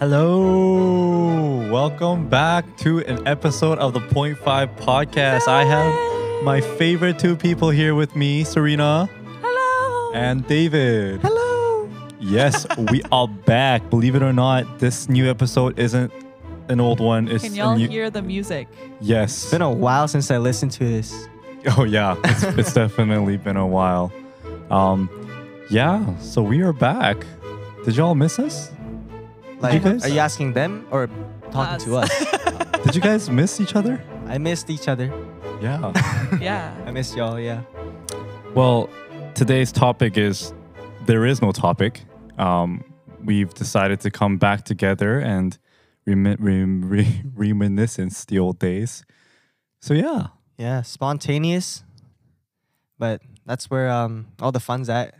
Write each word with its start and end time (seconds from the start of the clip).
Hello. 0.00 1.70
Welcome 1.70 2.26
back 2.30 2.64
to 2.78 3.00
an 3.00 3.28
episode 3.28 3.78
of 3.78 3.92
the 3.92 4.00
Point 4.00 4.38
Five 4.38 4.74
podcast. 4.76 5.46
I 5.46 5.62
have 5.64 6.42
my 6.42 6.62
favorite 6.62 7.18
two 7.18 7.36
people 7.36 7.68
here 7.68 7.94
with 7.94 8.16
me, 8.16 8.42
Serena 8.44 9.10
Hello. 9.42 10.12
and 10.14 10.46
David. 10.46 11.20
Hello. 11.20 11.90
Yes, 12.18 12.66
we 12.90 13.02
are 13.12 13.28
back. 13.28 13.90
Believe 13.90 14.14
it 14.14 14.22
or 14.22 14.32
not, 14.32 14.78
this 14.78 15.10
new 15.10 15.28
episode 15.28 15.78
isn't 15.78 16.10
an 16.68 16.80
old 16.80 16.98
one. 17.00 17.28
It's 17.28 17.44
Can 17.44 17.54
y'all 17.54 17.76
new- 17.76 17.86
hear 17.86 18.08
the 18.08 18.22
music? 18.22 18.68
Yes. 19.02 19.42
It's 19.42 19.50
been 19.50 19.60
a 19.60 19.70
while 19.70 20.08
since 20.08 20.30
I 20.30 20.38
listened 20.38 20.72
to 20.72 20.84
this. 20.84 21.28
Oh 21.76 21.84
yeah, 21.84 22.16
it's, 22.24 22.42
it's 22.58 22.72
definitely 22.72 23.36
been 23.36 23.58
a 23.58 23.66
while. 23.66 24.10
Um, 24.70 25.10
yeah. 25.68 26.16
So 26.20 26.40
we 26.42 26.62
are 26.62 26.72
back. 26.72 27.18
Did 27.84 27.96
y'all 27.96 28.14
miss 28.14 28.38
us? 28.38 28.70
Like, 29.60 29.82
guys? 29.82 30.04
are 30.04 30.08
you 30.08 30.18
asking 30.20 30.52
them 30.54 30.86
or 30.90 31.08
talking 31.50 31.78
to 31.86 31.96
Us. 31.96 32.10
us? 32.10 32.66
Did 32.84 32.94
you 32.94 33.00
guys 33.02 33.28
miss 33.28 33.60
each 33.60 33.76
other? 33.76 34.02
I 34.26 34.38
missed 34.38 34.70
each 34.70 34.88
other. 34.88 35.12
Yeah. 35.60 35.92
yeah. 36.40 36.74
I 36.86 36.90
missed 36.90 37.14
y'all. 37.16 37.38
Yeah. 37.38 37.62
Well, 38.54 38.88
today's 39.34 39.70
topic 39.72 40.16
is 40.16 40.54
there 41.06 41.26
is 41.26 41.42
no 41.42 41.52
topic. 41.52 42.02
Um, 42.38 42.84
we've 43.22 43.52
decided 43.52 44.00
to 44.00 44.10
come 44.10 44.38
back 44.38 44.64
together 44.64 45.18
and 45.18 45.58
remi- 46.06 46.36
rem- 46.38 46.88
re- 46.88 47.22
reminiscence 47.34 48.24
the 48.24 48.38
old 48.38 48.58
days. 48.58 49.04
So 49.80 49.92
yeah, 49.94 50.28
Yeah. 50.56 50.82
Spontaneous, 50.82 51.84
but 52.98 53.20
that's 53.46 53.68
where 53.70 53.90
um 53.90 54.26
all 54.40 54.52
the 54.52 54.60
fun's 54.60 54.88
at. 54.88 55.14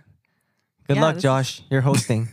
Good 0.86 0.96
Yeah, 0.96 1.02
luck, 1.02 1.14
this 1.16 1.18
is- 1.20 1.22
Josh. 1.24 1.62
You're 1.70 1.82
hosting. 1.82 2.28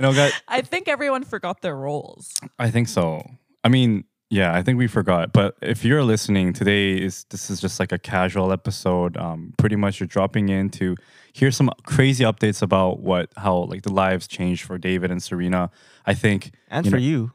You 0.00 0.06
know, 0.06 0.12
guys, 0.12 0.32
I 0.48 0.60
think 0.62 0.88
everyone 0.88 1.24
forgot 1.24 1.62
their 1.62 1.76
roles. 1.76 2.32
I 2.58 2.70
think 2.70 2.88
so. 2.88 3.22
I 3.64 3.68
mean, 3.68 4.04
yeah, 4.30 4.54
I 4.54 4.62
think 4.62 4.78
we 4.78 4.86
forgot. 4.88 5.32
But 5.32 5.56
if 5.62 5.84
you're 5.84 6.02
listening 6.02 6.52
today, 6.52 6.94
is 6.96 7.24
this 7.30 7.48
is 7.50 7.60
just 7.60 7.78
like 7.78 7.92
a 7.92 7.98
casual 7.98 8.52
episode. 8.52 9.16
Um, 9.16 9.54
pretty 9.58 9.76
much 9.76 10.00
you're 10.00 10.06
dropping 10.08 10.48
in 10.48 10.68
to 10.70 10.96
hear 11.32 11.50
some 11.50 11.70
crazy 11.84 12.24
updates 12.24 12.60
about 12.62 13.00
what 13.00 13.30
how 13.36 13.56
like 13.56 13.82
the 13.82 13.92
lives 13.92 14.26
changed 14.26 14.64
for 14.64 14.78
David 14.78 15.10
and 15.10 15.22
Serena. 15.22 15.70
I 16.06 16.14
think 16.14 16.52
and 16.68 16.84
You 16.84 16.90
for 16.90 16.96
know- 16.96 17.02
you. 17.02 17.32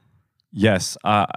Yes, 0.54 0.98
uh, 1.06 1.28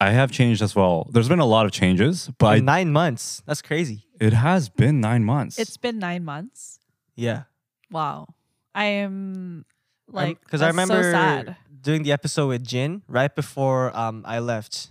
I 0.00 0.10
have 0.10 0.30
changed 0.30 0.62
as 0.62 0.76
well. 0.76 1.08
There's 1.12 1.28
been 1.28 1.40
a 1.40 1.46
lot 1.46 1.66
of 1.66 1.72
changes, 1.72 2.30
but 2.38 2.46
I, 2.46 2.56
In 2.56 2.64
nine 2.64 2.92
months. 2.92 3.42
That's 3.46 3.62
crazy. 3.62 4.04
it 4.20 4.32
has 4.32 4.68
been 4.68 5.00
nine 5.00 5.24
months. 5.24 5.58
It's 5.58 5.76
been 5.76 5.98
nine 5.98 6.24
months. 6.24 6.78
Yeah. 7.16 7.44
Wow. 7.90 8.28
I 8.74 8.84
am 8.84 9.64
like 10.12 10.40
because 10.40 10.62
I 10.62 10.68
remember 10.68 11.02
so 11.02 11.12
sad. 11.12 11.56
doing 11.80 12.02
the 12.02 12.12
episode 12.12 12.48
with 12.48 12.64
Jin 12.66 13.02
right 13.08 13.34
before 13.34 13.96
um 13.96 14.22
I 14.26 14.38
left. 14.38 14.90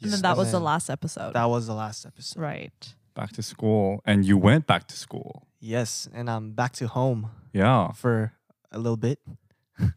And 0.00 0.12
then 0.12 0.22
that 0.22 0.36
was 0.36 0.52
the 0.52 0.60
last 0.60 0.90
episode. 0.90 1.32
That 1.34 1.46
was 1.46 1.66
the 1.66 1.74
last 1.74 2.06
episode. 2.06 2.40
right. 2.40 2.94
back 3.14 3.32
to 3.32 3.42
school, 3.42 4.00
and 4.04 4.24
you 4.24 4.36
went 4.38 4.66
back 4.66 4.86
to 4.88 4.96
school. 4.96 5.48
Yes, 5.58 6.08
and 6.14 6.30
I'm 6.30 6.52
back 6.52 6.72
to 6.74 6.86
home 6.86 7.30
Yeah, 7.52 7.90
for 7.92 8.32
a 8.70 8.78
little 8.78 8.96
bit. 8.96 9.18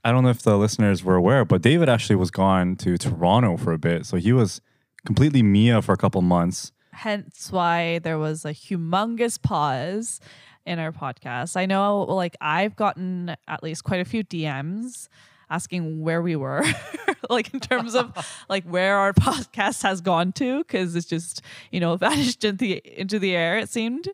I 0.03 0.11
don't 0.11 0.23
know 0.23 0.29
if 0.29 0.41
the 0.41 0.57
listeners 0.57 1.03
were 1.03 1.15
aware, 1.15 1.45
but 1.45 1.61
David 1.61 1.87
actually 1.87 2.15
was 2.15 2.31
gone 2.31 2.75
to 2.77 2.97
Toronto 2.97 3.57
for 3.57 3.73
a 3.73 3.77
bit, 3.77 4.05
so 4.07 4.17
he 4.17 4.33
was 4.33 4.59
completely 5.05 5.43
MIA 5.43 5.81
for 5.83 5.93
a 5.93 5.97
couple 5.97 6.21
months. 6.23 6.71
Hence 6.93 7.51
why 7.51 7.99
there 7.99 8.17
was 8.17 8.43
a 8.43 8.53
humongous 8.53 9.39
pause 9.41 10.19
in 10.65 10.79
our 10.79 10.91
podcast. 10.91 11.57
I 11.57 11.65
know 11.65 12.01
like 12.03 12.35
I've 12.41 12.75
gotten 12.75 13.35
at 13.47 13.63
least 13.63 13.83
quite 13.83 13.99
a 14.01 14.05
few 14.05 14.23
DMs 14.23 15.07
asking 15.49 16.01
where 16.01 16.21
we 16.21 16.35
were 16.35 16.63
like 17.29 17.53
in 17.53 17.59
terms 17.59 17.93
of 17.93 18.13
like 18.49 18.63
where 18.63 18.97
our 18.97 19.11
podcast 19.11 19.83
has 19.83 19.99
gone 19.99 20.31
to 20.31 20.59
because 20.59 20.95
it's 20.95 21.05
just 21.05 21.41
you 21.71 21.79
know 21.79 21.97
vanished 22.07 22.43
into 22.45 22.57
the 22.57 22.81
into 22.99 23.19
the 23.19 23.35
air 23.35 23.57
it 23.57 23.67
seemed 23.69 24.07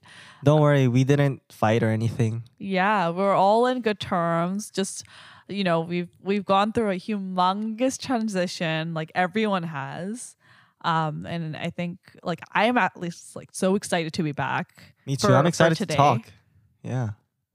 Don't 0.44 0.62
worry, 0.62 0.88
we 0.88 1.04
didn't 1.04 1.42
fight 1.50 1.84
or 1.84 1.90
anything. 1.90 2.44
yeah 2.58 3.10
we're 3.10 3.36
all 3.36 3.68
in 3.68 3.82
good 3.82 4.00
terms 4.00 4.72
just 4.72 5.04
you 5.48 5.64
know 5.64 5.82
we've 5.82 6.10
we've 6.24 6.44
gone 6.44 6.72
through 6.74 6.90
a 6.90 6.96
humongous 7.00 8.00
transition 8.02 8.96
like 8.96 9.12
everyone 9.14 9.62
has 9.64 10.36
um 10.82 11.26
and 11.28 11.56
i 11.56 11.70
think 11.70 12.00
like 12.24 12.42
i 12.54 12.66
am 12.66 12.78
at 12.78 13.00
least 13.00 13.36
like 13.36 13.50
so 13.54 13.76
excited 13.76 14.12
to 14.14 14.24
be 14.24 14.32
back 14.32 14.96
Me 15.08 15.16
too. 15.16 15.28
for- 15.28 15.36
I'm 15.36 15.48
excited 15.48 15.78
to 15.78 15.86
talk. 15.88 16.32
Yeah. 16.84 17.10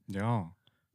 Yeah, 0.07 0.45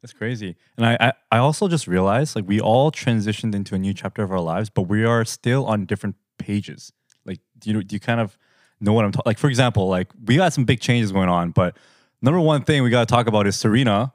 that's 0.02 0.12
crazy. 0.12 0.56
And 0.76 0.84
I, 0.84 0.96
I, 1.00 1.12
I 1.32 1.38
also 1.38 1.66
just 1.68 1.86
realized 1.86 2.36
like 2.36 2.46
we 2.46 2.60
all 2.60 2.92
transitioned 2.92 3.54
into 3.54 3.74
a 3.74 3.78
new 3.78 3.94
chapter 3.94 4.22
of 4.22 4.30
our 4.30 4.40
lives, 4.40 4.68
but 4.68 4.82
we 4.82 5.04
are 5.04 5.24
still 5.24 5.64
on 5.66 5.86
different 5.86 6.16
pages. 6.38 6.92
Like, 7.24 7.38
do 7.58 7.70
you 7.70 7.82
do 7.82 7.96
you 7.96 8.00
kind 8.00 8.20
of 8.20 8.36
know 8.80 8.92
what 8.92 9.04
I'm 9.06 9.12
talking? 9.12 9.30
Like, 9.30 9.38
for 9.38 9.48
example, 9.48 9.88
like 9.88 10.08
we 10.26 10.36
got 10.36 10.52
some 10.52 10.64
big 10.66 10.80
changes 10.80 11.10
going 11.10 11.30
on, 11.30 11.52
but 11.52 11.76
number 12.20 12.38
one 12.40 12.64
thing 12.64 12.82
we 12.82 12.90
got 12.90 13.08
to 13.08 13.12
talk 13.14 13.26
about 13.28 13.46
is 13.46 13.56
Serena. 13.56 14.12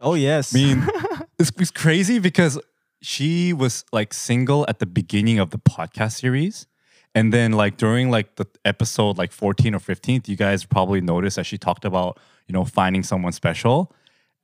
Oh 0.00 0.14
yes. 0.14 0.54
I 0.54 0.58
mean, 0.58 0.86
it's, 1.38 1.52
it's 1.58 1.70
crazy 1.70 2.18
because 2.18 2.58
she 3.00 3.52
was 3.52 3.84
like 3.92 4.12
single 4.12 4.64
at 4.68 4.80
the 4.80 4.86
beginning 4.86 5.38
of 5.38 5.50
the 5.50 5.58
podcast 5.58 6.18
series. 6.18 6.66
And 7.14 7.32
then 7.32 7.52
like 7.52 7.76
during 7.76 8.10
like 8.10 8.36
the 8.36 8.46
episode 8.64 9.18
like 9.18 9.32
14 9.32 9.74
or 9.74 9.78
15th, 9.80 10.28
you 10.28 10.36
guys 10.36 10.64
probably 10.64 11.00
noticed 11.00 11.36
that 11.36 11.44
she 11.44 11.58
talked 11.58 11.84
about, 11.84 12.18
you 12.46 12.52
know, 12.54 12.64
finding 12.64 13.02
someone 13.02 13.32
special. 13.32 13.92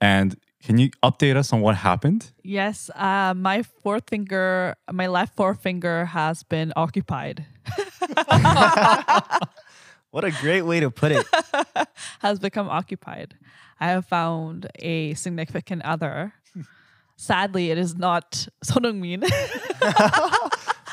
And 0.00 0.36
can 0.62 0.76
you 0.76 0.90
update 1.02 1.36
us 1.36 1.52
on 1.52 1.60
what 1.60 1.76
happened? 1.76 2.32
yes 2.42 2.90
uh 2.94 3.32
my 3.36 3.62
fourth 3.62 4.08
finger 4.08 4.74
my 4.90 5.06
left 5.06 5.36
forefinger 5.36 6.06
has 6.06 6.42
been 6.42 6.72
occupied 6.76 7.46
what 10.10 10.24
a 10.24 10.30
great 10.40 10.62
way 10.62 10.80
to 10.80 10.90
put 10.90 11.12
it. 11.12 11.26
has 12.20 12.38
become 12.40 12.68
occupied 12.68 13.36
i 13.80 13.86
have 13.88 14.04
found 14.06 14.66
a 14.80 15.14
significant 15.14 15.82
other 15.82 16.32
sadly 17.16 17.70
it 17.70 17.78
is 17.78 17.94
not 17.96 18.48
Son 18.62 18.82
Heung-min 18.82 19.22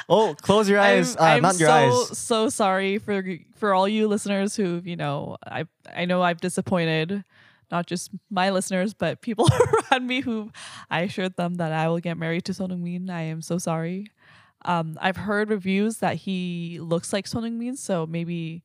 Oh, 0.08 0.36
close 0.40 0.70
your 0.70 0.80
eyes. 0.80 1.16
I'm, 1.18 1.22
uh, 1.22 1.26
I'm 1.26 1.42
not 1.42 1.60
your 1.60 1.70
so, 1.70 1.74
eyes. 1.74 2.18
So 2.18 2.50
sorry 2.50 2.98
for 3.00 3.24
for 3.56 3.74
all 3.74 3.88
you 3.88 4.08
listeners 4.08 4.56
who 4.56 4.82
you 4.84 4.96
know 4.96 5.38
I 5.46 5.66
I 5.94 6.06
know 6.06 6.22
I've 6.22 6.40
disappointed 6.40 7.24
not 7.72 7.88
just 7.88 8.12
my 8.30 8.52
listeners 8.52 8.94
but 8.94 9.22
people 9.22 9.50
around 9.92 10.06
me 10.06 10.22
who 10.22 10.52
I 10.90 11.02
assured 11.02 11.36
them 11.36 11.56
that 11.56 11.72
I 11.72 11.88
will 11.88 12.00
get 12.00 12.18
married 12.18 12.46
to 12.46 12.54
Son 12.54 12.70
Heung-min. 12.70 13.10
I 13.10 13.22
am 13.22 13.42
so 13.42 13.58
sorry. 13.58 14.12
Um, 14.64 14.98
I've 15.02 15.18
heard 15.18 15.50
reviews 15.50 15.98
that 15.98 16.16
he 16.18 16.80
looks 16.80 17.12
like 17.12 17.28
Son 17.28 17.44
Heung-min, 17.44 17.76
so 17.76 18.06
maybe 18.06 18.64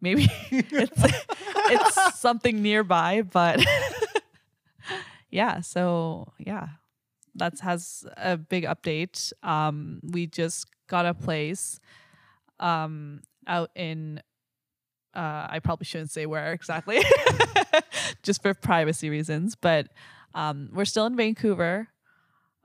maybe 0.00 0.28
it's 0.50 1.02
it's 1.70 2.14
something 2.18 2.60
nearby, 2.62 3.22
but 3.22 3.64
yeah. 5.30 5.60
So 5.60 6.32
yeah 6.38 6.68
that 7.36 7.60
has 7.60 8.04
a 8.16 8.36
big 8.36 8.64
update. 8.64 9.32
Um, 9.42 10.00
we 10.02 10.26
just 10.26 10.66
got 10.86 11.06
a 11.06 11.14
place 11.14 11.80
um, 12.60 13.22
out 13.46 13.70
in. 13.74 14.22
Uh, 15.14 15.46
I 15.48 15.60
probably 15.60 15.86
shouldn't 15.86 16.10
say 16.10 16.26
where 16.26 16.52
exactly, 16.52 17.02
just 18.22 18.42
for 18.42 18.52
privacy 18.52 19.08
reasons. 19.08 19.56
But 19.56 19.88
um, 20.34 20.68
we're 20.72 20.84
still 20.84 21.06
in 21.06 21.16
Vancouver, 21.16 21.88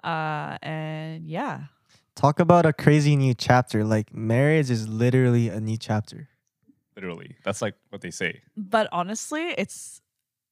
uh, 0.04 0.58
and 0.62 1.26
yeah, 1.28 1.68
Talk 2.16 2.40
about 2.40 2.66
a 2.66 2.74
crazy 2.74 3.16
new 3.16 3.34
chapter. 3.34 3.84
Like 3.84 4.14
marriage 4.14 4.70
is 4.70 4.88
literally 4.88 5.48
a 5.50 5.60
new 5.60 5.78
chapter. 5.78 6.30
Literally. 6.96 7.36
That's 7.44 7.62
like 7.62 7.76
what 7.90 8.02
they 8.02 8.12
say. 8.12 8.42
but 8.58 8.88
honestly, 8.92 9.56
it's 9.58 10.02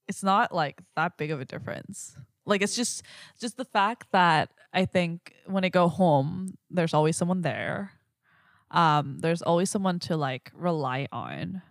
it's 0.07 0.23
not 0.23 0.53
like 0.53 0.81
that 0.95 1.17
big 1.17 1.31
of 1.31 1.41
a 1.41 1.45
difference. 1.45 2.15
Like 2.49 2.61
it's 2.61 2.75
just 2.75 3.03
just 3.39 3.57
the 3.57 3.65
fact 3.65 4.07
that 4.11 4.51
I 4.73 4.85
think 4.85 5.33
when 5.45 5.63
I 5.63 5.69
go 5.69 5.87
home, 5.87 6.57
there's 6.69 6.93
always 6.93 7.17
someone 7.17 7.41
there. 7.41 7.93
Um, 8.71 9.19
there's 9.19 9.41
always 9.41 9.69
someone 9.69 9.99
to 9.99 10.17
like 10.17 10.51
rely 10.53 11.07
on. 11.11 11.61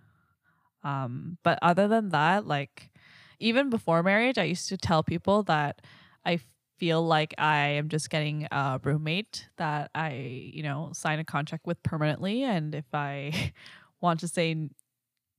Um, 0.82 1.38
but 1.42 1.58
other 1.62 1.88
than 1.88 2.10
that, 2.10 2.46
like 2.46 2.90
even 3.38 3.70
before 3.70 4.02
marriage, 4.02 4.38
I 4.38 4.44
used 4.44 4.69
to 4.70 4.76
tell 4.76 5.02
people 5.02 5.42
that 5.44 5.82
I 6.25 6.40
feel 6.78 7.04
like 7.04 7.34
I 7.38 7.58
am 7.70 7.88
just 7.88 8.10
getting 8.10 8.46
a 8.50 8.81
roommate 8.82 9.48
that 9.56 9.90
I, 9.94 10.12
you 10.52 10.62
know, 10.62 10.90
sign 10.92 11.19
a 11.19 11.24
contract 11.24 11.66
with 11.66 11.82
permanently. 11.82 12.44
And 12.44 12.74
if 12.74 12.86
I 12.92 13.52
want 14.00 14.20
to 14.20 14.28
say 14.28 14.69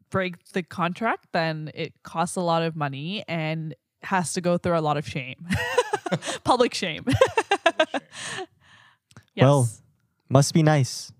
break 0.10 0.44
the 0.54 0.64
contract, 0.64 1.28
then 1.34 1.72
it 1.74 1.94
costs 2.04 2.36
a 2.36 2.42
lot 2.42 2.64
of 2.64 2.76
money 2.76 3.24
and 3.28 3.76
has 4.04 4.34
to 4.34 4.42
go 4.42 4.58
through 4.58 4.78
a 4.78 4.82
lot 4.82 4.98
of 4.98 5.08
shame. 5.08 5.48
Public 6.44 6.74
shame. 6.74 7.06
yes. 7.96 8.02
Well, 9.36 9.70
Must 10.30 10.54
be 10.54 10.64
nice. 10.64 11.12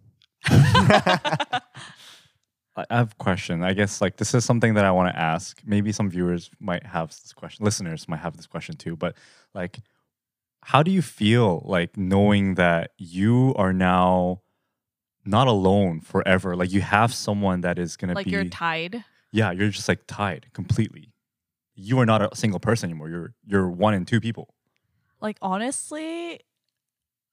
I 0.46 1.62
I 2.90 2.96
have 2.96 3.12
a 3.12 3.16
question. 3.16 3.62
I 3.64 3.74
guess 3.74 4.00
like 4.02 4.18
this 4.18 4.34
is 4.34 4.46
something 4.46 4.76
that 4.76 4.86
I 4.86 4.92
want 4.92 5.14
to 5.14 5.20
ask. 5.20 5.60
Maybe 5.66 5.92
some 5.92 6.10
viewers 6.10 6.50
might 6.60 6.86
have 6.86 7.10
this 7.10 7.34
question. 7.34 7.66
Listeners 7.66 8.08
might 8.08 8.20
have 8.20 8.38
this 8.38 8.48
question 8.48 8.76
too. 8.78 8.96
But 8.96 9.16
like, 9.54 9.80
how 10.64 10.82
do 10.84 10.92
you 10.92 11.02
feel 11.02 11.62
like 11.66 11.98
knowing 11.98 12.56
that 12.56 12.92
you 12.98 13.54
are 13.58 13.74
now 13.74 14.42
not 15.26 15.48
alone 15.48 16.00
forever? 16.00 16.56
Like 16.56 16.72
you 16.72 16.82
have 16.82 17.14
someone 17.14 17.62
that 17.62 17.78
is 17.78 17.98
gonna 17.98 18.14
like 18.14 18.26
be 18.26 18.32
you're 18.32 18.46
tied. 18.46 19.04
yeah, 19.32 19.52
you're 19.52 19.70
just 19.70 19.88
like 19.90 20.02
tied 20.08 20.48
completely. 20.54 21.12
You 21.82 22.00
are 22.00 22.06
not 22.06 22.22
a 22.22 22.36
single 22.36 22.60
person 22.60 22.90
anymore. 22.90 23.10
You're 23.10 23.34
you're 23.46 23.70
one 23.70 23.94
and 23.94 24.06
two 24.06 24.20
people. 24.20 24.54
Like 25.22 25.38
honestly, 25.42 26.42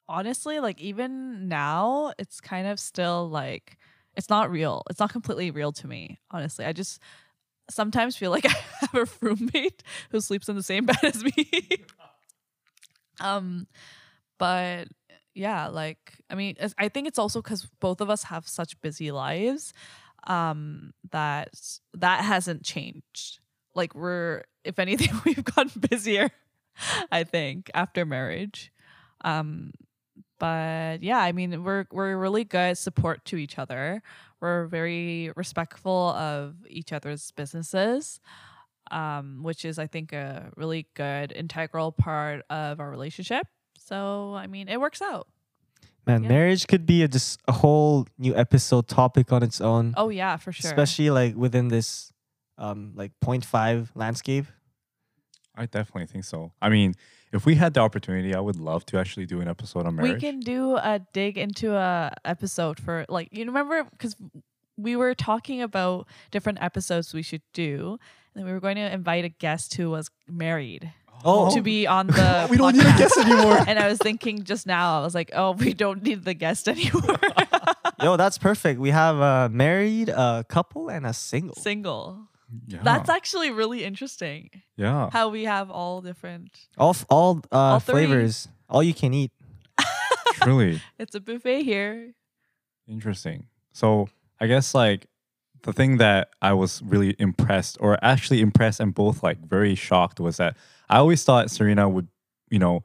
honestly, 0.07 0.59
like 0.61 0.79
even 0.79 1.49
now, 1.49 2.13
it's 2.17 2.39
kind 2.39 2.65
of 2.67 2.79
still 2.79 3.29
like 3.29 3.77
it's 4.15 4.29
not 4.29 4.49
real. 4.49 4.83
It's 4.89 4.99
not 5.01 5.11
completely 5.11 5.51
real 5.51 5.73
to 5.73 5.87
me. 5.87 6.19
Honestly, 6.31 6.63
I 6.63 6.71
just 6.71 7.01
sometimes 7.69 8.15
feel 8.15 8.31
like 8.31 8.45
I 8.49 8.55
have 8.81 8.95
a 8.95 9.07
roommate 9.19 9.83
who 10.11 10.21
sleeps 10.21 10.47
in 10.47 10.55
the 10.55 10.63
same 10.63 10.85
bed 10.87 11.03
as 11.03 11.23
me. 11.23 11.49
um, 13.19 13.67
but 14.37 14.87
yeah, 15.33 15.67
like 15.67 16.13
I 16.29 16.35
mean, 16.35 16.55
I 16.77 16.87
think 16.87 17.09
it's 17.09 17.19
also 17.19 17.41
because 17.41 17.67
both 17.81 17.99
of 17.99 18.09
us 18.09 18.23
have 18.23 18.47
such 18.47 18.79
busy 18.79 19.11
lives, 19.11 19.73
um, 20.25 20.93
that 21.11 21.49
that 21.93 22.23
hasn't 22.23 22.63
changed. 22.63 23.41
Like 23.77 23.93
we're, 23.95 24.43
if 24.65 24.79
anything, 24.79 25.13
we've 25.25 25.43
gotten 25.45 25.79
busier. 25.89 26.29
I 27.11 27.23
think 27.23 27.71
after 27.73 28.05
marriage, 28.05 28.71
um, 29.23 29.71
but 30.39 31.01
yeah, 31.01 31.17
I 31.19 31.31
mean, 31.31 31.63
we're 31.63 31.85
we're 31.91 32.15
really 32.17 32.43
good 32.43 32.77
support 32.77 33.23
to 33.25 33.37
each 33.37 33.57
other. 33.57 34.01
We're 34.39 34.67
very 34.67 35.31
respectful 35.35 36.09
of 36.11 36.55
each 36.69 36.93
other's 36.93 37.31
businesses, 37.31 38.19
um, 38.91 39.39
which 39.41 39.65
is, 39.65 39.79
I 39.79 39.87
think, 39.87 40.13
a 40.13 40.51
really 40.55 40.85
good 40.93 41.31
integral 41.31 41.91
part 41.91 42.45
of 42.51 42.79
our 42.79 42.89
relationship. 42.91 43.47
So, 43.79 44.35
I 44.35 44.45
mean, 44.45 44.67
it 44.69 44.79
works 44.79 45.01
out. 45.01 45.27
Man, 46.05 46.21
Yeah. 46.23 46.29
marriage 46.29 46.67
could 46.67 46.85
be 46.85 47.01
a, 47.03 47.07
just 47.07 47.39
a 47.47 47.51
whole 47.51 48.05
new 48.19 48.35
episode 48.35 48.87
topic 48.87 49.31
on 49.33 49.41
its 49.41 49.59
own, 49.59 49.93
Oh 49.97 50.09
yeah, 50.09 50.37
for 50.37 50.51
sure. 50.51 50.69
especially 50.69 51.09
like 51.09 51.35
within 51.35 51.67
this 51.69 52.13
um 52.57 52.93
like 52.95 53.11
0.5 53.23 53.89
landscape. 53.95 54.45
I 55.55 55.65
definitely 55.65 56.05
think 56.05 56.23
so. 56.23 56.51
I 56.61 56.69
mean, 56.69 56.93
if 57.33 57.45
we 57.45 57.55
had 57.55 57.73
the 57.73 57.79
opportunity, 57.79 58.35
I 58.35 58.39
would 58.39 58.57
love 58.57 58.85
to 58.87 58.99
actually 58.99 59.25
do 59.25 59.41
an 59.41 59.47
episode 59.47 59.87
on 59.87 59.95
marriage. 59.95 60.13
we 60.13 60.19
can 60.19 60.39
do 60.39 60.75
a 60.77 60.99
dig 61.13 61.37
into 61.37 61.75
a 61.75 62.13
episode 62.23 62.79
for 62.79 63.05
like 63.09 63.29
you 63.31 63.43
remember 63.45 63.83
because 63.91 64.15
we 64.77 64.95
were 64.95 65.15
talking 65.15 65.61
about 65.63 66.07
different 66.29 66.61
episodes 66.61 67.13
we 67.13 67.23
should 67.23 67.41
do, 67.53 67.97
and 68.35 68.45
we 68.45 68.51
were 68.51 68.59
going 68.59 68.75
to 68.75 68.93
invite 68.93 69.25
a 69.25 69.29
guest 69.29 69.73
who 69.73 69.89
was 69.89 70.09
married 70.27 70.93
Oh. 71.25 71.51
to 71.55 71.63
be 71.63 71.87
on 71.87 72.05
the. 72.05 72.47
we 72.51 72.57
don't 72.57 72.75
need 72.77 72.85
a 72.85 72.95
guest 72.95 73.17
anymore. 73.17 73.57
And 73.67 73.79
I 73.79 73.87
was 73.87 73.97
thinking 73.97 74.43
just 74.43 74.67
now, 74.67 74.99
I 74.99 75.03
was 75.03 75.15
like, 75.15 75.31
oh, 75.33 75.53
we 75.53 75.73
don't 75.73 76.03
need 76.03 76.23
the 76.23 76.35
guest 76.35 76.67
anymore. 76.75 77.17
Yo, 78.03 78.17
that's 78.17 78.37
perfect. 78.37 78.79
We 78.79 78.91
have 78.91 79.15
a 79.17 79.49
married, 79.49 80.09
a 80.09 80.45
couple, 80.47 80.89
and 80.89 81.07
a 81.07 81.13
single. 81.13 81.55
Single. 81.55 82.19
Yeah. 82.67 82.79
That's 82.83 83.09
actually 83.09 83.51
really 83.51 83.83
interesting. 83.83 84.49
yeah. 84.75 85.09
How 85.11 85.29
we 85.29 85.43
have 85.45 85.69
all 85.69 86.01
different. 86.01 86.49
All 86.77 86.91
f- 86.91 87.05
all 87.09 87.41
uh 87.51 87.55
All 87.55 87.79
flavors, 87.79 88.47
all 88.69 88.81
you 88.83 88.93
can 88.93 89.13
eat. 89.13 89.31
Truly 90.41 90.81
It's 90.99 91.15
a 91.15 91.19
buffet 91.19 91.63
here. 91.63 92.13
interesting. 92.87 93.47
So 93.73 94.09
I 94.39 94.47
guess 94.47 94.73
like 94.73 95.07
the 95.63 95.73
thing 95.73 95.97
that 95.97 96.29
I 96.41 96.53
was 96.53 96.81
really 96.83 97.15
impressed, 97.19 97.77
or 97.81 97.97
actually 98.03 98.41
impressed 98.41 98.79
and 98.79 98.93
both 98.93 99.23
like 99.23 99.39
very 99.47 99.75
shocked, 99.75 100.19
was 100.19 100.37
that 100.37 100.55
I 100.89 100.97
always 100.97 101.23
thought 101.23 101.49
Serena 101.51 101.89
would, 101.89 102.07
you 102.49 102.59
know, 102.59 102.83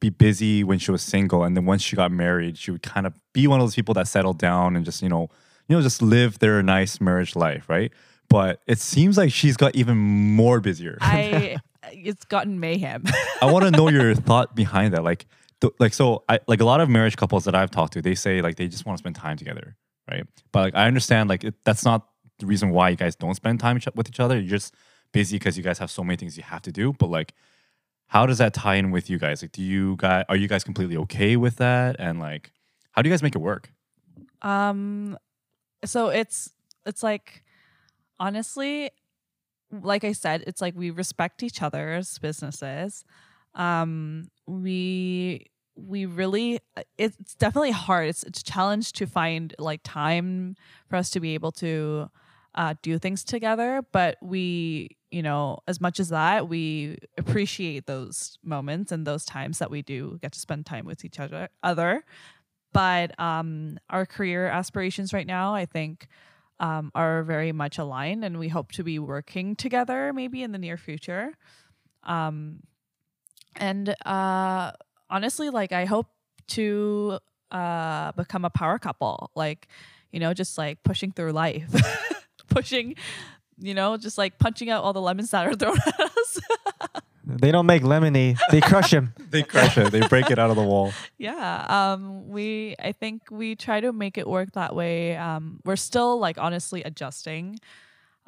be 0.00 0.10
busy 0.10 0.62
when 0.64 0.78
she 0.78 0.90
was 0.90 1.02
single, 1.02 1.42
and 1.44 1.56
then 1.56 1.66
once 1.66 1.82
she 1.82 1.96
got 1.96 2.10
married, 2.12 2.56
she 2.56 2.70
would 2.70 2.82
kind 2.82 3.06
of 3.06 3.14
be 3.32 3.46
one 3.46 3.60
of 3.60 3.64
those 3.66 3.74
people 3.74 3.92
that 3.94 4.06
settled 4.08 4.38
down 4.38 4.76
and 4.76 4.84
just 4.84 5.02
you 5.02 5.08
know, 5.08 5.28
you 5.68 5.76
know, 5.76 5.82
just 5.82 6.00
live 6.02 6.38
their 6.38 6.62
nice 6.62 7.00
marriage 7.00 7.34
life, 7.36 7.68
right? 7.68 7.92
But 8.30 8.62
it 8.66 8.78
seems 8.78 9.18
like 9.18 9.32
she's 9.32 9.56
got 9.56 9.74
even 9.74 9.98
more 9.98 10.60
busier. 10.60 10.96
I. 11.00 11.58
it's 11.92 12.24
gotten 12.24 12.60
mayhem. 12.60 13.04
I 13.42 13.50
want 13.50 13.64
to 13.64 13.70
know 13.70 13.88
your 13.88 14.14
thought 14.28 14.54
behind 14.54 14.94
that. 14.94 15.02
Like, 15.02 15.26
th- 15.60 15.74
like 15.78 15.92
so, 15.92 16.24
I 16.28 16.38
like 16.46 16.60
a 16.60 16.64
lot 16.64 16.80
of 16.80 16.88
marriage 16.88 17.16
couples 17.16 17.44
that 17.44 17.54
I've 17.54 17.70
talked 17.70 17.92
to. 17.94 18.02
They 18.02 18.14
say 18.14 18.40
like 18.40 18.56
they 18.56 18.68
just 18.68 18.86
want 18.86 18.96
to 18.98 19.02
spend 19.02 19.16
time 19.16 19.36
together, 19.36 19.76
right? 20.10 20.24
But 20.52 20.60
like 20.60 20.74
I 20.76 20.86
understand 20.86 21.28
like 21.28 21.44
it, 21.44 21.54
that's 21.64 21.84
not 21.84 22.06
the 22.38 22.46
reason 22.46 22.70
why 22.70 22.90
you 22.90 22.96
guys 22.96 23.16
don't 23.16 23.34
spend 23.34 23.60
time 23.60 23.80
with 23.94 24.08
each 24.08 24.20
other. 24.20 24.38
You're 24.38 24.48
just 24.48 24.74
busy 25.12 25.36
because 25.36 25.56
you 25.56 25.64
guys 25.64 25.78
have 25.78 25.90
so 25.90 26.04
many 26.04 26.16
things 26.16 26.36
you 26.36 26.42
have 26.44 26.62
to 26.62 26.72
do. 26.72 26.92
But 26.92 27.10
like, 27.10 27.34
how 28.06 28.26
does 28.26 28.38
that 28.38 28.54
tie 28.54 28.76
in 28.76 28.90
with 28.90 29.10
you 29.10 29.18
guys? 29.18 29.42
Like, 29.42 29.52
do 29.52 29.62
you 29.62 29.96
guys 29.96 30.24
are 30.28 30.36
you 30.36 30.48
guys 30.48 30.64
completely 30.64 30.96
okay 30.98 31.36
with 31.36 31.56
that? 31.56 31.96
And 31.98 32.20
like, 32.20 32.52
how 32.92 33.02
do 33.02 33.08
you 33.08 33.12
guys 33.12 33.22
make 33.22 33.34
it 33.34 33.40
work? 33.40 33.72
Um 34.42 35.18
so 35.84 36.08
it's 36.08 36.50
it's 36.86 37.02
like 37.02 37.42
honestly 38.20 38.90
like 39.72 40.04
I 40.04 40.12
said 40.12 40.44
it's 40.46 40.60
like 40.60 40.74
we 40.76 40.90
respect 40.90 41.42
each 41.42 41.62
other's 41.62 42.18
businesses. 42.18 43.04
Um 43.54 44.28
we 44.46 45.46
we 45.76 46.06
really 46.06 46.60
it's 46.98 47.34
definitely 47.34 47.70
hard. 47.70 48.08
It's 48.08 48.22
it's 48.22 48.40
a 48.40 48.44
challenge 48.44 48.92
to 48.94 49.06
find 49.06 49.54
like 49.58 49.80
time 49.82 50.56
for 50.88 50.96
us 50.96 51.10
to 51.10 51.20
be 51.20 51.34
able 51.34 51.52
to 51.52 52.10
uh, 52.54 52.74
do 52.82 52.98
things 52.98 53.24
together, 53.24 53.82
but 53.92 54.16
we, 54.20 54.96
you 55.10 55.22
know, 55.22 55.60
as 55.68 55.80
much 55.80 56.00
as 56.00 56.08
that, 56.08 56.48
we 56.48 56.98
appreciate 57.18 57.86
those 57.86 58.38
moments 58.42 58.90
and 58.92 59.06
those 59.06 59.24
times 59.24 59.58
that 59.58 59.70
we 59.70 59.82
do 59.82 60.18
get 60.20 60.32
to 60.32 60.40
spend 60.40 60.66
time 60.66 60.84
with 60.84 61.04
each 61.04 61.20
other. 61.20 61.48
Other, 61.62 62.04
but 62.72 63.18
um, 63.20 63.78
our 63.88 64.06
career 64.06 64.46
aspirations 64.46 65.12
right 65.12 65.26
now, 65.26 65.54
I 65.54 65.64
think, 65.64 66.08
um, 66.60 66.92
are 66.94 67.22
very 67.24 67.52
much 67.52 67.78
aligned, 67.78 68.24
and 68.24 68.38
we 68.38 68.48
hope 68.48 68.70
to 68.72 68.84
be 68.84 68.98
working 68.98 69.56
together 69.56 70.12
maybe 70.12 70.42
in 70.42 70.52
the 70.52 70.58
near 70.58 70.76
future. 70.76 71.32
Um, 72.04 72.60
and 73.56 73.88
uh, 74.06 74.72
honestly, 75.08 75.50
like 75.50 75.72
I 75.72 75.86
hope 75.86 76.06
to 76.48 77.18
uh, 77.50 78.12
become 78.12 78.44
a 78.44 78.50
power 78.50 78.78
couple, 78.78 79.30
like 79.34 79.66
you 80.12 80.20
know, 80.20 80.34
just 80.34 80.58
like 80.58 80.82
pushing 80.82 81.12
through 81.12 81.32
life, 81.32 81.72
pushing, 82.48 82.94
you 83.58 83.74
know, 83.74 83.96
just 83.96 84.18
like 84.18 84.38
punching 84.38 84.68
out 84.68 84.84
all 84.84 84.92
the 84.92 85.00
lemons 85.00 85.30
that 85.30 85.46
are 85.46 85.54
thrown 85.54 85.78
at 85.86 86.00
us. 86.00 86.40
They 87.36 87.52
don't 87.52 87.66
make 87.66 87.82
lemonade; 87.82 88.38
they 88.50 88.60
crush 88.60 88.92
him. 88.92 89.12
They 89.30 89.42
crush 89.44 89.78
it. 89.78 89.92
They 89.92 90.06
break 90.08 90.30
it 90.30 90.38
out 90.38 90.50
of 90.50 90.56
the 90.56 90.62
wall. 90.64 90.92
yeah 91.18 91.66
um 91.68 92.28
we 92.28 92.74
i 92.82 92.90
think 92.92 93.22
we 93.30 93.54
try 93.54 93.80
to 93.80 93.92
make 93.92 94.18
it 94.18 94.26
work 94.26 94.50
that 94.52 94.74
way 94.74 95.16
um 95.16 95.60
we're 95.64 95.76
still 95.76 96.18
like 96.18 96.36
honestly 96.38 96.82
adjusting 96.82 97.58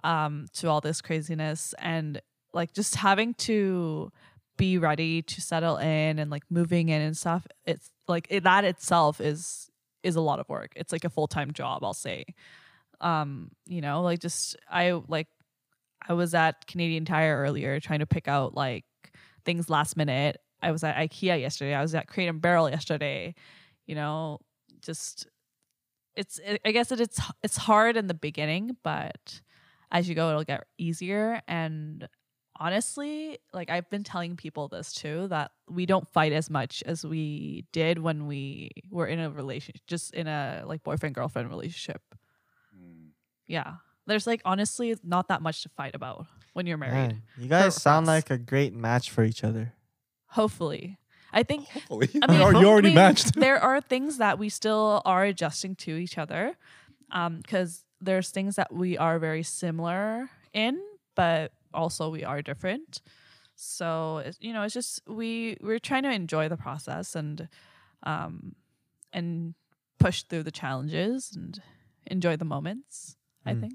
um 0.04 0.46
to 0.52 0.68
all 0.68 0.80
this 0.80 1.00
craziness 1.00 1.74
and 1.78 2.20
like 2.54 2.72
just 2.72 2.94
having 2.96 3.34
to 3.34 4.12
be 4.56 4.78
ready 4.78 5.22
to 5.22 5.40
settle 5.40 5.76
in 5.78 6.18
and 6.20 6.30
like 6.30 6.44
moving 6.50 6.88
in 6.88 7.00
and 7.02 7.16
stuff 7.16 7.46
it's 7.64 7.90
like 8.06 8.26
it, 8.30 8.44
that 8.44 8.64
itself 8.64 9.20
is 9.20 9.68
is 10.04 10.14
a 10.14 10.20
lot 10.20 10.38
of 10.38 10.48
work 10.48 10.70
it's 10.76 10.92
like 10.92 11.04
a 11.04 11.10
full-time 11.10 11.52
job 11.52 11.82
i'll 11.82 11.94
say 11.94 12.24
um 13.00 13.50
you 13.66 13.80
know 13.80 14.02
like 14.02 14.20
just 14.20 14.56
i 14.70 14.92
like 15.08 15.26
i 16.08 16.12
was 16.12 16.32
at 16.34 16.64
canadian 16.66 17.04
tire 17.04 17.38
earlier 17.38 17.80
trying 17.80 18.00
to 18.00 18.06
pick 18.06 18.28
out 18.28 18.54
like 18.54 18.84
things 19.44 19.70
last 19.70 19.96
minute 19.96 20.38
I 20.62 20.70
was 20.70 20.84
at 20.84 20.96
IKEA 20.96 21.40
yesterday. 21.40 21.74
I 21.74 21.82
was 21.82 21.94
at 21.94 22.06
Crate 22.06 22.28
and 22.28 22.40
Barrel 22.40 22.70
yesterday. 22.70 23.34
You 23.86 23.96
know, 23.96 24.38
just 24.80 25.26
it's. 26.14 26.38
It, 26.38 26.60
I 26.64 26.70
guess 26.70 26.92
it, 26.92 27.00
it's 27.00 27.20
it's 27.42 27.56
hard 27.56 27.96
in 27.96 28.06
the 28.06 28.14
beginning, 28.14 28.76
but 28.82 29.40
as 29.90 30.08
you 30.08 30.14
go, 30.14 30.30
it'll 30.30 30.44
get 30.44 30.64
easier. 30.78 31.42
And 31.48 32.08
honestly, 32.58 33.38
like 33.52 33.70
I've 33.70 33.90
been 33.90 34.04
telling 34.04 34.36
people 34.36 34.68
this 34.68 34.92
too, 34.92 35.26
that 35.28 35.50
we 35.68 35.84
don't 35.84 36.08
fight 36.12 36.32
as 36.32 36.48
much 36.48 36.82
as 36.86 37.04
we 37.04 37.66
did 37.72 37.98
when 37.98 38.26
we 38.26 38.70
were 38.90 39.06
in 39.06 39.18
a 39.18 39.30
relationship, 39.30 39.82
just 39.86 40.14
in 40.14 40.28
a 40.28 40.62
like 40.64 40.84
boyfriend 40.84 41.14
girlfriend 41.14 41.50
relationship. 41.50 42.02
Hmm. 42.72 43.08
Yeah, 43.48 43.74
there's 44.06 44.28
like 44.28 44.42
honestly 44.44 44.94
not 45.02 45.28
that 45.28 45.42
much 45.42 45.64
to 45.64 45.68
fight 45.70 45.96
about 45.96 46.26
when 46.52 46.66
you're 46.66 46.76
married. 46.78 46.92
Man, 46.94 47.22
you 47.38 47.48
guys 47.48 47.74
For 47.74 47.80
sound 47.80 48.04
us. 48.04 48.08
like 48.08 48.30
a 48.30 48.38
great 48.38 48.74
match 48.74 49.10
for 49.10 49.24
each 49.24 49.42
other. 49.44 49.72
Hopefully, 50.28 50.98
I 51.32 51.42
think 51.42 51.66
Hopefully, 51.68 52.08
I 52.22 52.26
mean, 52.26 52.40
you 52.62 52.66
already 52.68 52.94
matched. 52.94 53.34
there 53.36 53.58
are 53.60 53.80
things 53.80 54.18
that 54.18 54.38
we 54.38 54.48
still 54.48 55.02
are 55.04 55.24
adjusting 55.24 55.74
to 55.76 55.96
each 55.96 56.18
other, 56.18 56.56
because 57.10 57.84
there's 58.00 58.30
things 58.30 58.56
that 58.56 58.72
we 58.72 58.96
are 58.98 59.18
very 59.18 59.42
similar 59.42 60.30
in, 60.52 60.80
but 61.14 61.52
also 61.74 62.10
we 62.10 62.24
are 62.24 62.42
different. 62.42 63.02
So 63.54 64.22
you 64.40 64.52
know, 64.52 64.62
it's 64.62 64.74
just 64.74 65.02
we 65.06 65.56
we're 65.60 65.78
trying 65.78 66.02
to 66.04 66.12
enjoy 66.12 66.48
the 66.48 66.56
process 66.56 67.14
and 67.14 67.48
um 68.02 68.54
and 69.12 69.54
push 69.98 70.22
through 70.24 70.42
the 70.42 70.50
challenges 70.50 71.32
and 71.36 71.60
enjoy 72.06 72.36
the 72.36 72.44
moments. 72.44 73.16
I 73.44 73.52
Mm. 73.54 73.60
think. 73.60 73.74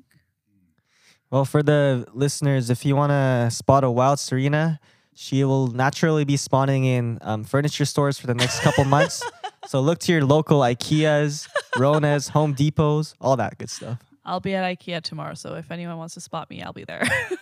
Well, 1.29 1.45
for 1.45 1.61
the 1.61 2.07
listeners, 2.13 2.69
if 2.69 2.85
you 2.85 2.95
want 2.95 3.11
to 3.11 3.49
spot 3.51 3.83
a 3.83 3.91
wild 3.91 4.19
Serena, 4.19 4.79
she 5.13 5.43
will 5.43 5.67
naturally 5.67 6.23
be 6.23 6.37
spawning 6.37 6.85
in 6.85 7.19
um, 7.21 7.43
furniture 7.43 7.85
stores 7.85 8.17
for 8.17 8.27
the 8.27 8.35
next 8.35 8.61
couple 8.61 8.85
months. 8.95 9.23
So 9.65 9.81
look 9.81 9.99
to 9.99 10.11
your 10.13 10.23
local 10.23 10.61
IKEAs, 10.61 11.47
Ronas, 11.75 12.29
Home 12.29 12.53
Depots, 12.53 13.13
all 13.19 13.35
that 13.35 13.57
good 13.57 13.69
stuff. 13.69 13.99
I'll 14.23 14.39
be 14.39 14.55
at 14.55 14.63
IKEA 14.77 15.01
tomorrow, 15.01 15.33
so 15.33 15.55
if 15.55 15.71
anyone 15.71 15.97
wants 15.97 16.13
to 16.13 16.21
spot 16.21 16.49
me, 16.49 16.61
I'll 16.61 16.73
be 16.73 16.83
there. 16.85 17.03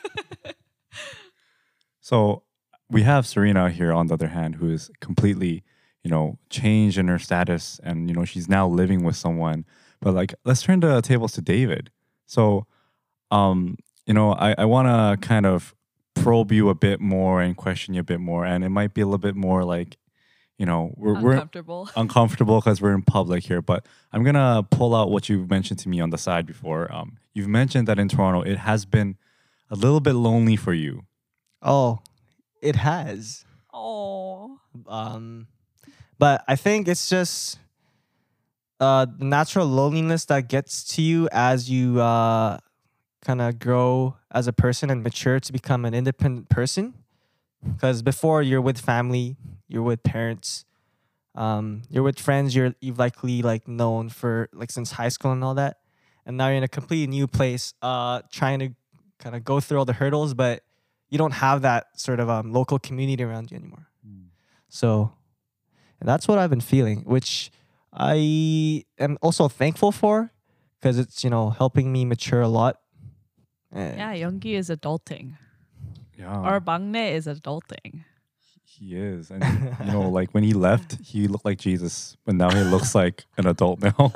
So 2.05 2.43
we 2.87 3.01
have 3.01 3.25
Serena 3.25 3.71
here 3.71 3.91
on 3.91 4.05
the 4.05 4.13
other 4.13 4.27
hand, 4.27 4.57
who 4.57 4.69
is 4.69 4.91
completely, 4.99 5.63
you 6.03 6.11
know, 6.11 6.37
changed 6.51 6.99
in 6.99 7.07
her 7.07 7.17
status 7.17 7.79
and, 7.83 8.07
you 8.07 8.15
know, 8.15 8.25
she's 8.25 8.47
now 8.47 8.67
living 8.67 9.03
with 9.03 9.15
someone. 9.15 9.65
But 10.01 10.13
like, 10.13 10.35
let's 10.43 10.61
turn 10.61 10.81
the 10.81 11.01
tables 11.01 11.31
to 11.31 11.41
David. 11.41 11.89
So, 12.27 12.67
um, 13.31 13.77
you 14.05 14.13
know, 14.13 14.33
I, 14.33 14.55
I 14.57 14.65
want 14.65 14.87
to 14.87 15.27
kind 15.27 15.45
of 15.45 15.75
probe 16.15 16.51
you 16.51 16.69
a 16.69 16.75
bit 16.75 16.99
more 16.99 17.41
and 17.41 17.55
question 17.55 17.93
you 17.93 18.01
a 18.01 18.03
bit 18.03 18.19
more. 18.19 18.45
And 18.45 18.63
it 18.63 18.69
might 18.69 18.93
be 18.93 19.01
a 19.01 19.05
little 19.05 19.17
bit 19.17 19.35
more 19.35 19.63
like, 19.63 19.97
you 20.57 20.65
know, 20.65 20.93
we're, 20.95 21.19
we're 21.21 21.31
Uncomfortable. 21.33 21.89
uncomfortable 21.95 22.59
because 22.61 22.81
we're 22.81 22.93
in 22.93 23.01
public 23.01 23.43
here. 23.43 23.61
But 23.61 23.85
I'm 24.11 24.23
gonna 24.23 24.63
pull 24.69 24.95
out 24.95 25.11
what 25.11 25.27
you've 25.27 25.49
mentioned 25.49 25.79
to 25.79 25.89
me 25.89 25.99
on 25.99 26.11
the 26.11 26.17
side 26.17 26.45
before. 26.45 26.91
Um, 26.93 27.17
you've 27.33 27.49
mentioned 27.49 27.87
that 27.87 27.99
in 27.99 28.07
Toronto 28.07 28.41
it 28.41 28.59
has 28.59 28.85
been 28.85 29.17
a 29.69 29.75
little 29.75 29.99
bit 29.99 30.13
lonely 30.13 30.55
for 30.55 30.73
you. 30.73 31.03
Oh, 31.61 31.99
it 32.61 32.77
has. 32.77 33.43
Oh. 33.73 34.59
Um, 34.87 35.47
but 36.17 36.43
I 36.47 36.55
think 36.55 36.87
it's 36.87 37.09
just 37.09 37.59
uh, 38.79 39.05
the 39.05 39.25
natural 39.25 39.67
loneliness 39.67 40.25
that 40.25 40.47
gets 40.47 40.83
to 40.95 41.01
you 41.01 41.27
as 41.31 41.69
you 41.69 41.99
uh, 41.99 42.59
kind 43.25 43.41
of 43.41 43.59
grow 43.59 44.17
as 44.31 44.47
a 44.47 44.53
person 44.53 44.89
and 44.89 45.03
mature 45.03 45.39
to 45.39 45.51
become 45.51 45.85
an 45.85 45.93
independent 45.93 46.49
person. 46.49 46.93
Because 47.63 48.01
before 48.01 48.41
you're 48.43 48.61
with 48.61 48.79
family, 48.79 49.37
you're 49.67 49.81
with 49.81 50.03
parents, 50.03 50.65
um, 51.33 51.81
you're 51.89 52.03
with 52.03 52.19
friends 52.19 52.55
you're 52.55 52.75
you've 52.79 52.99
likely 52.99 53.41
like 53.41 53.67
known 53.67 54.09
for 54.09 54.47
like 54.53 54.71
since 54.71 54.91
high 54.91 55.09
school 55.09 55.31
and 55.31 55.43
all 55.43 55.55
that, 55.55 55.77
and 56.25 56.37
now 56.37 56.47
you're 56.47 56.57
in 56.57 56.63
a 56.63 56.67
completely 56.67 57.07
new 57.07 57.27
place, 57.27 57.73
uh, 57.81 58.21
trying 58.31 58.59
to 58.59 58.69
kind 59.19 59.35
of 59.35 59.43
go 59.43 59.59
through 59.59 59.79
all 59.79 59.85
the 59.85 59.93
hurdles, 59.93 60.33
but 60.33 60.63
you 61.09 61.17
don't 61.17 61.33
have 61.33 61.63
that 61.63 61.99
sort 61.99 62.19
of 62.19 62.29
um, 62.29 62.53
local 62.53 62.77
community 62.77 63.23
around 63.23 63.51
you 63.51 63.57
anymore. 63.57 63.87
So 64.69 65.13
and 65.99 66.09
that's 66.09 66.27
what 66.27 66.37
I've 66.37 66.49
been 66.49 66.61
feeling, 66.61 67.01
which 67.05 67.51
I 67.91 68.85
am 68.99 69.17
also 69.21 69.47
thankful 69.47 69.91
for 69.91 70.31
because 70.79 70.99
it's, 70.99 71.23
you 71.23 71.29
know, 71.29 71.49
helping 71.49 71.91
me 71.91 72.05
mature 72.05 72.41
a 72.41 72.47
lot. 72.47 72.79
And 73.75 73.97
Yeah, 73.97 74.13
Youngie 74.15 74.55
is 74.57 74.69
adulting. 74.71 75.37
Yeah, 76.17 76.31
Our 76.33 76.59
Bangne 76.61 77.11
is 77.13 77.27
adulting. 77.27 78.05
he 78.63 78.95
is, 78.95 79.29
and 79.31 79.43
you 79.85 79.91
know, 79.91 80.09
like 80.09 80.31
when 80.33 80.43
he 80.43 80.53
left, 80.53 80.97
he 81.03 81.27
looked 81.27 81.45
like 81.45 81.59
Jesus, 81.59 82.15
but 82.25 82.35
now 82.35 82.49
he 82.49 82.63
looks 82.63 82.95
like 82.95 83.25
an 83.37 83.45
adult 83.47 83.79
now. 83.81 84.11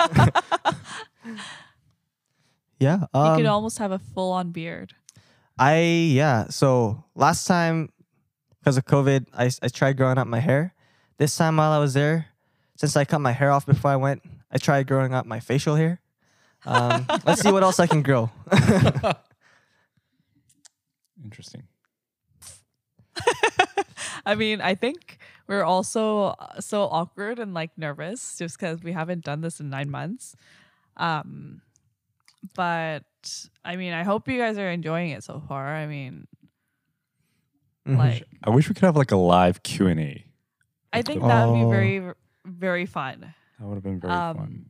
Yeah. 2.78 3.00
You 3.14 3.20
Um, 3.20 3.36
could 3.36 3.46
almost 3.46 3.78
have 3.78 3.92
a 3.92 3.98
full 3.98 4.32
on 4.32 4.52
beard. 4.52 4.94
I, 5.58 5.80
yeah. 6.16 6.46
So 6.48 7.04
last 7.14 7.44
time, 7.46 7.90
because 8.58 8.78
of 8.78 8.86
COVID, 8.86 9.26
I, 9.36 9.50
I 9.62 9.68
tried 9.68 9.96
growing 9.98 10.16
up 10.16 10.26
my 10.26 10.40
hair. 10.40 10.74
This 11.18 11.36
time 11.36 11.56
while 11.58 11.72
I 11.72 11.78
was 11.78 11.92
there, 11.92 12.26
since 12.76 12.96
I 12.96 13.04
cut 13.04 13.20
my 13.20 13.32
hair 13.32 13.50
off 13.50 13.66
before 13.66 13.90
I 13.90 13.96
went, 13.96 14.22
I 14.50 14.56
tried 14.56 14.86
growing 14.86 15.12
up 15.12 15.26
my 15.26 15.40
facial 15.40 15.76
hair. 15.76 16.00
Um, 16.64 17.04
let's 17.26 17.42
see 17.42 17.52
what 17.52 17.62
else 17.62 17.78
I 17.78 17.86
can 17.86 18.00
grow. 18.02 18.30
Interesting. 21.22 21.64
I 24.26 24.34
mean, 24.34 24.60
I 24.60 24.74
think 24.74 25.18
we're 25.46 25.64
also 25.64 26.34
so 26.60 26.82
awkward 26.84 27.38
and 27.38 27.54
like 27.54 27.70
nervous 27.76 28.36
just 28.38 28.58
because 28.58 28.82
we 28.82 28.92
haven't 28.92 29.24
done 29.24 29.40
this 29.40 29.60
in 29.60 29.70
nine 29.70 29.90
months. 29.90 30.36
Um, 30.96 31.62
but 32.54 33.04
I 33.64 33.76
mean, 33.76 33.92
I 33.92 34.02
hope 34.02 34.28
you 34.28 34.38
guys 34.38 34.58
are 34.58 34.70
enjoying 34.70 35.10
it 35.10 35.24
so 35.24 35.40
far. 35.46 35.74
I 35.74 35.86
mean, 35.86 36.26
Mhm. 37.86 37.96
like, 37.98 38.24
I 38.44 38.50
wish 38.50 38.68
we 38.68 38.74
could 38.74 38.84
have 38.84 38.96
like 38.96 39.10
a 39.10 39.16
live 39.16 39.62
Q 39.62 39.86
and 39.88 40.00
A. 40.00 40.24
I 40.92 41.02
think 41.02 41.22
that 41.22 41.46
would 41.48 41.54
be 41.54 41.64
Oh. 41.64 41.70
very, 41.70 42.12
very 42.44 42.86
fun. 42.86 43.34
That 43.58 43.66
would 43.66 43.74
have 43.76 43.82
been 43.82 44.00
very 44.00 44.12
Um, 44.12 44.36
fun. 44.36 44.66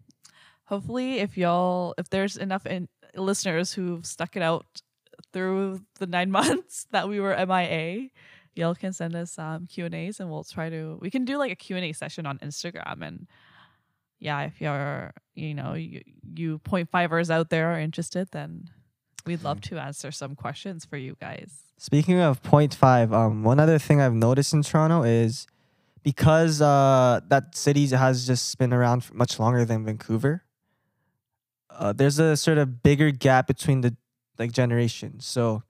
Hopefully, 0.66 1.18
if 1.18 1.36
y'all, 1.36 1.94
if 1.98 2.08
there's 2.10 2.36
enough 2.36 2.66
in, 2.66 2.88
listeners 3.16 3.72
who've 3.72 4.06
stuck 4.06 4.36
it 4.36 4.42
out 4.42 4.82
through 5.32 5.82
the 5.98 6.06
nine 6.06 6.30
months 6.40 6.86
that 6.90 7.08
we 7.08 7.20
were 7.20 7.34
MIA, 7.46 8.08
y'all 8.54 8.74
can 8.74 8.92
send 8.92 9.14
us 9.14 9.38
um, 9.38 9.66
Q 9.66 9.86
and 9.86 9.94
A's, 9.94 10.20
and 10.20 10.30
we'll 10.30 10.44
try 10.44 10.70
to. 10.70 10.98
We 11.00 11.10
can 11.10 11.24
do 11.24 11.38
like 11.38 11.52
a 11.52 11.56
Q 11.56 11.76
and 11.76 11.84
A 11.84 11.92
session 11.92 12.26
on 12.26 12.38
Instagram, 12.38 13.06
and 13.06 13.26
yeah, 14.18 14.42
if 14.42 14.60
you're, 14.60 15.12
you 15.34 15.54
know, 15.54 15.74
you, 15.74 16.02
you 16.34 16.58
point 16.58 16.90
fivers 16.90 17.30
out 17.30 17.48
there 17.48 17.72
are 17.72 17.80
interested, 17.80 18.28
then 18.32 18.68
we'd 19.24 19.42
love 19.42 19.60
to 19.62 19.78
answer 19.78 20.10
some 20.12 20.34
questions 20.34 20.84
for 20.84 20.98
you 20.98 21.16
guys. 21.20 21.50
Speaking 21.78 22.20
of 22.20 22.42
point 22.42 22.74
five, 22.74 23.12
um, 23.12 23.42
one 23.42 23.58
other 23.58 23.78
thing 23.78 24.00
I've 24.00 24.14
noticed 24.14 24.52
in 24.52 24.62
Toronto 24.62 25.02
is 25.02 25.46
because 26.02 26.60
uh, 26.60 27.20
that 27.28 27.56
city 27.56 27.86
has 27.88 28.26
just 28.26 28.58
been 28.58 28.72
around 28.72 29.04
for 29.04 29.14
much 29.14 29.38
longer 29.38 29.64
than 29.64 29.84
Vancouver. 29.84 30.44
Uh, 31.70 31.92
there's 31.92 32.18
a 32.18 32.36
sort 32.36 32.58
of 32.58 32.82
bigger 32.82 33.10
gap 33.10 33.46
between 33.46 33.80
the 33.80 33.96
like 34.40 34.50
generations. 34.52 35.24
So 35.26 35.62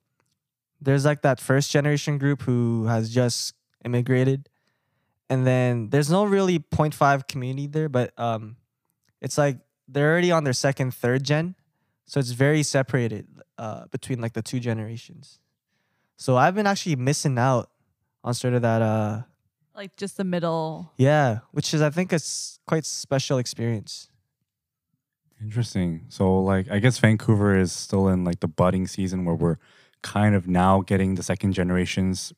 there's 0.80 1.04
like 1.04 1.20
that 1.22 1.40
first 1.40 1.70
generation 1.70 2.16
group 2.16 2.42
who 2.42 2.86
has 2.86 3.10
just 3.12 3.54
immigrated, 3.84 4.48
and 5.28 5.46
then 5.46 5.90
there's 5.90 6.10
no 6.10 6.24
really 6.24 6.58
point 6.58 6.94
five 6.94 7.26
community 7.26 7.66
there, 7.66 7.88
but 7.90 8.18
um, 8.18 8.56
it's 9.20 9.36
like 9.36 9.58
they're 9.86 10.10
already 10.10 10.32
on 10.32 10.44
their 10.44 10.54
second, 10.54 10.94
third 10.94 11.24
gen, 11.24 11.54
so 12.06 12.18
it's 12.20 12.30
very 12.30 12.62
separated 12.62 13.26
uh, 13.58 13.86
between 13.90 14.20
like 14.20 14.32
the 14.32 14.42
two 14.42 14.60
generations. 14.60 15.38
So 16.16 16.36
I've 16.36 16.54
been 16.54 16.66
actually 16.66 16.96
missing 16.96 17.38
out 17.38 17.70
on 18.22 18.34
sort 18.34 18.52
of 18.54 18.62
that 18.62 18.82
uh 18.82 19.22
Like 19.74 19.96
just 19.96 20.16
the 20.16 20.24
middle. 20.24 20.92
yeah, 20.98 21.40
which 21.52 21.72
is 21.72 21.80
I 21.80 21.90
think 21.90 22.12
it's 22.12 22.60
quite 22.66 22.84
special 22.84 23.38
experience. 23.38 24.09
Interesting. 25.42 26.04
So 26.09 26.40
like 26.40 26.70
I 26.70 26.78
guess 26.78 26.99
Vancouver 26.99 27.56
is 27.56 27.73
still 27.73 28.09
in 28.09 28.25
like 28.25 28.40
the 28.40 28.49
budding 28.49 28.87
season 28.87 29.25
where 29.25 29.35
we're 29.35 29.56
kind 30.02 30.35
of 30.35 30.47
now 30.47 30.82
getting 30.82 31.14
the 31.14 31.23
second 31.23 31.52
generations. 31.52 32.32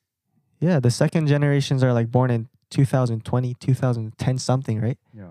Yeah, 0.61 0.79
the 0.79 0.91
second 0.91 1.27
generations 1.27 1.83
are 1.83 1.93
like 1.93 2.11
born 2.11 2.31
in 2.31 2.49
2020, 2.71 3.55
2010 3.55 4.39
something, 4.39 4.81
right? 4.81 4.99
Yeah. 5.13 5.31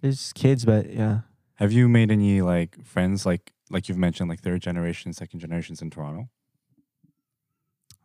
There's 0.00 0.32
kids, 0.34 0.64
but 0.64 0.90
yeah. 0.92 1.20
Have 1.54 1.72
you 1.72 1.88
made 1.88 2.10
any 2.12 2.42
like 2.42 2.82
friends 2.84 3.24
like 3.24 3.52
like 3.70 3.88
you've 3.88 3.98
mentioned 3.98 4.28
like 4.28 4.40
third 4.40 4.60
generation, 4.60 5.12
second 5.12 5.40
generations 5.40 5.80
in 5.80 5.90
Toronto? 5.90 6.28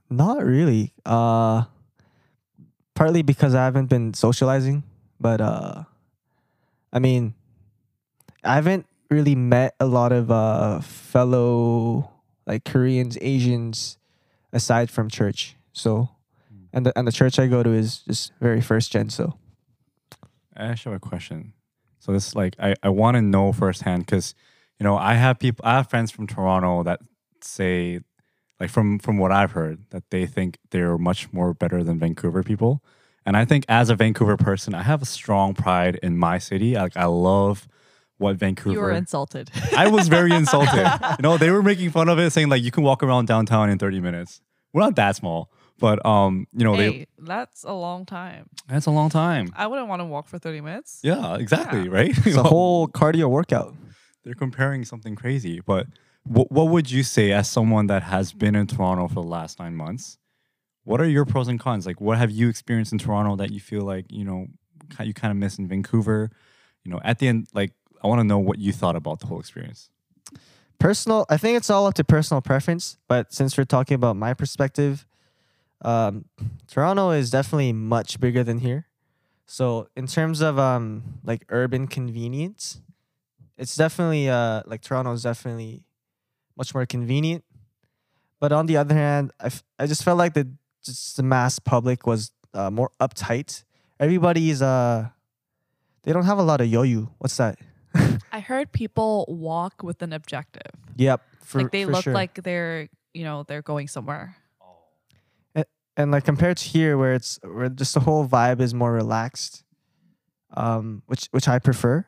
Not 0.09 0.43
really. 0.43 0.93
Uh 1.05 1.65
partly 2.95 3.21
because 3.21 3.53
I 3.53 3.65
haven't 3.65 3.87
been 3.87 4.13
socializing, 4.13 4.83
but 5.19 5.41
uh 5.41 5.83
I 6.91 6.99
mean 6.99 7.33
I 8.43 8.55
haven't 8.55 8.85
really 9.13 9.35
met 9.35 9.75
a 9.79 9.85
lot 9.85 10.11
of 10.11 10.31
uh 10.31 10.81
fellow 10.81 12.09
like 12.45 12.65
Koreans, 12.65 13.17
Asians 13.21 13.97
aside 14.51 14.89
from 14.89 15.09
church. 15.09 15.55
So 15.71 16.09
and 16.73 16.85
the 16.85 16.97
and 16.97 17.07
the 17.07 17.11
church 17.11 17.39
I 17.39 17.47
go 17.47 17.63
to 17.63 17.69
is 17.69 17.99
just 17.99 18.33
very 18.41 18.61
first 18.61 18.91
gen, 18.91 19.09
so 19.09 19.37
I 20.55 20.65
actually 20.65 20.93
have 20.93 21.01
a 21.03 21.09
question. 21.09 21.53
So 21.99 22.11
this 22.11 22.35
like 22.35 22.55
I, 22.59 22.75
I 22.81 22.89
want 22.89 23.15
to 23.15 23.21
know 23.21 23.53
firsthand 23.53 24.05
because 24.05 24.33
you 24.79 24.83
know 24.83 24.97
I 24.97 25.13
have 25.13 25.39
people 25.39 25.63
I 25.65 25.75
have 25.75 25.89
friends 25.89 26.11
from 26.11 26.27
Toronto 26.27 26.83
that 26.83 26.99
say 27.41 27.99
like 28.59 28.69
from 28.69 28.99
from 28.99 29.17
what 29.17 29.31
I've 29.31 29.51
heard 29.51 29.85
that 29.91 30.09
they 30.09 30.25
think 30.25 30.57
they're 30.71 30.97
much 30.97 31.31
more 31.31 31.53
better 31.53 31.83
than 31.83 31.99
Vancouver 31.99 32.43
people. 32.43 32.83
And 33.25 33.37
I 33.37 33.45
think 33.45 33.63
as 33.69 33.89
a 33.89 33.95
Vancouver 33.95 34.35
person, 34.35 34.75
I 34.75 34.83
have 34.83 35.01
a 35.01 35.05
strong 35.05 35.53
pride 35.53 35.97
in 36.03 36.17
my 36.17 36.39
city. 36.39 36.75
Like 36.75 36.97
I 36.97 37.05
love 37.05 37.67
what 38.23 38.37
Vancouver 38.37 38.73
You 38.73 38.79
were 38.79 38.91
insulted. 38.91 39.51
I 39.77 39.87
was 39.87 40.07
very 40.07 40.31
insulted. 40.31 40.87
you 41.19 41.23
know, 41.23 41.37
they 41.37 41.51
were 41.51 41.61
making 41.61 41.91
fun 41.91 42.09
of 42.09 42.17
it, 42.19 42.31
saying 42.31 42.49
like 42.49 42.63
you 42.63 42.71
can 42.71 42.83
walk 42.83 43.03
around 43.03 43.27
downtown 43.27 43.69
in 43.69 43.77
30 43.77 43.99
minutes. 43.99 44.41
We're 44.73 44.81
not 44.81 44.95
that 44.95 45.15
small, 45.15 45.51
but 45.77 46.03
um, 46.05 46.47
you 46.53 46.63
know, 46.63 46.75
they 46.75 46.91
hey, 46.91 47.07
that's 47.19 47.63
a 47.63 47.73
long 47.73 48.05
time. 48.05 48.49
that's 48.67 48.87
a 48.87 48.91
long 48.91 49.09
time. 49.09 49.49
I 49.55 49.67
wouldn't 49.67 49.87
want 49.87 49.99
to 49.99 50.05
walk 50.05 50.27
for 50.27 50.39
30 50.39 50.61
minutes. 50.61 50.99
Yeah, 51.03 51.35
exactly, 51.35 51.83
Yeah. 51.83 51.91
right? 51.91 52.11
it's 52.25 52.35
a 52.35 52.43
whole 52.53 52.87
cardio 52.87 53.29
workout. 53.29 53.75
They're 54.23 54.33
comparing 54.33 54.85
something 54.85 55.15
crazy, 55.15 55.59
but 55.59 55.85
what 56.23 56.51
what 56.51 56.69
would 56.69 56.89
you 56.89 57.03
say 57.03 57.31
as 57.33 57.49
someone 57.49 57.87
that 57.87 58.03
has 58.03 58.33
been 58.33 58.55
in 58.55 58.65
Toronto 58.67 59.07
for 59.09 59.15
the 59.15 59.29
last 59.37 59.59
nine 59.59 59.75
months? 59.75 60.17
What 60.85 60.99
are 61.01 61.07
your 61.07 61.25
pros 61.25 61.47
and 61.47 61.59
cons? 61.59 61.85
Like, 61.85 62.01
what 62.01 62.17
have 62.17 62.31
you 62.31 62.49
experienced 62.49 62.91
in 62.93 62.97
Toronto 62.99 63.35
that 63.37 63.51
you 63.51 63.59
feel 63.59 63.83
like 63.83 64.05
you 64.09 64.25
know 64.25 64.47
you 65.01 65.13
kind 65.13 65.31
of 65.31 65.37
miss 65.37 65.59
in 65.59 65.67
Vancouver? 65.67 66.31
You 66.83 66.91
know, 66.91 66.99
at 67.03 67.19
the 67.19 67.27
end, 67.29 67.47
like, 67.53 67.71
I 68.03 68.07
want 68.07 68.19
to 68.19 68.23
know 68.23 68.39
what 68.39 68.59
you 68.59 68.71
thought 68.73 68.95
about 68.95 69.19
the 69.19 69.27
whole 69.27 69.39
experience. 69.39 69.89
personal 70.79 71.25
i 71.29 71.37
think 71.37 71.55
it's 71.55 71.69
all 71.69 71.85
up 71.87 71.93
to 71.93 72.03
personal 72.03 72.41
preference 72.41 72.97
but 73.07 73.31
since 73.33 73.57
we're 73.57 73.63
talking 73.63 73.95
about 73.95 74.15
my 74.17 74.33
perspective 74.33 75.05
um, 75.85 76.25
Toronto 76.67 77.11
is 77.11 77.29
definitely 77.29 77.73
much 77.73 78.17
bigger 78.21 78.41
than 78.41 78.59
here. 78.59 78.87
So 79.45 79.89
in 79.97 80.07
terms 80.07 80.39
of 80.39 80.57
um 80.57 81.19
like 81.25 81.43
urban 81.49 81.87
convenience, 81.87 82.79
it's 83.57 83.75
definitely 83.75 84.29
uh 84.29 84.61
like 84.65 84.79
Toronto 84.81 85.11
is 85.11 85.23
definitely 85.23 85.83
much 86.55 86.73
more 86.73 86.85
convenient. 86.85 87.43
But 88.39 88.51
on 88.53 88.65
the 88.65 88.77
other 88.77 88.95
hand, 88.95 89.31
I, 89.41 89.47
f- 89.47 89.63
I 89.77 89.85
just 89.87 90.03
felt 90.05 90.17
like 90.17 90.33
the 90.35 90.47
just 90.85 91.17
the 91.17 91.23
mass 91.23 91.59
public 91.59 92.07
was 92.07 92.31
uh, 92.53 92.71
more 92.71 92.91
uptight. 93.01 93.65
Everybody's 93.99 94.61
uh 94.61 95.09
they 96.03 96.13
don't 96.13 96.25
have 96.25 96.39
a 96.39 96.43
lot 96.43 96.61
of 96.61 96.67
yo-yo. 96.67 97.11
What's 97.17 97.35
that? 97.37 97.59
I 98.31 98.39
heard 98.39 98.71
people 98.71 99.25
walk 99.27 99.83
with 99.83 100.01
an 100.01 100.13
objective. 100.13 100.71
Yep. 100.97 101.21
For, 101.41 101.61
like 101.61 101.71
they 101.71 101.85
look 101.85 102.03
sure. 102.03 102.13
like 102.13 102.41
they're, 102.43 102.89
you 103.13 103.23
know, 103.23 103.43
they're 103.43 103.61
going 103.61 103.87
somewhere. 103.87 104.35
and 105.95 106.09
like 106.11 106.23
compared 106.25 106.57
to 106.57 106.67
here 106.67 106.97
where 106.97 107.13
it's 107.13 107.37
where 107.43 107.69
just 107.69 107.93
the 107.93 107.99
whole 107.99 108.27
vibe 108.27 108.59
is 108.59 108.73
more 108.73 108.91
relaxed 108.91 109.63
um 110.57 111.03
which 111.05 111.27
which 111.29 111.47
i 111.47 111.59
prefer 111.59 112.03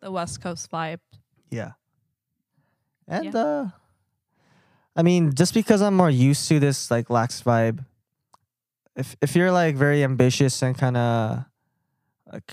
The 0.00 0.10
West 0.12 0.42
Coast 0.42 0.70
vibe. 0.70 1.00
yeah 1.50 1.72
and 3.08 3.24
Yeah. 3.32 3.40
uh 3.40 3.68
i 4.96 5.02
mean 5.02 5.32
just 5.34 5.54
because 5.54 5.80
i'm 5.80 5.94
more 5.96 6.10
used 6.10 6.46
to 6.48 6.60
this 6.60 6.90
like 6.90 7.08
lax 7.08 7.42
vibe 7.42 7.84
if 8.96 9.16
if 9.22 9.34
you're 9.34 9.50
like 9.52 9.76
very 9.76 10.04
ambitious 10.04 10.60
and 10.62 10.76
kind 10.76 10.96
of 10.98 11.44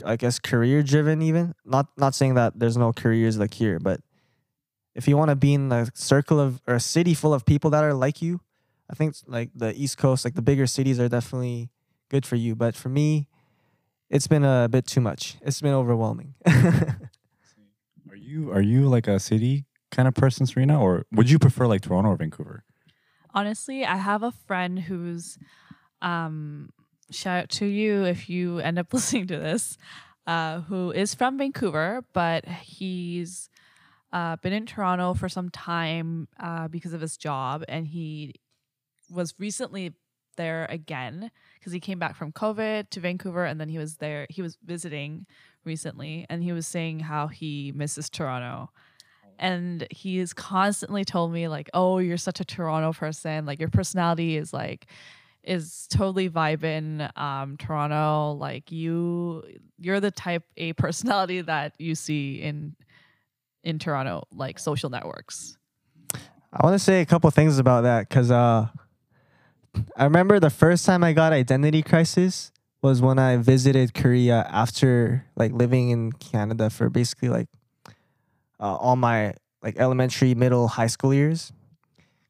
i 0.05 0.15
guess 0.15 0.39
career 0.39 0.83
driven 0.83 1.21
even 1.21 1.53
not 1.65 1.88
not 1.98 2.13
saying 2.13 2.33
that 2.36 2.57
there's 2.59 2.77
no 2.77 2.91
careers 2.91 3.38
like 3.38 3.53
here 3.53 3.79
but 3.79 4.01
if 4.95 5.07
you 5.07 5.15
want 5.15 5.29
to 5.29 5.36
be 5.36 5.53
in 5.53 5.71
a 5.71 5.88
circle 5.93 6.39
of 6.39 6.62
or 6.67 6.75
a 6.75 6.79
city 6.79 7.13
full 7.13 7.33
of 7.33 7.45
people 7.45 7.69
that 7.69 7.83
are 7.83 7.93
like 7.93 8.21
you 8.21 8.41
I 8.89 8.95
think 8.95 9.15
like 9.27 9.51
the 9.53 9.74
East 9.75 9.98
Coast, 9.98 10.25
like 10.25 10.33
the 10.33 10.41
bigger 10.41 10.65
cities, 10.65 11.00
are 11.00 11.07
definitely 11.07 11.69
good 12.09 12.25
for 12.25 12.36
you. 12.36 12.55
But 12.55 12.75
for 12.75 12.89
me, 12.89 13.27
it's 14.09 14.27
been 14.27 14.43
a 14.43 14.67
bit 14.69 14.88
too 14.88 15.01
much. 15.01 15.38
It's 15.41 15.62
been 15.62 15.74
overwhelming. 15.74 16.33
Are 18.09 18.15
you 18.15 18.51
are 18.51 18.62
you 18.62 18.88
like 18.88 19.07
a 19.07 19.19
city 19.19 19.65
kind 19.91 20.07
of 20.07 20.15
person, 20.15 20.48
Serena, 20.48 20.81
or 20.81 21.05
would 21.12 21.29
you 21.29 21.38
prefer 21.38 21.67
like 21.67 21.81
Toronto 21.81 22.09
or 22.09 22.15
Vancouver? 22.15 22.63
Honestly, 23.36 23.86
I 23.86 23.98
have 23.98 24.24
a 24.24 24.31
friend 24.31 24.79
who's 24.79 25.38
um 26.01 26.71
shout 27.11 27.43
out 27.43 27.49
to 27.49 27.65
you 27.65 28.03
if 28.03 28.29
you 28.29 28.59
end 28.59 28.79
up 28.79 28.93
listening 28.93 29.27
to 29.27 29.37
this, 29.37 29.77
uh, 30.27 30.61
who 30.61 30.91
is 30.91 31.13
from 31.15 31.37
Vancouver, 31.37 32.03
but 32.13 32.45
he's 32.45 33.49
uh, 34.11 34.35
been 34.37 34.53
in 34.53 34.65
Toronto 34.65 35.13
for 35.13 35.29
some 35.29 35.49
time 35.49 36.27
uh, 36.39 36.67
because 36.67 36.93
of 36.93 37.01
his 37.01 37.17
job, 37.17 37.63
and 37.67 37.87
he 37.87 38.35
was 39.09 39.33
recently 39.39 39.93
there 40.37 40.67
again 40.69 41.31
because 41.59 41.73
he 41.73 41.79
came 41.79 41.99
back 41.99 42.15
from 42.15 42.31
COVID 42.31 42.89
to 42.91 42.99
Vancouver, 42.99 43.45
and 43.45 43.59
then 43.59 43.69
he 43.69 43.77
was 43.77 43.97
there. 43.97 44.25
He 44.29 44.41
was 44.41 44.57
visiting 44.63 45.25
recently, 45.65 46.25
and 46.29 46.43
he 46.43 46.53
was 46.53 46.65
saying 46.65 47.01
how 47.01 47.27
he 47.27 47.71
misses 47.75 48.09
Toronto. 48.09 48.71
And 49.37 49.87
he's 49.89 50.33
constantly 50.33 51.05
told 51.05 51.31
me 51.31 51.47
like, 51.47 51.69
"Oh, 51.73 51.99
you're 51.99 52.17
such 52.17 52.39
a 52.39 52.45
Toronto 52.45 52.91
person. 52.93 53.45
Like 53.45 53.59
your 53.59 53.69
personality 53.69 54.35
is 54.35 54.51
like 54.53 54.87
is 55.50 55.88
totally 55.89 56.29
vibing 56.29 57.10
um 57.18 57.58
Toronto. 57.58 58.38
Like 58.39 58.72
you 58.72 59.44
you're 59.77 60.00
the 60.00 60.12
type 60.12 60.44
A 60.58 60.74
personality 60.74 61.41
that 61.53 61.74
you 61.79 61.96
see 61.96 62.41
in 62.41 62.75
in 63.63 63.79
Toronto 63.79 64.24
like 64.32 64.60
social 64.60 64.89
networks." 64.89 65.58
I 66.51 66.65
want 66.65 66.74
to 66.74 66.79
say 66.79 67.01
a 67.01 67.06
couple 67.06 67.29
things 67.32 67.60
about 67.60 67.82
that 67.82 68.10
because 68.10 68.32
uh, 68.32 68.68
I 69.96 70.03
remember 70.03 70.39
the 70.39 70.50
first 70.50 70.86
time 70.86 71.03
I 71.03 71.13
got 71.13 71.32
identity 71.32 71.84
crisis 71.84 72.51
was 72.82 73.01
when 73.01 73.20
I 73.20 73.38
visited 73.38 73.94
Korea 73.94 74.48
after 74.50 75.25
like 75.36 75.51
living 75.51 75.89
in 75.89 76.12
Canada 76.13 76.70
for 76.70 76.89
basically 76.89 77.29
like 77.29 77.48
uh, 78.59 78.75
all 78.75 78.96
my 78.96 79.33
like 79.62 79.77
elementary, 79.77 80.33
middle, 80.33 80.68
high 80.68 80.88
school 80.88 81.14
years. 81.14 81.51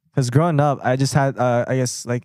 Because 0.10 0.30
growing 0.30 0.60
up, 0.60 0.80
I 0.84 0.96
just 0.96 1.14
had 1.14 1.38
uh, 1.38 1.66
I 1.68 1.78
guess 1.78 2.06
like 2.06 2.24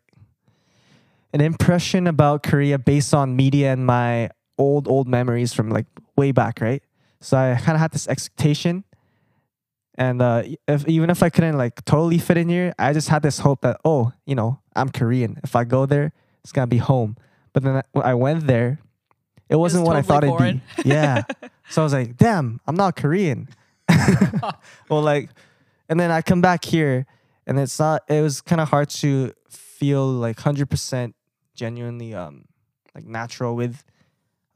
an 1.35 1.41
impression 1.41 2.07
about 2.07 2.43
Korea 2.43 2.79
based 2.79 3.13
on 3.13 3.37
media 3.37 3.73
and 3.73 3.85
my 3.85 4.31
old 4.57 4.89
old 4.89 5.09
memories 5.09 5.53
from 5.53 5.69
like 5.69 5.87
way 6.17 6.33
back, 6.33 6.61
right? 6.61 6.83
So 7.21 7.37
I 7.37 7.57
kind 7.57 7.75
of 7.75 7.81
had 7.81 7.91
this 7.91 8.09
expectation 8.09 8.85
and 9.97 10.23
uh, 10.23 10.43
if 10.67 10.87
even 10.89 11.11
if 11.11 11.23
I 11.23 11.31
couldn't 11.31 11.57
like 11.57 11.85
totally 11.85 12.19
fit 12.19 12.37
in 12.37 12.49
here, 12.49 12.75
I 12.79 12.93
just 12.93 13.09
had 13.09 13.23
this 13.23 13.39
hope 13.39 13.61
that 13.63 13.81
oh, 13.85 14.13
you 14.27 14.35
know, 14.35 14.61
I'm 14.75 14.89
Korean. 14.89 15.39
If 15.45 15.55
I 15.55 15.65
go 15.65 15.87
there, 15.87 16.13
it's 16.43 16.53
gonna 16.53 16.67
be 16.67 16.79
home. 16.79 17.17
But 17.53 17.63
then 17.63 17.83
I, 17.95 18.15
went 18.15 18.49
there, 18.49 18.81
it 19.49 19.55
wasn't 19.55 19.87
what 19.87 19.95
I 19.95 20.03
thought 20.03 20.23
totally 20.23 20.61
it'd 20.79 20.85
be. 20.85 20.91
Yeah. 20.91 21.23
so 21.69 21.83
I 21.83 21.85
was 21.85 21.93
like, 21.93 22.17
damn, 22.17 22.61
I'm 22.67 22.75
not 22.75 22.97
Korean. 22.97 23.49
well, 24.89 25.03
like, 25.03 25.31
and 25.89 26.01
then 26.01 26.11
I 26.11 26.21
come 26.21 26.41
back 26.41 26.65
here, 26.65 27.07
and 27.47 27.61
it's 27.61 27.79
not. 27.79 28.03
It 28.09 28.23
was 28.23 28.41
kind 28.41 28.61
of 28.61 28.69
hard 28.69 28.91
to 28.91 29.33
feel 29.49 30.05
like 30.05 30.41
hundred 30.41 30.69
percent 30.69 31.15
genuinely 31.55 32.15
um 32.15 32.45
like 32.95 33.05
natural 33.07 33.57
with 33.57 33.85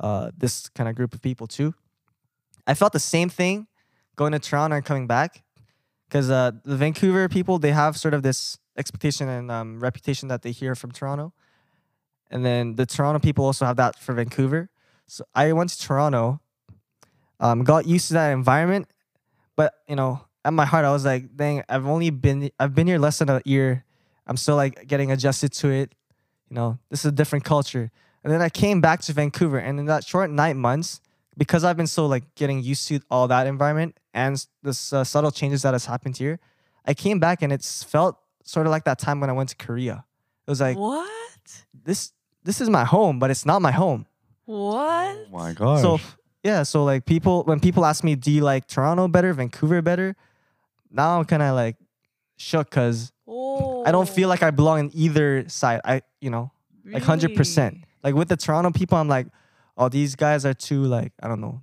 uh 0.00 0.30
this 0.36 0.68
kind 0.68 0.88
of 0.88 0.94
group 0.94 1.14
of 1.14 1.22
people 1.22 1.46
too. 1.46 1.74
I 2.66 2.74
felt 2.74 2.92
the 2.92 3.00
same 3.00 3.28
thing 3.28 3.66
going 4.16 4.32
to 4.32 4.38
Toronto 4.38 4.76
and 4.76 4.84
coming 4.84 5.06
back, 5.06 5.42
because 6.08 6.28
uh, 6.28 6.50
the 6.64 6.76
Vancouver 6.76 7.28
people 7.28 7.58
they 7.58 7.72
have 7.72 7.96
sort 7.96 8.14
of 8.14 8.22
this 8.22 8.58
expectation 8.76 9.28
and 9.28 9.50
um, 9.50 9.80
reputation 9.80 10.28
that 10.28 10.42
they 10.42 10.50
hear 10.50 10.74
from 10.74 10.90
Toronto, 10.90 11.32
and 12.30 12.44
then 12.44 12.74
the 12.74 12.84
Toronto 12.84 13.20
people 13.20 13.44
also 13.44 13.64
have 13.64 13.76
that 13.76 13.98
for 13.98 14.12
Vancouver. 14.12 14.68
So 15.06 15.24
I 15.34 15.52
went 15.52 15.70
to 15.70 15.80
Toronto, 15.80 16.40
um, 17.40 17.64
got 17.64 17.86
used 17.86 18.08
to 18.08 18.14
that 18.14 18.32
environment, 18.32 18.88
but 19.56 19.72
you 19.88 19.96
know, 19.96 20.20
at 20.44 20.52
my 20.52 20.66
heart, 20.66 20.84
I 20.84 20.90
was 20.90 21.04
like, 21.04 21.34
dang, 21.36 21.62
I've 21.68 21.86
only 21.86 22.10
been 22.10 22.50
I've 22.58 22.74
been 22.74 22.86
here 22.86 22.98
less 22.98 23.18
than 23.18 23.30
a 23.30 23.40
year. 23.44 23.84
I'm 24.26 24.36
still 24.36 24.56
like 24.56 24.86
getting 24.86 25.10
adjusted 25.10 25.52
to 25.52 25.70
it. 25.70 25.94
You 26.50 26.54
know, 26.56 26.78
this 26.90 27.00
is 27.00 27.06
a 27.06 27.12
different 27.12 27.44
culture. 27.44 27.90
And 28.24 28.32
then 28.32 28.42
I 28.42 28.48
came 28.48 28.80
back 28.80 29.00
to 29.02 29.12
Vancouver, 29.12 29.58
and 29.58 29.78
in 29.78 29.86
that 29.86 30.04
short 30.04 30.30
nine 30.30 30.58
months, 30.58 31.00
because 31.36 31.62
I've 31.64 31.76
been 31.76 31.86
so 31.86 32.06
like 32.06 32.34
getting 32.34 32.62
used 32.62 32.88
to 32.88 33.00
all 33.10 33.28
that 33.28 33.46
environment 33.46 33.96
and 34.12 34.34
s- 34.34 34.48
the 34.62 34.70
uh, 34.98 35.04
subtle 35.04 35.30
changes 35.30 35.62
that 35.62 35.72
has 35.74 35.86
happened 35.86 36.16
here, 36.16 36.40
I 36.84 36.94
came 36.94 37.20
back 37.20 37.42
and 37.42 37.52
it's 37.52 37.82
felt 37.84 38.18
sort 38.44 38.66
of 38.66 38.70
like 38.72 38.84
that 38.84 38.98
time 38.98 39.20
when 39.20 39.30
I 39.30 39.32
went 39.34 39.50
to 39.50 39.56
Korea. 39.56 40.04
It 40.46 40.50
was 40.50 40.60
like 40.60 40.76
what? 40.78 41.08
this 41.84 42.12
this 42.42 42.60
is 42.60 42.68
my 42.70 42.84
home, 42.84 43.18
but 43.18 43.30
it's 43.30 43.44
not 43.46 43.60
my 43.62 43.70
home. 43.72 44.06
What? 44.46 45.16
Oh 45.16 45.26
my 45.30 45.52
god. 45.52 45.82
So 45.82 46.00
yeah, 46.42 46.62
so 46.64 46.82
like 46.84 47.04
people 47.04 47.44
when 47.44 47.60
people 47.60 47.84
ask 47.84 48.02
me, 48.02 48.16
do 48.16 48.32
you 48.32 48.42
like 48.42 48.66
Toronto 48.66 49.06
better, 49.06 49.32
Vancouver 49.32 49.80
better? 49.82 50.16
Now 50.90 51.18
I'm 51.18 51.24
kind 51.26 51.42
of 51.42 51.54
like 51.54 51.76
shook 52.36 52.70
because 52.70 53.12
I 53.88 53.92
don't 53.92 54.08
feel 54.08 54.28
like 54.28 54.42
I 54.42 54.50
belong 54.50 54.78
in 54.80 54.90
either 54.94 55.48
side. 55.48 55.80
I 55.84 56.02
you 56.20 56.30
know 56.30 56.52
like 56.84 57.02
hundred 57.02 57.34
percent. 57.34 57.84
Like 58.04 58.14
with 58.14 58.28
the 58.28 58.36
Toronto 58.36 58.70
people, 58.70 58.98
I'm 58.98 59.08
like, 59.08 59.26
oh 59.76 59.88
these 59.88 60.14
guys 60.16 60.44
are 60.44 60.54
too 60.54 60.82
like 60.84 61.12
I 61.22 61.28
don't 61.28 61.40
know, 61.40 61.60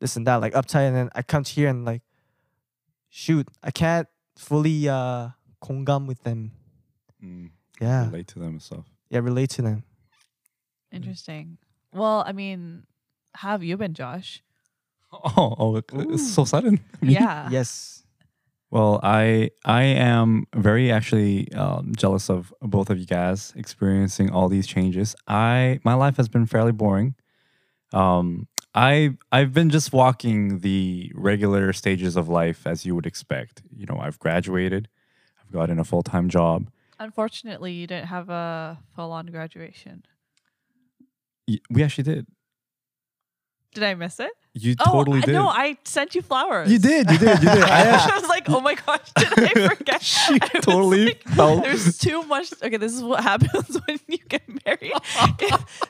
this 0.00 0.16
and 0.16 0.26
that 0.26 0.36
like 0.40 0.54
uptight, 0.54 0.88
and 0.88 0.96
then 0.96 1.10
I 1.14 1.22
come 1.22 1.44
to 1.44 1.52
here 1.52 1.68
and 1.68 1.84
like, 1.84 2.02
shoot, 3.08 3.46
I 3.62 3.70
can't 3.70 4.08
fully 4.36 4.88
uh 4.88 5.28
공감 5.60 6.06
with 6.06 6.22
them. 6.22 6.52
Mm, 7.22 7.50
Yeah, 7.80 8.06
relate 8.06 8.28
to 8.28 8.38
them 8.38 8.50
and 8.58 8.62
stuff. 8.62 8.86
yeah, 9.10 9.20
relate 9.20 9.50
to 9.50 9.62
them. 9.62 9.84
Interesting. 10.92 11.58
Well, 11.92 12.22
I 12.26 12.32
mean, 12.32 12.84
how 13.34 13.50
have 13.52 13.62
you 13.64 13.76
been, 13.76 13.94
Josh? 13.94 14.42
Oh, 15.10 15.54
oh, 15.58 15.76
it's 16.12 16.34
so 16.34 16.44
sudden. 16.44 16.80
Me? 17.00 17.14
Yeah. 17.14 17.48
Yes. 17.50 17.97
Well, 18.70 19.00
I 19.02 19.50
I 19.64 19.82
am 19.84 20.46
very 20.54 20.92
actually 20.92 21.50
um, 21.54 21.92
jealous 21.96 22.28
of 22.28 22.52
both 22.60 22.90
of 22.90 22.98
you 22.98 23.06
guys 23.06 23.52
experiencing 23.56 24.30
all 24.30 24.48
these 24.48 24.66
changes. 24.66 25.16
I 25.26 25.80
my 25.84 25.94
life 25.94 26.16
has 26.18 26.28
been 26.28 26.44
fairly 26.46 26.72
boring. 26.72 27.14
Um, 27.92 28.46
I 28.74 29.16
I've 29.32 29.54
been 29.54 29.70
just 29.70 29.92
walking 29.92 30.58
the 30.58 31.10
regular 31.14 31.72
stages 31.72 32.16
of 32.16 32.28
life 32.28 32.66
as 32.66 32.84
you 32.84 32.94
would 32.94 33.06
expect. 33.06 33.62
You 33.74 33.86
know, 33.86 33.98
I've 33.98 34.18
graduated, 34.18 34.88
I've 35.42 35.50
gotten 35.52 35.78
a 35.78 35.84
full 35.84 36.02
time 36.02 36.28
job. 36.28 36.68
Unfortunately, 36.98 37.72
you 37.72 37.86
didn't 37.86 38.08
have 38.08 38.28
a 38.28 38.78
full-on 38.94 39.26
graduation. 39.26 40.04
Y- 41.46 41.60
We 41.70 41.82
actually 41.82 42.04
did. 42.04 42.26
Did 43.78 43.86
I 43.86 43.94
miss 43.94 44.18
it? 44.18 44.30
You 44.54 44.74
oh, 44.80 44.90
totally 44.92 45.18
oh, 45.18 45.22
I- 45.22 45.26
did. 45.26 45.32
no, 45.34 45.46
I 45.48 45.76
sent 45.84 46.16
you 46.16 46.22
flowers. 46.22 46.68
you 46.70 46.80
did. 46.80 47.08
You 47.10 47.18
did. 47.18 47.38
You 47.42 47.48
did. 47.48 47.62
I 47.62 47.82
actually, 47.82 48.12
I 48.12 48.18
was 48.18 48.28
like, 48.28 48.50
oh 48.50 48.60
my 48.60 48.74
gosh, 48.74 49.12
did 49.16 49.28
I 49.38 49.68
forget? 49.76 50.02
She 50.02 50.34
I 50.34 50.38
totally 50.38 51.04
like, 51.06 51.22
felt- 51.28 51.62
There's 51.62 51.96
too 51.98 52.22
much. 52.24 52.52
Okay, 52.60 52.76
this 52.76 52.92
is 52.92 53.02
what 53.04 53.22
happens 53.22 53.78
when 53.86 54.00
you 54.08 54.18
get 54.28 54.42
married. 54.66 54.92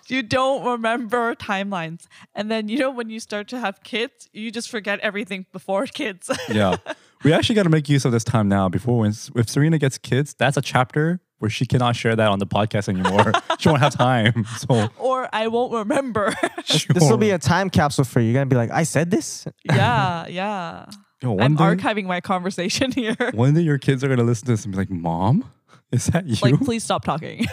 you 0.09 0.23
don't 0.23 0.65
remember 0.67 1.35
timelines. 1.35 2.07
And 2.35 2.51
then, 2.51 2.69
you 2.69 2.79
know, 2.79 2.91
when 2.91 3.09
you 3.09 3.21
start 3.21 3.49
to 3.49 3.59
have 3.59 3.83
kids, 3.85 4.29
you 4.33 4.51
just 4.51 4.69
forget 4.69 5.01
everything 5.01 5.47
before 5.51 5.87
kids. 5.87 6.31
yeah. 6.51 6.77
We 7.25 7.33
actually 7.33 7.55
got 7.55 7.63
to 7.65 7.71
make 7.71 7.89
use 7.89 8.05
of 8.05 8.13
this 8.13 8.23
time 8.25 8.49
now 8.49 8.69
before 8.69 8.99
when 8.99 9.15
if 9.35 9.49
Serena 9.49 9.79
gets 9.79 9.97
kids, 9.97 10.35
that's 10.39 10.57
a 10.59 10.63
chapter 10.63 11.21
where 11.39 11.49
she 11.51 11.65
cannot 11.67 11.95
share 11.97 12.17
that 12.17 12.29
on 12.29 12.39
the 12.39 12.47
podcast 12.47 12.89
anymore. 12.89 13.33
she 13.59 13.69
won't 13.69 13.81
have 13.81 13.95
time. 13.95 14.45
So 14.59 14.89
Or 14.99 15.29
I 15.33 15.47
won't 15.49 15.73
remember. 15.73 16.35
This 16.69 16.87
will 17.09 17.17
be 17.17 17.31
a 17.31 17.39
time 17.39 17.71
capsule 17.71 18.05
for 18.05 18.21
you. 18.21 18.27
You're 18.27 18.35
gonna 18.35 18.47
be 18.47 18.57
like, 18.57 18.71
I 18.71 18.83
said 18.83 19.11
this. 19.11 19.47
yeah, 19.65 20.27
yeah. 20.29 20.87
Yo, 21.23 21.39
I'm 21.39 21.57
day, 21.57 21.65
archiving 21.65 22.05
my 22.05 22.21
conversation 22.21 22.93
here. 22.93 23.17
one 23.35 23.55
day 23.55 23.63
your 23.63 23.79
kids 23.79 24.05
are 24.05 24.09
gonna 24.09 24.23
listen 24.23 24.47
to 24.47 24.53
this 24.53 24.65
and 24.65 24.73
be 24.73 24.79
like, 24.79 24.91
"Mom, 24.91 25.45
is 25.91 26.07
that 26.07 26.27
you?" 26.27 26.37
Like, 26.43 26.61
please 26.61 26.85
stop 26.85 27.05
talking. 27.05 27.47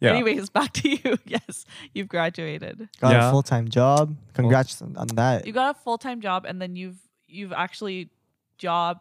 yeah. 0.00 0.10
Anyways, 0.12 0.50
back 0.50 0.72
to 0.74 0.88
you. 0.90 1.16
Yes, 1.24 1.64
you've 1.94 2.08
graduated. 2.08 2.88
Got 3.00 3.12
Yeah. 3.12 3.28
a 3.28 3.30
full 3.30 3.42
time 3.42 3.68
job. 3.68 4.16
Congrats 4.34 4.80
on 4.82 4.96
on 4.96 5.08
that. 5.14 5.46
You 5.46 5.52
got 5.52 5.76
a 5.76 5.78
full 5.78 5.98
time 5.98 6.20
job, 6.20 6.44
and 6.46 6.60
then 6.60 6.76
you've 6.76 6.98
you've 7.26 7.52
actually 7.52 8.10
job 8.58 8.98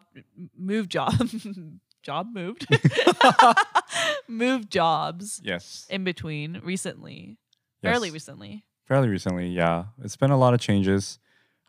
move 0.58 0.88
job 0.90 1.14
job 2.04 2.28
moved. 2.34 2.66
Moved 4.28 4.72
jobs 4.72 5.42
Yes. 5.44 5.86
in 5.90 6.04
between 6.04 6.60
recently, 6.64 7.38
fairly 7.82 8.12
recently. 8.12 8.64
fairly 8.86 9.10
recently 9.10 9.48
yeah. 9.50 9.86
It's 10.04 10.16
been 10.18 10.32
a 10.32 10.38
lot 10.38 10.54
of 10.54 10.60
changes. 10.60 11.20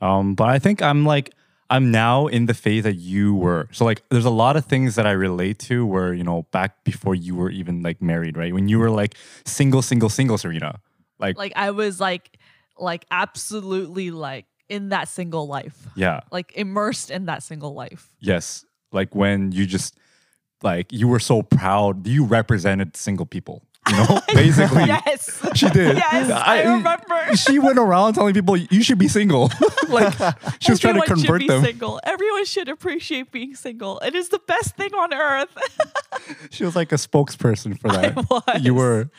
Um 0.00 0.34
but 0.34 0.48
i 0.48 0.58
think 0.58 0.80
i'm 0.82 1.04
like 1.04 1.34
i'm 1.70 1.90
now 1.90 2.26
in 2.28 2.46
the 2.46 2.54
phase 2.54 2.84
that 2.84 2.96
you 2.96 3.34
were. 3.34 3.68
So 3.72 3.84
like 3.84 4.02
there's 4.10 4.24
a 4.24 4.30
lot 4.30 4.56
of 4.56 4.64
things 4.64 4.94
that 4.96 5.06
i 5.06 5.10
relate 5.12 5.58
to 5.70 5.84
where 5.86 6.12
you 6.14 6.24
know 6.24 6.46
back 6.52 6.84
before 6.84 7.14
you 7.14 7.34
were 7.36 7.50
even 7.50 7.82
like 7.82 8.00
married 8.02 8.36
right? 8.36 8.52
When 8.52 8.68
you 8.68 8.78
were 8.78 8.90
like 8.90 9.14
single 9.44 9.82
single 9.82 10.08
single 10.08 10.38
serena. 10.38 10.80
Like, 11.18 11.36
Like 11.36 11.52
I 11.56 11.70
was 11.72 12.00
like 12.00 12.38
like 12.78 13.04
absolutely 13.10 14.10
like 14.12 14.46
in 14.68 14.90
that 14.90 15.08
single 15.08 15.46
life, 15.46 15.86
yeah 15.96 16.20
like 16.30 16.52
immersed 16.54 17.10
in 17.10 17.26
that 17.26 17.42
single 17.42 17.74
life. 17.74 18.08
yes 18.20 18.64
like 18.92 19.14
when 19.14 19.52
you 19.52 19.66
just 19.66 19.96
like 20.62 20.92
you 20.92 21.06
were 21.08 21.20
so 21.20 21.42
proud 21.42 22.06
you 22.06 22.24
represented 22.24 22.96
single 22.96 23.26
people 23.26 23.62
you 23.88 23.96
know 23.96 24.20
basically 24.34 24.84
Yes, 24.84 25.40
she 25.54 25.68
did 25.70 25.96
Yes, 25.96 26.30
I, 26.30 26.62
remember. 26.62 27.36
she 27.36 27.58
went 27.58 27.78
around 27.78 28.14
telling 28.14 28.34
people 28.34 28.56
you 28.56 28.82
should 28.82 28.98
be 28.98 29.08
single 29.08 29.50
like 29.88 30.12
she 30.60 30.72
was 30.72 30.80
trying 30.80 30.94
to 30.94 31.00
Everyone 31.00 31.06
should 31.06 31.26
convert 31.26 31.40
be 31.40 31.46
them 31.48 31.64
Single. 31.64 32.00
Everyone 32.04 32.44
should 32.44 32.68
appreciate 32.68 33.30
being 33.32 33.54
single. 33.54 33.98
It 34.00 34.14
is 34.14 34.28
the 34.30 34.40
best 34.40 34.76
thing 34.76 34.92
on 34.94 35.14
earth. 35.14 35.56
She 36.50 36.64
was 36.64 36.74
like 36.76 36.92
a 36.92 36.96
spokesperson 36.96 37.78
for 37.80 37.88
that. 37.88 38.16
was. 38.16 38.60
You 38.60 38.74
were. 38.74 39.10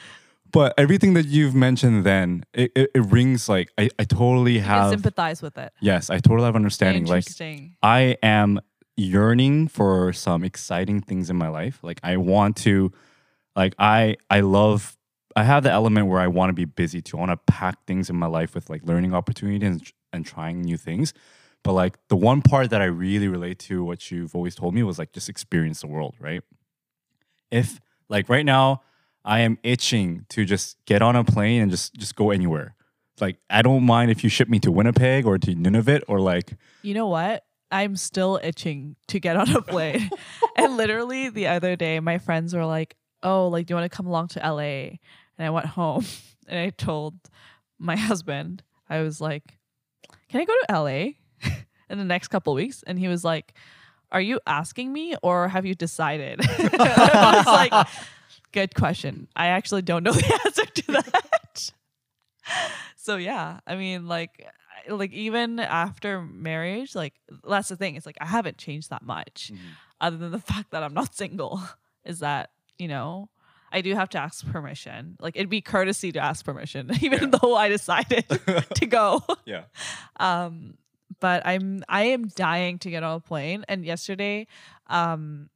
But 0.52 0.74
everything 0.78 1.14
that 1.14 1.26
you've 1.26 1.54
mentioned 1.54 2.04
then, 2.04 2.44
it, 2.54 2.72
it, 2.76 2.92
it 2.96 3.02
rings 3.02 3.48
like 3.48 3.72
I, 3.78 3.90
I 4.00 4.04
totally 4.04 4.60
I 4.60 4.64
have 4.64 4.90
sympathize 4.92 5.42
with 5.42 5.58
it. 5.58 5.72
yes, 5.80 6.10
I 6.10 6.20
totally 6.20 6.46
have 6.46 6.56
understanding. 6.56 7.06
Like 7.06 7.20
Interesting. 7.20 7.76
I 7.84 8.18
am 8.24 8.60
yearning 8.98 9.68
for 9.68 10.12
some 10.12 10.44
exciting 10.44 11.02
things 11.02 11.30
in 11.30 11.36
my 11.36 11.50
life. 11.50 11.80
Like 11.84 12.00
I 12.04 12.18
want 12.18 12.58
to 12.58 12.92
like 13.56 13.76
I 13.80 14.18
I 14.30 14.42
love 14.42 14.98
I 15.36 15.44
have 15.44 15.64
the 15.64 15.72
element 15.72 16.08
where 16.08 16.20
I 16.20 16.28
want 16.28 16.50
to 16.50 16.54
be 16.54 16.66
busy 16.66 17.02
too. 17.02 17.18
I 17.18 17.20
want 17.22 17.32
to 17.32 17.54
pack 17.54 17.86
things 17.86 18.10
in 18.10 18.16
my 18.16 18.28
life 18.28 18.56
with 18.56 18.70
like 18.70 18.84
learning 18.84 19.14
opportunities 19.14 19.70
and, 19.70 19.94
and 20.12 20.26
trying 20.26 20.62
new 20.62 20.78
things. 20.78 21.14
But 21.64 21.74
like 21.74 21.98
the 22.08 22.16
one 22.16 22.42
part 22.42 22.70
that 22.72 22.82
I 22.82 22.86
really 22.86 23.28
relate 23.28 23.60
to 23.60 23.84
what 23.84 24.12
you've 24.12 24.36
always 24.36 24.56
told 24.56 24.74
me 24.74 24.84
was 24.84 24.98
like 24.98 25.12
just 25.14 25.30
experience 25.30 25.82
the 25.82 25.88
world, 25.88 26.16
right? 26.20 26.42
If 27.52 27.80
like 28.10 28.30
right 28.30 28.46
now 28.46 28.82
I 29.26 29.42
am 29.42 29.58
itching 29.64 30.26
to 30.30 30.46
just 30.46 30.78
get 30.86 31.02
on 31.02 31.16
a 31.16 31.24
plane 31.24 31.62
and 31.62 31.72
just 31.72 31.94
just 31.96 32.16
go 32.16 32.32
anywhere. 32.32 32.76
Like 33.20 33.38
I 33.50 33.62
don't 33.62 33.84
mind 33.84 34.12
if 34.12 34.24
you 34.24 34.30
ship 34.30 34.50
me 34.50 34.60
to 34.60 34.72
Winnipeg 34.72 35.26
or 35.26 35.38
to 35.38 35.52
Nunavut 35.56 36.04
or 36.08 36.20
like 36.20 36.54
You 36.82 36.94
know 36.94 37.08
what? 37.08 37.44
I'm 37.72 37.96
still 37.96 38.40
itching 38.42 38.96
to 39.08 39.20
get 39.20 39.36
on 39.36 39.56
a 39.56 39.62
plane. 39.62 40.10
and 40.56 40.78
literally 40.78 41.30
the 41.30 41.48
other 41.48 41.76
day, 41.76 42.00
my 42.00 42.18
friends 42.18 42.56
were 42.56 42.66
like, 42.66 42.96
Oh, 43.22 43.50
like, 43.50 43.66
do 43.66 43.74
you 43.74 43.76
want 43.76 43.92
to 43.92 43.96
come 43.96 44.08
along 44.08 44.30
to 44.30 44.40
LA? 44.40 44.62
And 45.38 45.48
I 45.48 45.50
went 45.50 45.66
home 45.66 46.06
and 46.48 46.58
I 46.58 46.70
told 46.70 47.16
my 47.78 47.96
husband, 47.96 48.64
I 48.90 49.02
was 49.02 49.20
like, 49.20 49.44
Can 50.30 50.42
I 50.42 50.46
go 50.46 50.54
to 50.54 50.82
LA 50.82 51.12
in 51.90 51.98
the 51.98 52.06
next 52.06 52.30
couple 52.30 52.54
weeks? 52.54 52.84
And 52.88 52.98
he 52.98 53.08
was 53.08 53.24
like, 53.24 53.54
Are 54.12 54.22
you 54.22 54.40
asking 54.48 54.94
me 54.94 55.16
or 55.22 55.50
have 55.50 55.66
you 55.66 55.76
decided? 55.76 56.40
I 56.42 57.34
was 57.36 57.46
like, 57.46 57.88
Good 58.52 58.74
question. 58.76 59.28
I 59.36 59.48
actually 59.48 59.82
don't 59.84 60.04
know 60.04 60.12
the 60.14 60.42
answer 60.46 60.66
to 60.66 60.92
that. 60.94 61.72
so 62.96 63.18
yeah, 63.18 63.60
I 63.68 63.76
mean, 63.76 64.08
like, 64.08 64.46
like 64.88 65.12
even 65.12 65.60
after 65.60 66.22
marriage, 66.22 66.96
like 66.96 67.14
that's 67.48 67.70
the 67.70 67.76
thing. 67.76 67.96
It's 67.96 68.06
like 68.06 68.18
I 68.20 68.26
haven't 68.26 68.58
changed 68.58 68.90
that 68.90 69.04
much, 69.04 69.52
other 70.02 70.18
than 70.18 70.32
the 70.32 70.40
fact 70.52 70.72
that 70.72 70.84
I'm 70.84 70.94
not 70.94 71.16
single. 71.16 71.62
Is 72.06 72.20
that 72.20 72.50
you 72.78 72.88
know, 72.88 73.30
I 73.72 73.82
do 73.82 73.94
have 73.94 74.10
to 74.10 74.18
ask 74.18 74.46
permission. 74.48 75.18
Like 75.20 75.36
it'd 75.36 75.50
be 75.50 75.62
courtesy 75.62 76.12
to 76.14 76.20
ask 76.20 76.44
permission, 76.44 76.90
even 77.02 77.32
though 77.32 77.56
I 77.56 77.70
decided 77.70 78.26
to 78.76 78.86
go. 78.86 79.22
yeah. 79.46 79.64
Um, 80.20 80.76
but 81.20 81.46
I'm 81.46 81.84
I 81.90 82.04
am 82.06 82.28
dying 82.28 82.80
to 82.80 82.90
get 82.90 83.04
on 83.04 83.18
a 83.18 83.20
plane. 83.20 83.66
And 83.68 83.86
yesterday, 83.86 84.48
um, 84.88 85.50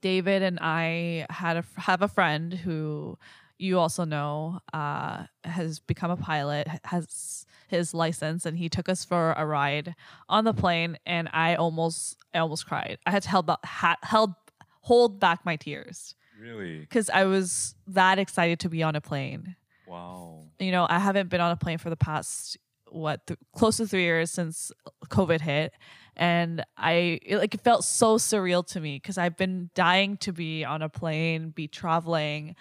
David 0.00 0.42
and 0.42 0.58
I 0.60 1.26
had 1.30 1.56
a 1.56 1.64
have 1.76 2.02
a 2.02 2.08
friend 2.08 2.52
who 2.52 3.18
you 3.58 3.78
also 3.78 4.04
know 4.04 4.60
uh, 4.72 5.24
has 5.44 5.80
become 5.80 6.10
a 6.10 6.16
pilot, 6.16 6.66
has 6.84 7.44
his 7.68 7.92
license, 7.94 8.46
and 8.46 8.56
he 8.58 8.68
took 8.68 8.88
us 8.88 9.04
for 9.04 9.32
a 9.36 9.44
ride 9.46 9.94
on 10.28 10.44
the 10.44 10.54
plane, 10.54 10.98
and 11.06 11.28
I 11.32 11.54
almost 11.56 12.16
I 12.34 12.38
almost 12.38 12.66
cried. 12.66 12.98
I 13.06 13.10
had 13.10 13.22
to 13.24 13.28
held 13.28 13.50
ha- 13.64 13.96
held 14.02 14.34
hold 14.82 15.20
back 15.20 15.44
my 15.44 15.56
tears 15.56 16.14
Really? 16.40 16.80
because 16.80 17.10
I 17.10 17.24
was 17.24 17.74
that 17.88 18.18
excited 18.18 18.60
to 18.60 18.70
be 18.70 18.82
on 18.82 18.96
a 18.96 19.00
plane 19.02 19.56
Wow. 19.86 20.44
you 20.58 20.72
know, 20.72 20.86
I 20.88 20.98
haven't 20.98 21.28
been 21.28 21.42
on 21.42 21.50
a 21.52 21.56
plane 21.56 21.76
for 21.76 21.90
the 21.90 21.96
past 21.96 22.56
what 22.88 23.26
th- 23.26 23.38
close 23.54 23.76
to 23.76 23.86
three 23.86 24.02
years 24.04 24.30
since 24.30 24.72
COVID 25.08 25.42
hit, 25.42 25.74
and 26.16 26.64
I 26.76 27.20
it, 27.24 27.38
like 27.38 27.54
it 27.54 27.60
felt 27.60 27.84
so 27.84 28.16
surreal 28.16 28.66
to 28.68 28.80
me 28.80 28.96
because 28.96 29.18
I've 29.18 29.36
been 29.36 29.70
dying 29.74 30.16
to 30.18 30.32
be 30.32 30.64
on 30.64 30.82
a 30.82 30.88
plane, 30.88 31.50
be 31.50 31.68
traveling, 31.68 32.56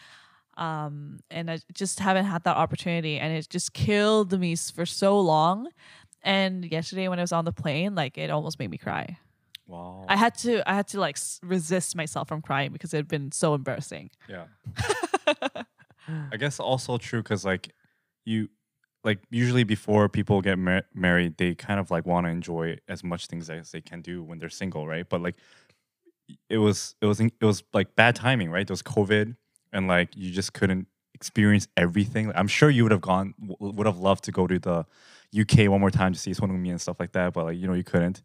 um, 0.58 1.20
and 1.32 1.50
I 1.50 1.60
just 1.74 2.00
haven't 2.00 2.26
had 2.26 2.44
that 2.44 2.58
opportunity, 2.58 3.18
and 3.20 3.34
it 3.34 3.50
just 3.50 3.74
killed 3.74 4.38
me 4.40 4.56
for 4.56 4.86
so 4.86 5.20
long. 5.20 5.70
And 6.22 6.66
yesterday 6.66 7.08
when 7.08 7.20
I 7.20 7.24
was 7.24 7.32
on 7.32 7.46
the 7.46 7.54
plane, 7.54 7.96
like 7.96 8.18
it 8.18 8.30
almost 8.30 8.60
made 8.60 8.70
me 8.70 8.78
cry. 8.78 9.18
Wow. 9.68 10.06
I 10.10 10.16
had 10.16 10.36
to 10.40 10.68
I 10.70 10.74
had 10.74 10.88
to 10.90 11.00
like 11.00 11.16
s- 11.18 11.40
resist 11.44 11.96
myself 11.96 12.28
from 12.28 12.42
crying 12.42 12.74
because 12.74 12.94
it 12.94 12.98
had 12.98 13.08
been 13.08 13.32
so 13.32 13.54
embarrassing. 13.54 14.10
yeah. 14.28 14.46
I 16.32 16.38
guess 16.38 16.60
also 16.60 16.98
true 16.98 17.22
because 17.22 17.46
like 17.46 17.74
you 18.26 18.50
like 19.04 19.20
usually 19.30 19.64
before 19.64 20.10
people 20.10 20.42
get 20.42 20.58
mar- 20.58 20.84
married 20.94 21.38
they 21.38 21.56
kind 21.56 21.80
of 21.80 21.90
like 21.92 22.06
want 22.06 22.26
to 22.26 22.32
enjoy 22.32 22.78
as 22.88 23.04
much 23.04 23.28
things 23.28 23.50
as 23.50 23.72
they 23.72 23.82
can 23.82 24.02
do 24.02 24.24
when 24.24 24.40
they're 24.40 24.50
single 24.50 24.88
right? 24.88 25.08
But 25.08 25.22
like 25.22 25.36
it 26.50 26.58
was 26.58 26.96
it 27.02 27.06
was 27.06 27.20
it 27.20 27.34
was 27.42 27.64
like 27.74 27.96
bad 27.96 28.16
timing 28.16 28.50
right? 28.52 28.68
There 28.68 28.74
was 28.74 28.84
covid 28.84 29.36
and 29.72 29.88
like 29.88 30.16
you 30.16 30.32
just 30.32 30.54
couldn't 30.54 30.88
experience 31.14 31.68
everything. 31.76 32.28
Like, 32.28 32.38
i'm 32.38 32.48
sure 32.48 32.70
you 32.70 32.84
would 32.84 32.92
have 32.92 33.02
gone 33.02 33.34
would 33.60 33.86
have 33.86 34.00
loved 34.00 34.24
to 34.26 34.32
go 34.32 34.48
to 34.48 34.60
the 34.60 34.86
uk 35.42 35.70
one 35.70 35.80
more 35.82 35.92
time 35.92 36.14
to 36.14 36.20
see 36.20 36.34
Son 36.34 36.50
Heung-min 36.50 36.72
and 36.72 36.82
stuff 36.82 37.00
like 37.00 37.12
that 37.12 37.34
but 37.34 37.46
like 37.46 37.58
you 37.58 37.68
know 37.68 37.74
you 37.74 37.84
couldn't. 37.84 38.22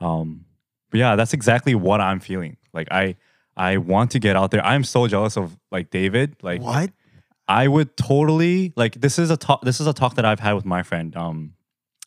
Um 0.00 0.44
but 0.90 0.98
yeah 0.98 1.16
that's 1.16 1.32
exactly 1.34 1.74
what 1.74 2.00
i'm 2.00 2.20
feeling. 2.20 2.56
Like 2.72 2.88
i 2.90 3.16
i 3.56 3.76
want 3.76 4.10
to 4.12 4.18
get 4.18 4.36
out 4.36 4.50
there. 4.50 4.64
I'm 4.64 4.84
so 4.84 5.06
jealous 5.08 5.36
of 5.36 5.56
like 5.70 5.90
david. 5.90 6.36
Like 6.42 6.62
What? 6.62 6.90
I 7.48 7.68
would 7.68 7.96
totally 7.96 8.72
like 8.76 9.00
this 9.00 9.18
is 9.18 9.30
a 9.30 9.36
talk 9.36 9.62
this 9.62 9.80
is 9.80 9.86
a 9.86 9.92
talk 9.92 10.14
that 10.14 10.24
I've 10.24 10.40
had 10.40 10.54
with 10.54 10.64
my 10.64 10.82
friend. 10.82 11.16
Um 11.16 11.54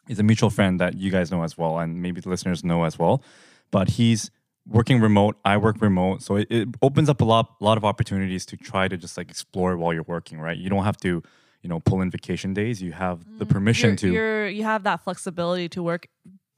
he's 0.07 0.19
a 0.19 0.23
mutual 0.23 0.49
friend 0.49 0.79
that 0.79 0.95
you 0.95 1.11
guys 1.11 1.31
know 1.31 1.43
as 1.43 1.57
well 1.57 1.79
and 1.79 2.01
maybe 2.01 2.21
the 2.21 2.29
listeners 2.29 2.63
know 2.63 2.83
as 2.83 2.97
well. 2.97 3.23
But 3.71 3.89
he's 3.91 4.31
working 4.67 4.99
remote, 4.99 5.37
I 5.45 5.57
work 5.57 5.81
remote. 5.81 6.21
So 6.21 6.35
it, 6.37 6.47
it 6.49 6.67
opens 6.81 7.09
up 7.09 7.21
a 7.21 7.25
lot 7.25 7.55
lot 7.61 7.77
of 7.77 7.85
opportunities 7.85 8.45
to 8.47 8.57
try 8.57 8.87
to 8.87 8.97
just 8.97 9.17
like 9.17 9.29
explore 9.29 9.77
while 9.77 9.93
you're 9.93 10.03
working, 10.03 10.39
right? 10.39 10.57
You 10.57 10.69
don't 10.69 10.83
have 10.83 10.97
to, 10.97 11.23
you 11.61 11.69
know, 11.69 11.79
pull 11.79 12.01
in 12.01 12.09
vacation 12.09 12.53
days. 12.53 12.81
You 12.81 12.91
have 12.91 13.23
the 13.39 13.45
permission 13.45 13.91
you're, 13.91 13.97
to 13.97 14.11
you're 14.11 14.47
you 14.49 14.63
have 14.63 14.83
that 14.83 15.03
flexibility 15.03 15.69
to 15.69 15.83
work 15.83 16.07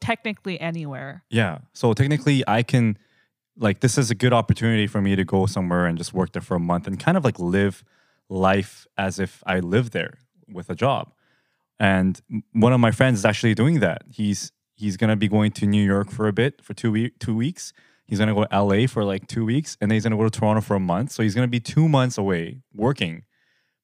technically 0.02 0.60
anywhere. 0.60 1.24
Yeah. 1.30 1.60
So 1.74 1.94
technically, 1.94 2.44
I 2.48 2.64
can, 2.64 2.98
like, 3.56 3.80
this 3.80 3.98
is 3.98 4.12
a 4.12 4.16
good 4.16 4.34
opportunity 4.34 4.88
for 4.88 5.00
me 5.00 5.16
to 5.16 5.24
go 5.24 5.46
somewhere 5.46 5.86
and 5.86 5.98
just 5.98 6.14
work 6.14 6.34
there 6.34 6.42
for 6.42 6.56
a 6.56 6.60
month 6.60 6.88
and 6.88 7.00
kind 7.00 7.16
of 7.16 7.24
like 7.24 7.40
live 7.40 7.84
life 8.32 8.88
as 8.98 9.20
if 9.20 9.44
I 9.46 9.60
live 9.60 9.92
there 9.92 10.18
with 10.48 10.70
a 10.70 10.76
job. 10.76 11.12
And 11.80 12.20
one 12.54 12.74
of 12.74 12.80
my 12.80 12.92
friends 12.92 13.20
is 13.20 13.26
actually 13.26 13.54
doing 13.56 13.80
that. 13.80 14.04
He's 14.10 14.52
he's 14.76 14.98
gonna 14.98 15.16
be 15.16 15.28
going 15.28 15.52
to 15.54 15.66
New 15.66 15.84
York 15.84 16.10
for 16.10 16.28
a 16.28 16.34
bit 16.34 16.64
for 16.64 16.74
two 16.74 16.92
week 16.92 17.20
two 17.20 17.36
weeks. 17.36 17.74
He's 18.06 18.20
gonna 18.20 18.34
go 18.34 18.46
to 18.46 18.64
LA 18.64 18.88
for 18.88 19.04
like 19.04 19.28
two 19.28 19.46
weeks, 19.46 19.78
and 19.82 19.90
then 19.90 19.96
he's 19.96 20.04
gonna 20.04 20.18
go 20.18 20.24
to 20.24 20.40
Toronto 20.40 20.62
for 20.62 20.76
a 20.76 20.80
month. 20.80 21.12
So 21.12 21.24
he's 21.24 21.36
gonna 21.36 21.48
be 21.48 21.60
two 21.60 21.90
months 21.90 22.18
away 22.18 22.62
working, 22.74 23.24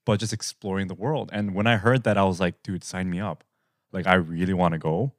but 0.06 0.20
just 0.20 0.34
exploring 0.34 0.88
the 0.88 0.96
world. 0.96 1.30
And 1.34 1.54
when 1.54 1.68
I 1.68 1.78
heard 1.78 2.04
that, 2.04 2.18
I 2.18 2.24
was 2.24 2.40
like, 2.40 2.62
dude, 2.64 2.84
sign 2.84 3.10
me 3.10 3.20
up. 3.20 3.44
Like 3.92 4.08
I 4.08 4.16
really 4.16 4.54
want 4.54 4.74
to 4.74 4.80
go, 4.80 5.14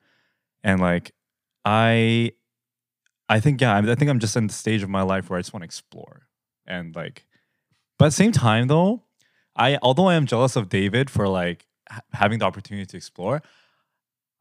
and 0.63 0.81
like 0.81 1.13
I 1.65 2.33
I 3.29 3.41
think 3.41 3.61
yeah, 3.61 3.75
I 3.75 3.79
I 3.79 3.95
think 3.95 4.11
I'm 4.11 4.21
just 4.21 4.37
in 4.37 4.47
the 4.47 4.53
stage 4.53 4.83
of 4.83 4.89
my 4.89 5.03
life 5.03 5.29
where 5.29 5.39
I 5.39 5.43
just 5.43 5.53
want 5.53 5.63
to 5.63 5.67
explore 5.67 6.29
and 6.67 6.95
like, 6.95 7.27
but 7.99 8.07
at 8.07 8.09
the 8.09 8.15
same 8.15 8.33
time 8.33 8.69
though, 8.69 9.03
I 9.59 9.79
although 9.83 10.07
I 10.07 10.15
am 10.15 10.27
jealous 10.27 10.57
of 10.57 10.69
David 10.69 11.11
for 11.11 11.29
like 11.29 11.67
ha- 11.91 12.01
having 12.13 12.39
the 12.39 12.45
opportunity 12.45 12.87
to 12.87 12.97
explore, 12.97 13.43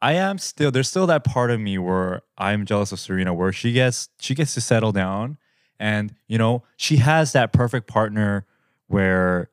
I 0.02 0.14
am 0.14 0.38
still 0.38 0.72
there's 0.72 0.88
still 0.88 1.08
that 1.08 1.24
part 1.24 1.52
of 1.52 1.60
me 1.60 1.78
where 1.78 2.22
I'm 2.38 2.66
jealous 2.66 2.92
of 2.92 3.00
Serena 3.00 3.34
where 3.34 3.52
she 3.52 3.74
gets 3.74 4.10
she 4.20 4.36
gets 4.36 4.54
to 4.54 4.62
settle 4.62 4.92
down 4.92 5.38
and 5.80 6.14
you 6.28 6.38
know 6.38 6.64
she 6.78 6.98
has 6.98 7.32
that 7.34 7.52
perfect 7.52 7.88
partner 7.88 8.46
where 8.88 9.50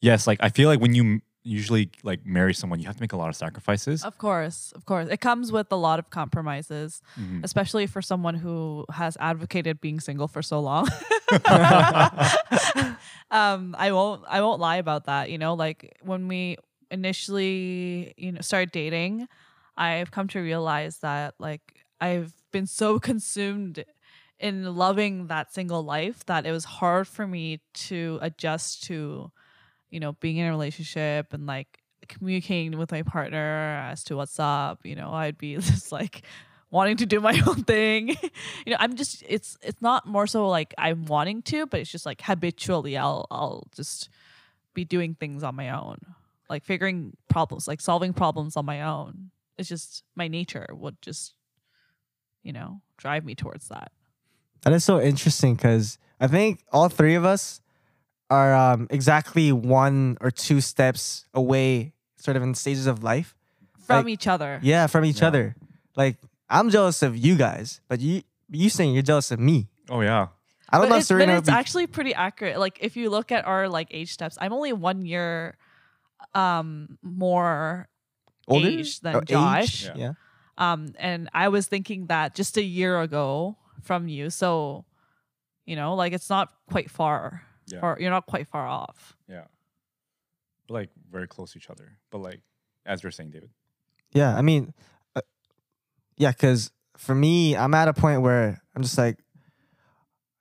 yes 0.00 0.26
like 0.26 0.38
I 0.42 0.48
feel 0.48 0.68
like 0.68 0.80
when 0.80 0.94
you 0.94 1.20
usually 1.48 1.90
like 2.02 2.24
marry 2.26 2.52
someone 2.54 2.78
you 2.80 2.86
have 2.86 2.96
to 2.96 3.02
make 3.02 3.12
a 3.12 3.16
lot 3.16 3.28
of 3.28 3.36
sacrifices. 3.36 4.04
Of 4.04 4.18
course, 4.18 4.72
of 4.76 4.84
course. 4.84 5.08
It 5.08 5.20
comes 5.20 5.50
with 5.50 5.72
a 5.72 5.76
lot 5.76 5.98
of 5.98 6.10
compromises, 6.10 7.00
Mhm. 7.18 7.42
especially 7.44 7.86
for 7.86 8.02
someone 8.02 8.34
who 8.34 8.84
has 8.92 9.16
advocated 9.20 9.80
being 9.80 10.00
single 10.00 10.28
for 10.28 10.42
so 10.42 10.60
long. 10.60 10.88
um, 13.30 13.74
I 13.78 13.92
won't 13.92 14.22
I 14.28 14.40
won't 14.40 14.60
lie 14.60 14.76
about 14.76 15.04
that. 15.06 15.30
You 15.30 15.38
know, 15.38 15.54
like 15.54 15.96
when 16.02 16.28
we 16.28 16.56
initially, 16.90 18.14
you 18.16 18.32
know, 18.32 18.40
started 18.40 18.72
dating, 18.72 19.28
I've 19.76 20.10
come 20.10 20.28
to 20.28 20.40
realize 20.40 20.98
that 20.98 21.34
like 21.38 21.60
I've 22.00 22.32
been 22.52 22.66
so 22.66 22.98
consumed 23.00 23.84
in 24.40 24.76
loving 24.76 25.26
that 25.26 25.52
single 25.52 25.82
life 25.82 26.24
that 26.26 26.46
it 26.46 26.52
was 26.52 26.64
hard 26.64 27.08
for 27.08 27.26
me 27.26 27.60
to 27.74 28.18
adjust 28.22 28.84
to, 28.84 29.32
you 29.90 30.00
know, 30.00 30.12
being 30.12 30.36
in 30.36 30.46
a 30.46 30.50
relationship 30.50 31.32
and 31.32 31.46
like 31.46 31.78
communicating 32.08 32.78
with 32.78 32.92
my 32.92 33.02
partner 33.02 33.86
as 33.90 34.04
to 34.04 34.16
what's 34.16 34.38
up. 34.38 34.80
You 34.84 34.96
know, 34.96 35.10
I'd 35.12 35.38
be 35.38 35.54
just 35.60 35.92
like 35.92 36.22
wanting 36.70 36.96
to 36.98 37.06
do 37.06 37.20
my 37.20 37.40
own 37.46 37.64
thing. 37.64 38.08
you 38.66 38.72
know, 38.72 38.76
I'm 38.78 38.96
just 38.96 39.22
it's 39.26 39.56
it's 39.62 39.82
not 39.82 40.06
more 40.06 40.26
so 40.26 40.48
like 40.48 40.74
I'm 40.78 41.06
wanting 41.06 41.42
to, 41.42 41.66
but 41.66 41.80
it's 41.80 41.90
just 41.90 42.06
like 42.06 42.22
habitually 42.22 42.96
I'll 42.96 43.26
I'll 43.30 43.66
just 43.74 44.08
be 44.74 44.84
doing 44.84 45.14
things 45.14 45.42
on 45.42 45.54
my 45.54 45.70
own. 45.70 45.98
Like 46.48 46.64
figuring 46.64 47.14
problems, 47.28 47.68
like 47.68 47.80
solving 47.80 48.14
problems 48.14 48.56
on 48.56 48.64
my 48.64 48.82
own. 48.82 49.30
It's 49.58 49.68
just 49.68 50.04
my 50.14 50.28
nature 50.28 50.66
would 50.72 51.00
just 51.02 51.34
you 52.42 52.52
know, 52.54 52.80
drive 52.96 53.24
me 53.26 53.34
towards 53.34 53.68
that. 53.68 53.92
That 54.62 54.72
is 54.72 54.82
so 54.82 55.00
interesting 55.00 55.54
because 55.54 55.98
I 56.20 56.26
think 56.26 56.60
all 56.72 56.88
three 56.88 57.14
of 57.14 57.24
us 57.24 57.60
are 58.30 58.54
um, 58.54 58.86
exactly 58.90 59.52
one 59.52 60.16
or 60.20 60.30
two 60.30 60.60
steps 60.60 61.26
away, 61.34 61.92
sort 62.16 62.36
of 62.36 62.42
in 62.42 62.54
stages 62.54 62.86
of 62.86 63.02
life. 63.02 63.34
From 63.86 64.04
Like- 64.04 64.12
each 64.12 64.26
other. 64.26 64.60
Yeah, 64.62 64.86
from 64.86 65.04
each 65.04 65.20
Yeah. 65.22 65.28
other. 65.28 65.56
Like 65.96 66.16
I'm 66.50 66.70
jealous 66.70 67.02
of 67.02 67.16
you 67.16 67.36
guys, 67.36 67.80
but 67.88 68.00
you 68.00 68.22
you 68.50 68.70
saying 68.70 68.92
you're 68.94 69.02
jealous 69.02 69.30
of 69.30 69.40
me. 69.40 69.68
Oh 69.88 70.00
yeah. 70.02 70.28
I 70.70 70.76
don't 70.76 70.84
but 70.86 70.88
know 70.90 70.96
if 70.96 71.00
it's, 71.00 71.08
but 71.08 71.14
Serena. 71.14 71.32
would 71.32 71.38
it's 71.40 71.48
be- 71.48 71.54
actually 71.54 71.86
pretty 71.86 72.14
accurate. 72.14 72.58
Like 72.58 72.78
if 72.80 72.96
you 72.96 73.08
look 73.10 73.32
at 73.32 73.46
our 73.46 73.68
like 73.68 73.88
age 73.90 74.12
steps, 74.12 74.36
I'm 74.40 74.52
only 74.52 74.72
one 74.72 75.04
year 75.06 75.56
um 76.34 76.98
more 77.02 77.88
older 78.46 78.68
age 78.68 79.00
than 79.00 79.16
Oh, 79.16 79.20
Josh. 79.22 79.86
Yeah. 79.86 79.92
Yeah. 79.96 80.12
Um, 80.58 80.92
and 80.98 81.28
I 81.32 81.48
was 81.48 81.66
thinking 81.68 82.06
that 82.08 82.34
just 82.34 82.56
a 82.56 82.62
year 82.62 83.00
ago 83.00 83.56
from 83.82 84.08
you. 84.08 84.28
So, 84.30 84.84
you 85.66 85.76
know, 85.76 85.94
like 85.94 86.12
it's 86.12 86.28
not 86.28 86.52
quite 86.70 86.90
far, 86.90 87.42
Yeah. 87.70 87.80
or 87.82 87.96
you're 88.00 88.10
not 88.10 88.26
quite 88.26 88.46
far 88.48 88.66
off. 88.66 89.16
Yeah. 89.28 89.44
But 90.66 90.74
like 90.74 90.90
very 91.10 91.26
close 91.28 91.52
to 91.52 91.58
each 91.58 91.70
other. 91.70 91.98
But 92.10 92.18
like 92.18 92.40
as 92.86 93.02
you're 93.02 93.12
saying, 93.12 93.30
David. 93.30 93.50
Yeah, 94.12 94.34
I 94.36 94.40
mean, 94.42 94.72
uh, 95.14 95.20
yeah, 96.16 96.30
because 96.30 96.70
for 96.96 97.14
me, 97.14 97.54
I'm 97.56 97.74
at 97.74 97.88
a 97.88 97.92
point 97.92 98.22
where 98.22 98.62
I'm 98.74 98.82
just 98.82 98.96
like, 98.96 99.18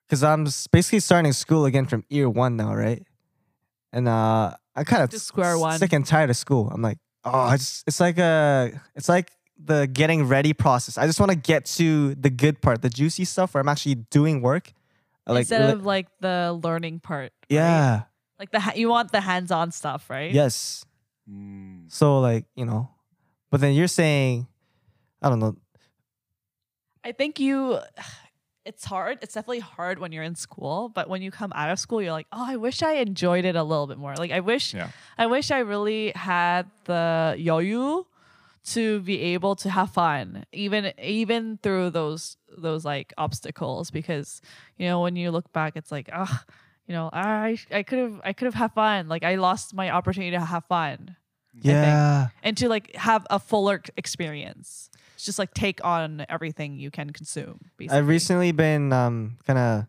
because 0.08 0.24
I'm 0.24 0.46
basically 0.72 1.02
starting 1.02 1.34
school 1.34 1.66
again 1.66 1.86
from 1.86 2.06
year 2.10 2.30
one 2.30 2.56
now, 2.56 2.74
right? 2.74 3.06
And 3.92 4.08
uh, 4.08 4.54
I 4.76 4.84
kind 4.86 5.04
of 5.04 5.10
To 5.10 5.20
square 5.20 5.58
one. 5.58 5.78
sick 5.80 5.92
and 5.92 6.06
tired 6.06 6.30
of 6.30 6.38
school. 6.38 6.70
I'm 6.74 6.82
like, 6.82 6.98
oh, 7.26 7.52
it's 7.52 7.84
it's 7.88 8.00
like 8.00 8.18
a, 8.18 8.72
it's 8.96 9.10
like 9.10 9.32
the 9.62 9.88
getting 9.88 10.28
ready 10.28 10.54
process. 10.54 10.98
I 10.98 11.08
just 11.08 11.20
want 11.20 11.32
to 11.32 11.38
get 11.38 11.66
to 11.78 12.16
the 12.16 12.30
good 12.30 12.62
part, 12.62 12.82
the 12.82 12.90
juicy 12.90 13.26
stuff 13.26 13.54
where 13.54 13.62
I'm 13.62 13.68
actually 13.70 13.96
doing 13.96 14.42
work. 14.42 14.72
Like, 15.28 15.40
Instead 15.42 15.66
li- 15.68 15.74
of 15.74 15.86
like 15.86 16.08
the 16.22 16.58
learning 16.64 17.00
part. 17.02 17.32
right? 17.32 17.50
yeah, 17.50 18.04
Like 18.40 18.52
the 18.52 18.60
ha- 18.60 18.74
you 18.76 18.88
want 18.90 19.12
the 19.12 19.22
hands-on 19.22 19.72
stuff, 19.72 20.10
right? 20.10 20.32
yes. 20.32 20.86
Mm. 21.30 21.92
So 21.92 22.20
like 22.20 22.46
you 22.56 22.66
know, 22.66 22.90
but 23.52 23.60
then 23.62 23.74
you're 23.74 23.88
saying, 23.92 24.48
I 25.22 25.28
don't 25.30 25.40
know, 25.40 25.56
I 27.04 27.12
think 27.12 27.40
you 27.40 27.80
it's 28.66 28.84
hard. 28.86 29.20
It's 29.22 29.34
definitely 29.34 29.60
hard 29.60 30.00
when 30.00 30.12
you're 30.12 30.24
in 30.24 30.36
school, 30.36 30.90
but 30.90 31.10
when 31.10 31.22
you 31.22 31.32
come 31.32 31.52
out 31.56 31.70
of 31.72 31.80
school, 31.80 32.02
you're 32.02 32.12
like, 32.12 32.28
"Oh, 32.32 32.46
I 32.46 32.58
wish 32.58 32.84
I 32.84 32.94
enjoyed 32.94 33.46
it 33.46 33.56
a 33.56 33.64
little 33.64 33.88
bit 33.88 33.98
more." 33.98 34.16
Like 34.16 34.32
I 34.32 34.40
wish 34.42 34.74
Yeah. 34.74 34.90
I 35.18 35.26
wish 35.28 35.52
I 35.52 35.60
really 35.60 36.12
had 36.16 36.70
the 36.86 37.36
yoyu 37.40 38.06
to 38.68 39.00
be 39.02 39.22
able 39.22 39.56
to 39.56 39.70
have 39.70 39.90
fun 39.92 40.46
even 40.52 40.92
even 41.02 41.58
through 41.64 41.90
those 41.90 42.38
those 42.58 42.84
like 42.84 43.14
obstacles 43.18 43.92
because 43.92 44.42
you 44.78 44.86
know 44.88 45.02
when 45.02 45.16
you 45.16 45.32
look 45.32 45.52
back 45.54 45.74
it's 45.76 45.92
like 45.92 46.10
ah 46.14 46.44
you 46.88 46.94
know 46.94 47.10
I 47.12 47.58
I 47.72 47.84
could 47.84 48.00
have 48.00 48.22
I 48.24 48.34
could 48.34 48.46
have 48.46 48.54
had 48.54 48.74
fun 48.74 49.08
like 49.08 49.24
I 49.24 49.36
lost 49.36 49.74
my 49.74 49.90
opportunity 49.90 50.32
to 50.32 50.40
have 50.40 50.66
fun 50.66 51.16
yeah. 51.60 52.28
and 52.44 52.56
to 52.58 52.70
like 52.70 52.96
have 52.96 53.26
a 53.30 53.40
fuller 53.40 53.82
experience 53.96 54.90
it's 55.18 55.26
just 55.26 55.40
like 55.40 55.52
take 55.56 55.84
on 55.84 56.28
everything 56.30 56.78
you 56.78 56.92
can 56.92 57.10
consume 57.10 57.72
basically. 57.76 57.98
I've 57.98 58.08
recently 58.08 58.52
been 58.52 58.94
um, 58.94 59.38
kind 59.48 59.58
of 59.58 59.86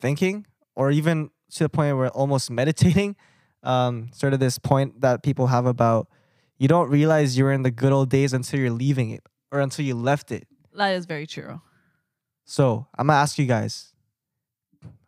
thinking, 0.00 0.46
or 0.74 0.90
even 0.90 1.28
to 1.50 1.64
the 1.64 1.68
point 1.68 1.94
where 1.98 2.08
almost 2.08 2.50
meditating, 2.60 3.16
um, 3.62 4.08
sort 4.14 4.32
of 4.32 4.40
this 4.40 4.58
point 4.58 5.02
that 5.02 5.22
people 5.22 5.48
have 5.48 5.66
about 5.66 6.08
you 6.62 6.68
don't 6.68 6.88
realize 6.88 7.36
you're 7.36 7.50
in 7.50 7.62
the 7.62 7.72
good 7.72 7.90
old 7.90 8.08
days 8.08 8.32
until 8.32 8.60
you're 8.60 8.70
leaving 8.70 9.10
it 9.10 9.22
or 9.50 9.58
until 9.58 9.84
you 9.84 9.96
left 9.96 10.30
it. 10.30 10.46
that 10.76 10.90
is 10.94 11.06
very 11.06 11.26
true 11.26 11.60
So 12.44 12.86
I'm 12.96 13.08
gonna 13.08 13.18
ask 13.18 13.36
you 13.36 13.46
guys, 13.46 13.92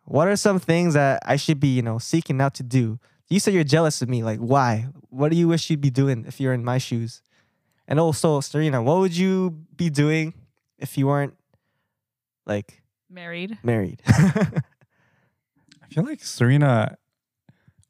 what 0.03 0.27
are 0.27 0.35
some 0.35 0.59
things 0.59 0.95
that 0.95 1.21
I 1.25 1.37
should 1.37 1.61
be, 1.61 1.69
you 1.69 1.81
know, 1.81 1.97
seeking 1.97 2.41
out 2.41 2.55
to 2.55 2.63
do? 2.63 2.99
You 3.29 3.39
said 3.39 3.53
you're 3.53 3.63
jealous 3.63 4.01
of 4.01 4.09
me. 4.09 4.21
Like, 4.21 4.39
why? 4.39 4.87
What 5.09 5.31
do 5.31 5.37
you 5.37 5.47
wish 5.47 5.69
you'd 5.69 5.81
be 5.81 5.89
doing 5.89 6.25
if 6.27 6.39
you're 6.41 6.53
in 6.53 6.63
my 6.63 6.77
shoes? 6.77 7.21
And 7.87 7.99
also, 7.99 8.41
Serena, 8.41 8.83
what 8.83 8.97
would 8.99 9.15
you 9.15 9.65
be 9.75 9.89
doing 9.89 10.33
if 10.77 10.97
you 10.97 11.07
weren't 11.07 11.35
like 12.45 12.83
married 13.09 13.57
married? 13.63 14.01
I 14.07 15.87
feel 15.89 16.03
like 16.03 16.21
Serena 16.23 16.97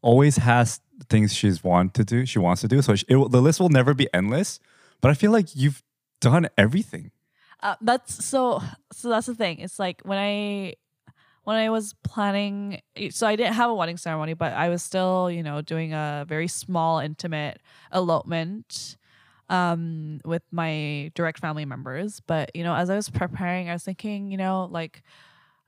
always 0.02 0.38
has 0.38 0.80
things 1.10 1.34
she's 1.34 1.64
want 1.64 1.94
to 1.96 2.04
do. 2.04 2.26
She 2.26 2.40
wants 2.40 2.62
to 2.62 2.68
do. 2.68 2.82
So 2.82 2.96
she, 2.96 3.06
it, 3.08 3.32
the 3.32 3.42
list 3.42 3.60
will 3.60 3.70
never 3.70 3.94
be 3.94 4.08
endless. 4.14 4.60
But 5.02 5.12
I 5.12 5.14
feel 5.14 5.32
like 5.32 5.56
you've 5.56 5.84
done 6.22 6.48
everything. 6.58 7.12
Uh, 7.62 7.76
that's 7.82 8.24
so. 8.26 8.62
So 8.92 9.10
that's 9.10 9.28
the 9.28 9.36
thing. 9.36 9.60
It's 9.60 9.80
like 9.80 10.02
when 10.04 10.18
I 10.18 10.76
when 11.44 11.58
I 11.58 11.70
was 11.70 11.94
planning. 12.04 12.82
So 13.12 13.28
I 13.28 13.36
didn't 13.36 13.54
have 13.54 13.70
a 13.70 13.76
wedding 13.76 13.98
ceremony, 13.98 14.34
but 14.34 14.54
I 14.54 14.70
was 14.70 14.84
still, 14.84 15.30
you 15.32 15.44
know, 15.44 15.62
doing 15.62 15.94
a 15.94 16.26
very 16.28 16.48
small, 16.48 17.00
intimate 17.00 17.62
elopement 17.94 18.98
um 19.50 20.20
with 20.26 20.42
my 20.52 21.12
direct 21.14 21.40
family 21.40 21.66
members 21.66 22.20
but 22.22 22.50
you 22.56 22.64
know 22.64 22.74
as 22.74 22.90
i 22.90 22.96
was 22.96 23.10
preparing 23.10 23.70
i 23.70 23.74
was 23.74 23.84
thinking 23.84 24.32
you 24.32 24.38
know 24.38 24.68
like 24.72 25.04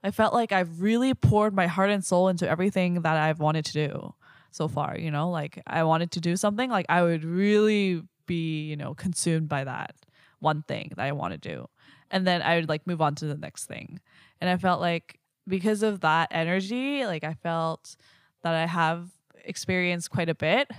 i 0.02 0.10
felt 0.10 0.34
like 0.34 0.50
i've 0.50 0.80
really 0.80 1.14
poured 1.14 1.54
my 1.54 1.68
heart 1.68 1.88
and 1.88 2.04
soul 2.04 2.28
into 2.28 2.48
everything 2.48 3.02
that 3.02 3.16
i've 3.16 3.38
wanted 3.38 3.64
to 3.64 3.72
do 3.72 4.14
so 4.50 4.68
far 4.68 4.96
you 4.98 5.10
know 5.10 5.30
like 5.30 5.62
i 5.66 5.82
wanted 5.82 6.10
to 6.10 6.20
do 6.20 6.36
something 6.36 6.70
like 6.70 6.86
i 6.88 7.02
would 7.02 7.24
really 7.24 8.02
be 8.26 8.62
you 8.62 8.76
know 8.76 8.94
consumed 8.94 9.48
by 9.48 9.64
that 9.64 9.94
one 10.40 10.62
thing 10.62 10.92
that 10.96 11.04
i 11.04 11.12
want 11.12 11.32
to 11.32 11.38
do. 11.38 11.68
And 12.10 12.26
then 12.26 12.42
i 12.42 12.56
would 12.56 12.68
like 12.68 12.86
move 12.86 13.00
on 13.00 13.14
to 13.16 13.26
the 13.26 13.36
next 13.36 13.66
thing. 13.66 14.00
And 14.40 14.48
i 14.48 14.56
felt 14.56 14.80
like 14.80 15.18
because 15.46 15.82
of 15.82 16.00
that 16.00 16.28
energy 16.30 17.06
like 17.06 17.24
i 17.24 17.34
felt 17.34 17.96
that 18.42 18.54
i 18.54 18.66
have 18.66 19.08
experienced 19.44 20.10
quite 20.10 20.28
a 20.28 20.34
bit 20.34 20.70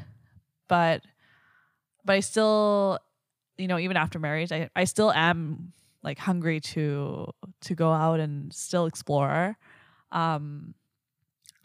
but 0.68 1.02
but 2.06 2.16
i 2.16 2.20
still 2.20 3.00
you 3.58 3.68
know 3.68 3.80
even 3.80 3.98
after 3.98 4.20
marriage 4.20 4.52
i, 4.52 4.70
I 4.76 4.84
still 4.84 5.12
am 5.12 5.74
like 6.04 6.18
hungry 6.18 6.60
to 6.60 7.32
to 7.62 7.76
go 7.76 7.92
out 7.92 8.20
and 8.20 8.54
still 8.54 8.86
explore. 8.86 9.58
Um 10.12 10.74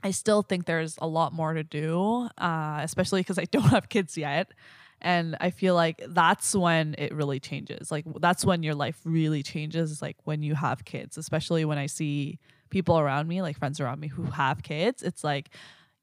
i 0.05 0.11
still 0.13 0.43
think 0.43 0.67
there's 0.67 0.97
a 1.01 1.07
lot 1.07 1.33
more 1.33 1.55
to 1.55 1.65
do 1.65 2.29
uh 2.39 2.79
especially 2.83 3.21
because 3.21 3.39
i 3.39 3.45
don't 3.51 3.63
have 3.65 3.89
kids 3.89 4.17
yet. 4.17 4.53
And 5.01 5.37
i 5.41 5.51
feel 5.51 5.75
like 5.75 6.03
that's 6.09 6.55
when 6.55 6.95
it 6.97 7.13
really 7.13 7.41
changes. 7.41 7.91
Like 7.91 8.07
that's 8.21 8.45
when 8.45 8.63
your 8.63 8.75
life 8.75 9.01
really 9.05 9.43
changes 9.43 10.01
like 10.01 10.17
when 10.25 10.43
you 10.43 10.55
have 10.55 10.85
kids 10.85 11.19
especially 11.19 11.65
when 11.65 11.79
i 11.79 11.87
see 11.87 12.39
people 12.71 12.99
around 12.99 13.29
me 13.29 13.43
like 13.43 13.59
friends 13.59 13.81
around 13.81 14.01
me 14.01 14.09
who 14.09 14.25
have 14.25 14.63
kids 14.63 15.03
it's 15.03 15.23
like 15.23 15.51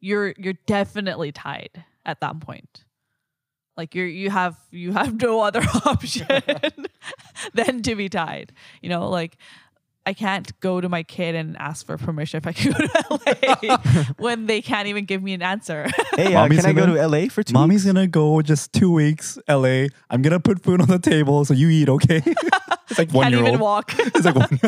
you're 0.02 0.34
you're 0.38 0.58
definitely 0.66 1.32
tied 1.32 1.86
at 2.06 2.20
that 2.20 2.40
point. 2.42 2.84
Like 3.78 3.96
you're 3.96 4.08
you 4.08 4.30
have 4.30 4.58
you 4.72 4.92
have 4.92 5.22
no 5.22 5.42
other 5.42 5.62
option 5.86 6.28
than 7.54 7.82
to 7.84 7.96
be 7.96 8.10
tied 8.10 8.52
you 8.82 8.90
know 8.90 9.10
like 9.10 9.38
I 10.04 10.14
can't 10.14 10.60
go 10.62 10.82
to 10.82 10.90
my 10.90 11.04
kid 11.04 11.36
and 11.36 11.56
ask 11.58 11.86
for 11.86 11.96
permission 11.98 12.38
if 12.40 12.48
I 12.48 12.54
can 12.58 12.72
go 12.72 12.80
to 12.88 13.20
LA 13.70 13.78
when 14.18 14.48
they 14.48 14.62
can't 14.62 14.88
even 14.88 15.06
give 15.06 15.22
me 15.22 15.34
an 15.34 15.44
answer. 15.44 15.88
Hey, 16.16 16.28
uh, 16.34 16.42
Mommy's 16.42 16.62
can 16.62 16.70
I 16.70 16.74
go 16.74 16.88
gonna- 16.88 16.98
to 17.02 17.08
LA 17.08 17.28
for 17.30 17.44
two 17.44 17.54
Mommy's 17.54 17.84
weeks? 17.86 17.94
gonna 17.94 18.08
go 18.08 18.42
just 18.42 18.74
two 18.74 18.92
weeks, 18.92 19.38
LA. 19.48 19.88
I'm 20.10 20.22
gonna 20.24 20.40
put 20.40 20.64
food 20.64 20.82
on 20.82 20.88
the 20.88 20.98
table 21.00 21.46
so 21.46 21.54
you 21.54 21.70
eat, 21.70 21.88
okay? 21.88 22.22
it's 22.26 22.98
like 22.98 23.12
one 23.14 23.26
can't 23.26 23.36
year 23.36 23.42
even 23.44 23.52
old. 23.54 23.62
walk. 23.62 23.94
It's 23.98 24.26
like 24.26 24.36
one 24.36 24.60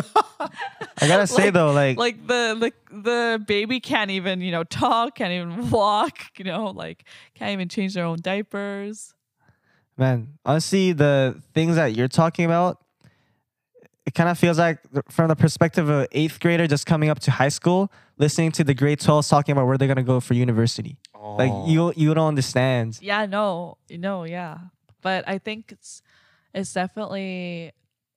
I 1.01 1.07
gotta 1.07 1.25
say 1.27 1.45
like- 1.45 1.53
though, 1.53 1.71
like, 1.71 1.97
like 1.97 2.27
the, 2.27 2.55
the 2.91 2.95
the 2.95 3.43
baby 3.47 3.79
can't 3.79 4.11
even 4.11 4.39
you 4.41 4.51
know 4.51 4.63
talk, 4.63 5.15
can't 5.15 5.31
even 5.33 5.71
walk. 5.71 6.19
You 6.37 6.45
know, 6.45 6.65
like 6.67 7.05
can't 7.33 7.51
even 7.51 7.69
change 7.69 7.95
their 7.95 8.05
own 8.05 8.19
diapers. 8.21 9.13
man, 9.97 10.37
honestly, 10.45 10.91
the 10.93 11.41
things 11.55 11.75
that 11.75 11.95
you're 11.95 12.07
talking 12.07 12.45
about, 12.45 12.82
it 14.05 14.13
kind 14.13 14.29
of 14.29 14.37
feels 14.37 14.59
like 14.59 14.79
from 15.09 15.29
the 15.29 15.35
perspective 15.35 15.87
of 15.89 16.01
an 16.01 16.07
eighth 16.11 16.39
grader 16.39 16.67
just 16.67 16.85
coming 16.85 17.09
up 17.09 17.19
to 17.19 17.31
high 17.31 17.49
school, 17.49 17.91
listening 18.17 18.51
to 18.53 18.63
the 18.63 18.73
grade 18.73 18.99
12s 18.99 19.29
talking 19.29 19.53
about 19.53 19.65
where 19.65 19.77
they're 19.77 19.87
gonna 19.87 20.03
go 20.03 20.19
for 20.19 20.33
university. 20.33 20.97
Like 21.15 21.51
Oh. 21.51 21.67
you, 21.67 21.93
you 21.95 22.13
don't 22.13 22.27
understand. 22.27 22.99
Yeah, 23.01 23.25
no, 23.25 23.77
no, 23.89 24.25
yeah. 24.25 24.57
But 25.01 25.23
I 25.27 25.37
think 25.37 25.71
it's 25.71 26.01
it's 26.53 26.73
definitely 26.73 27.71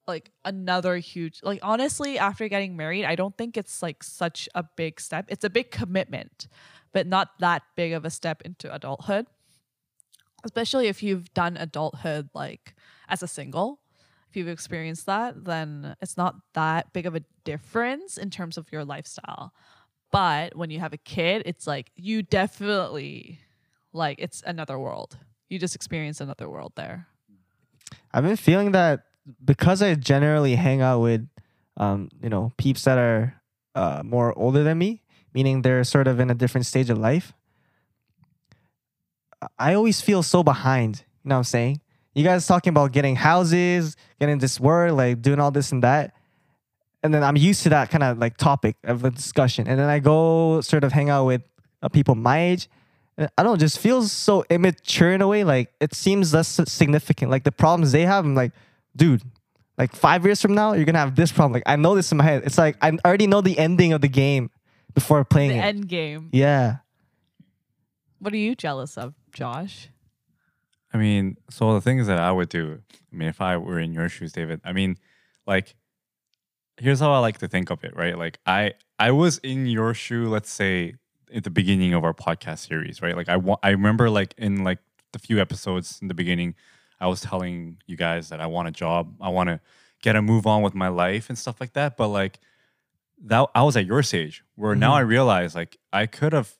like 0.08 0.30
another 0.44 0.96
huge 0.98 1.40
like 1.42 1.58
honestly 1.62 2.18
after 2.18 2.48
getting 2.48 2.76
married, 2.76 3.04
I 3.04 3.14
don't 3.14 3.36
think 3.36 3.56
it's 3.56 3.82
like 3.82 4.02
such 4.02 4.48
a 4.54 4.62
big 4.76 5.00
step. 5.00 5.26
It's 5.28 5.44
a 5.44 5.50
big 5.50 5.70
commitment, 5.70 6.48
but 6.92 7.06
not 7.06 7.38
that 7.40 7.62
big 7.76 7.92
of 7.92 8.04
a 8.04 8.10
step 8.10 8.42
into 8.42 8.72
adulthood. 8.74 9.26
Especially 10.44 10.86
if 10.88 11.02
you've 11.02 11.32
done 11.34 11.56
adulthood 11.56 12.28
like 12.34 12.74
as 13.08 13.22
a 13.22 13.28
single. 13.28 13.80
You've 14.36 14.48
experienced 14.48 15.06
that, 15.06 15.44
then 15.44 15.96
it's 16.00 16.16
not 16.16 16.36
that 16.54 16.92
big 16.92 17.06
of 17.06 17.14
a 17.14 17.22
difference 17.44 18.18
in 18.18 18.30
terms 18.30 18.58
of 18.58 18.70
your 18.70 18.84
lifestyle. 18.84 19.52
But 20.12 20.54
when 20.54 20.70
you 20.70 20.80
have 20.80 20.92
a 20.92 20.98
kid, 20.98 21.42
it's 21.46 21.66
like 21.66 21.90
you 21.96 22.22
definitely 22.22 23.40
like 23.92 24.18
it's 24.20 24.42
another 24.46 24.78
world. 24.78 25.18
You 25.48 25.58
just 25.58 25.74
experience 25.74 26.20
another 26.20 26.48
world 26.48 26.72
there. 26.76 27.08
I've 28.12 28.24
been 28.24 28.36
feeling 28.36 28.72
that 28.72 29.04
because 29.44 29.82
I 29.82 29.94
generally 29.94 30.54
hang 30.54 30.80
out 30.80 31.00
with, 31.00 31.28
um, 31.76 32.10
you 32.22 32.28
know, 32.28 32.52
peeps 32.56 32.84
that 32.84 32.98
are 32.98 33.40
uh, 33.74 34.02
more 34.04 34.36
older 34.38 34.62
than 34.62 34.78
me, 34.78 35.02
meaning 35.34 35.62
they're 35.62 35.84
sort 35.84 36.08
of 36.08 36.20
in 36.20 36.30
a 36.30 36.34
different 36.34 36.66
stage 36.66 36.90
of 36.90 36.98
life. 36.98 37.32
I 39.58 39.74
always 39.74 40.00
feel 40.00 40.22
so 40.22 40.42
behind. 40.42 41.04
You 41.24 41.30
know 41.30 41.34
what 41.36 41.38
I'm 41.40 41.44
saying? 41.44 41.80
You 42.16 42.24
guys 42.24 42.46
talking 42.46 42.70
about 42.70 42.92
getting 42.92 43.14
houses, 43.14 43.94
getting 44.18 44.38
this 44.38 44.58
work, 44.58 44.92
like 44.92 45.20
doing 45.22 45.38
all 45.38 45.50
this 45.50 45.70
and 45.70 45.82
that. 45.84 46.14
And 47.02 47.12
then 47.12 47.22
I'm 47.22 47.36
used 47.36 47.62
to 47.64 47.68
that 47.68 47.90
kind 47.90 48.02
of 48.02 48.18
like 48.18 48.36
topic 48.38 48.76
of 48.84 49.04
a 49.04 49.10
discussion. 49.10 49.68
And 49.68 49.78
then 49.78 49.88
I 49.88 49.98
go 50.00 50.60
sort 50.62 50.82
of 50.82 50.92
hang 50.92 51.10
out 51.10 51.26
with 51.26 51.42
uh, 51.82 51.88
people 51.90 52.14
my 52.14 52.38
age. 52.40 52.68
and 53.18 53.28
I 53.36 53.42
don't 53.42 53.52
know, 53.52 53.56
just 53.58 53.78
feels 53.78 54.10
so 54.12 54.44
immature 54.50 55.12
in 55.12 55.20
a 55.20 55.28
way. 55.28 55.44
Like 55.44 55.72
it 55.78 55.94
seems 55.94 56.32
less 56.32 56.58
significant. 56.66 57.30
Like 57.30 57.44
the 57.44 57.52
problems 57.52 57.92
they 57.92 58.06
have, 58.06 58.24
I'm 58.24 58.34
like, 58.34 58.52
dude, 58.96 59.22
like 59.76 59.94
five 59.94 60.24
years 60.24 60.40
from 60.40 60.54
now, 60.54 60.72
you're 60.72 60.86
gonna 60.86 60.98
have 60.98 61.14
this 61.16 61.30
problem. 61.30 61.52
Like 61.52 61.64
I 61.66 61.76
know 61.76 61.94
this 61.94 62.10
in 62.10 62.16
my 62.18 62.24
head. 62.24 62.42
It's 62.46 62.56
like 62.58 62.76
I 62.80 62.96
already 63.04 63.26
know 63.26 63.42
the 63.42 63.58
ending 63.58 63.92
of 63.92 64.00
the 64.00 64.08
game 64.08 64.50
before 64.94 65.22
playing 65.22 65.50
The 65.50 65.56
it. 65.58 65.60
end 65.60 65.86
game. 65.88 66.30
yeah. 66.32 66.76
What 68.18 68.32
are 68.32 68.38
you 68.38 68.54
jealous 68.54 68.96
of, 68.96 69.12
Josh? 69.32 69.90
I 70.96 70.98
mean, 70.98 71.36
so 71.50 71.74
the 71.74 71.80
things 71.82 72.06
that 72.06 72.18
I 72.18 72.32
would 72.32 72.48
do, 72.48 72.80
I 73.12 73.16
mean, 73.16 73.28
if 73.28 73.40
I 73.42 73.58
were 73.58 73.78
in 73.78 73.92
your 73.92 74.08
shoes, 74.08 74.32
David, 74.32 74.62
I 74.64 74.72
mean, 74.72 74.96
like, 75.46 75.76
here's 76.78 77.00
how 77.00 77.12
I 77.12 77.18
like 77.18 77.36
to 77.38 77.48
think 77.48 77.68
of 77.70 77.84
it, 77.84 77.94
right? 77.94 78.16
Like, 78.16 78.38
I 78.46 78.72
I 78.98 79.10
was 79.10 79.36
in 79.38 79.66
your 79.66 79.92
shoe, 79.92 80.26
let's 80.28 80.50
say, 80.50 80.94
at 81.34 81.44
the 81.44 81.50
beginning 81.50 81.92
of 81.92 82.02
our 82.02 82.14
podcast 82.14 82.66
series, 82.66 83.02
right? 83.02 83.14
Like, 83.14 83.28
I 83.28 83.36
want, 83.36 83.60
I 83.62 83.70
remember, 83.70 84.08
like, 84.08 84.34
in 84.38 84.64
like 84.64 84.78
the 85.12 85.18
few 85.18 85.38
episodes 85.38 85.98
in 86.00 86.08
the 86.08 86.14
beginning, 86.14 86.54
I 86.98 87.08
was 87.08 87.20
telling 87.20 87.76
you 87.86 87.96
guys 87.96 88.30
that 88.30 88.40
I 88.40 88.46
want 88.46 88.68
a 88.68 88.72
job, 88.72 89.14
I 89.20 89.28
want 89.28 89.48
to 89.50 89.60
get 90.02 90.16
a 90.16 90.22
move 90.22 90.46
on 90.46 90.62
with 90.62 90.74
my 90.74 90.88
life 90.88 91.28
and 91.28 91.38
stuff 91.38 91.60
like 91.60 91.74
that. 91.74 91.98
But 91.98 92.08
like, 92.08 92.38
that 93.24 93.48
I 93.54 93.62
was 93.64 93.76
at 93.76 93.84
your 93.86 94.02
stage 94.02 94.42
where 94.54 94.74
now 94.74 94.92
Mhm. 94.92 94.96
I 94.96 95.00
realize, 95.00 95.54
like, 95.54 95.76
I 95.92 96.06
could 96.06 96.32
have, 96.32 96.56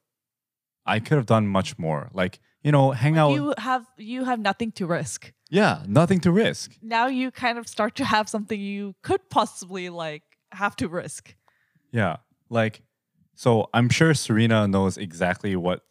I 0.85 1.01
could 1.01 1.17
have 1.17 1.27
done 1.27 1.47
much 1.49 1.79
more, 1.79 2.11
like. 2.13 2.39
You 2.63 2.73
know, 2.73 2.91
hang 2.91 3.17
out. 3.17 3.33
You 3.33 3.55
have 3.59 3.87
you 3.97 4.25
have 4.25 4.41
nothing 4.41 4.73
to 4.73 4.87
risk. 4.87 5.33
Yeah, 5.51 5.83
nothing 5.87 6.21
to 6.21 6.33
risk. 6.33 6.77
Now 6.83 7.07
you 7.07 7.31
kind 7.31 7.59
of 7.59 7.69
start 7.69 7.95
to 7.97 8.05
have 8.05 8.29
something 8.29 8.61
you 8.61 8.95
could 9.03 9.29
possibly 9.31 9.89
like 9.89 10.23
have 10.53 10.75
to 10.77 10.89
risk. 10.89 11.35
Yeah. 11.93 12.17
Like 12.51 12.83
so 13.35 13.69
I'm 13.73 13.89
sure 13.89 14.15
Serena 14.15 14.67
knows 14.67 14.97
exactly 14.97 15.55
what 15.57 15.83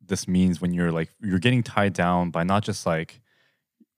this 0.00 0.28
means 0.28 0.60
when 0.60 0.72
you're 0.72 0.92
like 0.92 1.10
you're 1.20 1.38
getting 1.38 1.62
tied 1.62 1.94
down 1.94 2.30
by 2.30 2.44
not 2.44 2.62
just 2.62 2.86
like 2.86 3.20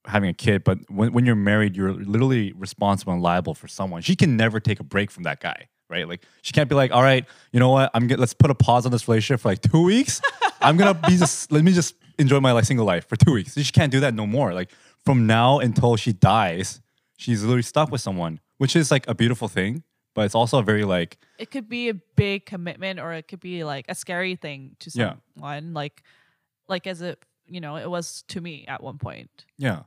having 0.06 0.28
a 0.28 0.35
kid, 0.35 0.64
but 0.64 0.78
when, 0.90 1.12
when 1.12 1.26
you're 1.26 1.35
married, 1.35 1.76
you're 1.76 1.92
literally 1.92 2.52
responsible 2.52 3.12
and 3.12 3.22
liable 3.22 3.54
for 3.54 3.68
someone. 3.68 4.02
She 4.02 4.16
can 4.16 4.37
never 4.37 4.61
take 4.61 4.80
a 4.80 4.85
break 4.85 5.11
from 5.11 5.22
that 5.24 5.40
guy, 5.40 5.68
right? 5.92 6.09
Like 6.09 6.22
she 6.42 6.52
can't 6.52 6.68
be 6.68 6.74
like, 6.74 6.90
all 6.90 7.02
right, 7.02 7.24
you 7.52 7.61
know 7.61 7.70
what? 7.70 7.90
I'm 7.94 8.07
get, 8.09 8.18
let's 8.18 8.35
put 8.35 8.50
a 8.50 8.55
pause 8.55 8.87
on 8.87 8.92
this 8.92 9.07
relationship 9.07 9.40
for 9.42 9.48
like 9.50 9.61
two 9.61 9.83
weeks. 9.85 10.20
I'm 10.61 10.76
gonna 10.76 10.94
be 10.94 11.16
just 11.16 11.52
let 11.52 11.62
me 11.62 11.72
just 11.72 11.94
enjoy 12.18 12.40
my 12.40 12.52
like 12.52 12.64
single 12.64 12.87
life 12.87 13.07
for 13.09 13.16
two 13.16 13.33
weeks. 13.33 13.55
She 13.57 13.70
can't 13.72 13.92
do 13.92 14.00
that 14.00 14.14
no 14.14 14.26
more. 14.26 14.52
Like 14.55 14.70
from 15.05 15.26
now 15.26 15.59
until 15.61 15.96
she 15.96 16.12
dies, 16.12 16.81
she's 17.16 17.42
literally 17.42 17.62
stuck 17.62 17.90
with 17.92 18.00
someone, 18.00 18.40
which 18.59 18.74
is 18.74 18.90
like 18.90 19.07
a 19.09 19.14
beautiful 19.14 19.48
thing, 19.48 19.83
but 20.14 20.24
it's 20.24 20.35
also 20.35 20.59
a 20.59 20.62
very 20.62 20.85
like 20.85 21.18
It 21.38 21.50
could 21.50 21.68
be 21.68 21.88
a 21.88 21.94
big 21.94 22.46
commitment 22.46 22.98
or 23.00 23.12
it 23.12 23.28
could 23.28 23.40
be 23.40 23.62
like 23.64 23.85
a 23.88 23.94
scary 23.94 24.37
thing 24.37 24.76
to 24.81 24.90
Yeah. 24.94 25.14
someone. 25.35 25.74
Like 25.74 26.02
like 26.68 26.87
as 26.87 27.02
it 27.02 27.22
you 27.46 27.61
know, 27.61 27.76
it 27.76 27.90
was 27.90 28.22
to 28.28 28.40
me 28.40 28.64
at 28.68 28.83
one 28.83 28.98
point. 28.98 29.28
Yeah. 29.59 29.81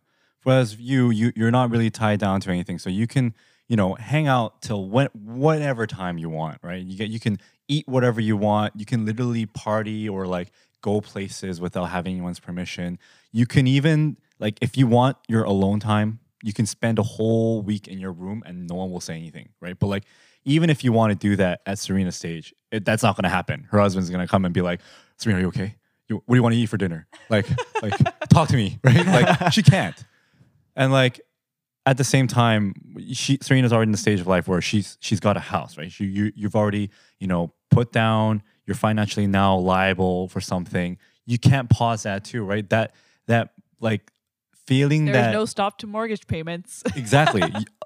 Whereas 0.44 0.76
you, 0.78 1.10
you 1.10 1.32
you're 1.36 1.50
not 1.52 1.72
really 1.72 1.89
tied 1.89 2.20
down 2.20 2.39
to 2.41 2.52
anything, 2.52 2.78
so 2.78 2.89
you 2.89 3.08
can 3.08 3.34
you 3.67 3.75
know 3.75 3.95
hang 3.95 4.28
out 4.28 4.62
till 4.62 4.88
when 4.88 5.08
whatever 5.13 5.88
time 5.88 6.17
you 6.17 6.30
want, 6.30 6.60
right? 6.62 6.84
You 6.84 6.97
get 6.97 7.10
you 7.10 7.19
can 7.19 7.39
eat 7.67 7.88
whatever 7.88 8.21
you 8.21 8.38
want. 8.38 8.73
You 8.75 8.86
can 8.86 9.06
literally 9.06 9.45
party 9.45 10.08
or 10.08 10.28
like 10.28 10.51
go 10.82 11.01
places 11.01 11.60
without 11.60 11.86
having 11.86 12.13
anyone's 12.13 12.39
permission. 12.39 12.99
You 13.32 13.45
can 13.45 13.67
even 13.67 14.17
like 14.39 14.58
if 14.62 14.78
you 14.78 14.88
want 14.88 15.17
your 15.28 15.43
alone 15.43 15.80
time, 15.80 16.19
you 16.43 16.54
can 16.54 16.65
spend 16.65 16.99
a 16.99 17.04
whole 17.04 17.62
week 17.62 17.88
in 17.88 17.99
your 17.99 18.12
room 18.12 18.43
and 18.45 18.67
no 18.67 18.75
one 18.75 18.91
will 18.91 19.01
say 19.01 19.15
anything, 19.15 19.49
right? 19.62 19.78
But 19.78 19.88
like 19.88 20.04
even 20.45 20.69
if 20.69 20.84
you 20.84 20.91
want 20.91 21.12
to 21.12 21.15
do 21.15 21.36
that 21.38 21.62
at 21.65 21.80
Serena's 21.80 22.15
stage, 22.15 22.54
it, 22.71 22.86
that's 22.86 23.01
not 23.01 23.15
going 23.15 23.23
to 23.23 23.30
happen. 23.30 23.67
Her 23.71 23.80
husband's 23.80 24.10
going 24.10 24.25
to 24.25 24.30
come 24.30 24.45
and 24.45 24.54
be 24.54 24.62
like, 24.62 24.80
"Serena, 25.17 25.39
are 25.39 25.41
you 25.41 25.47
okay? 25.47 25.75
You, 26.08 26.21
what 26.25 26.36
do 26.36 26.38
you 26.38 26.43
want 26.43 26.54
to 26.54 26.60
eat 26.60 26.67
for 26.67 26.78
dinner? 26.78 27.08
Like, 27.30 27.47
like 27.82 27.93
talk 28.30 28.49
to 28.49 28.56
me, 28.56 28.80
right? 28.84 29.06
Like 29.06 29.51
she 29.51 29.63
can't." 29.63 29.95
And 30.75 30.91
like 30.91 31.21
at 31.86 31.98
the 31.98 32.04
same 32.04 32.28
time, 32.28 32.74
she 33.13 33.38
Serena's 33.41 33.71
already 33.71 33.89
in 33.89 33.91
the 33.91 33.98
stage 33.98 34.19
of 34.19 34.28
life 34.28 34.48
where 34.48 34.62
she's 34.62 34.98
she's 35.00 35.19
got 35.19 35.38
a 35.38 35.41
house, 35.41 35.78
right? 35.78 35.91
She, 35.91 36.06
you 36.06 36.32
you've 36.36 36.56
already 36.56 36.89
you 37.19 37.28
know 37.28 37.54
put 37.71 37.91
down. 37.91 38.41
You're 38.65 38.76
financially 38.76 39.28
now 39.28 39.58
liable 39.58 40.28
for 40.30 40.41
something. 40.41 40.98
You 41.26 41.38
can't 41.38 41.69
pause 41.69 42.04
that 42.04 42.26
too, 42.26 42.43
right? 42.43 42.67
That 42.69 42.95
that 43.28 43.52
like 43.80 44.12
feeling 44.65 45.06
There's 45.06 45.17
that 45.17 45.32
no 45.32 45.45
stop 45.45 45.78
to 45.80 45.88
mortgage 45.88 46.26
payments. 46.28 46.84
exactly 46.95 47.43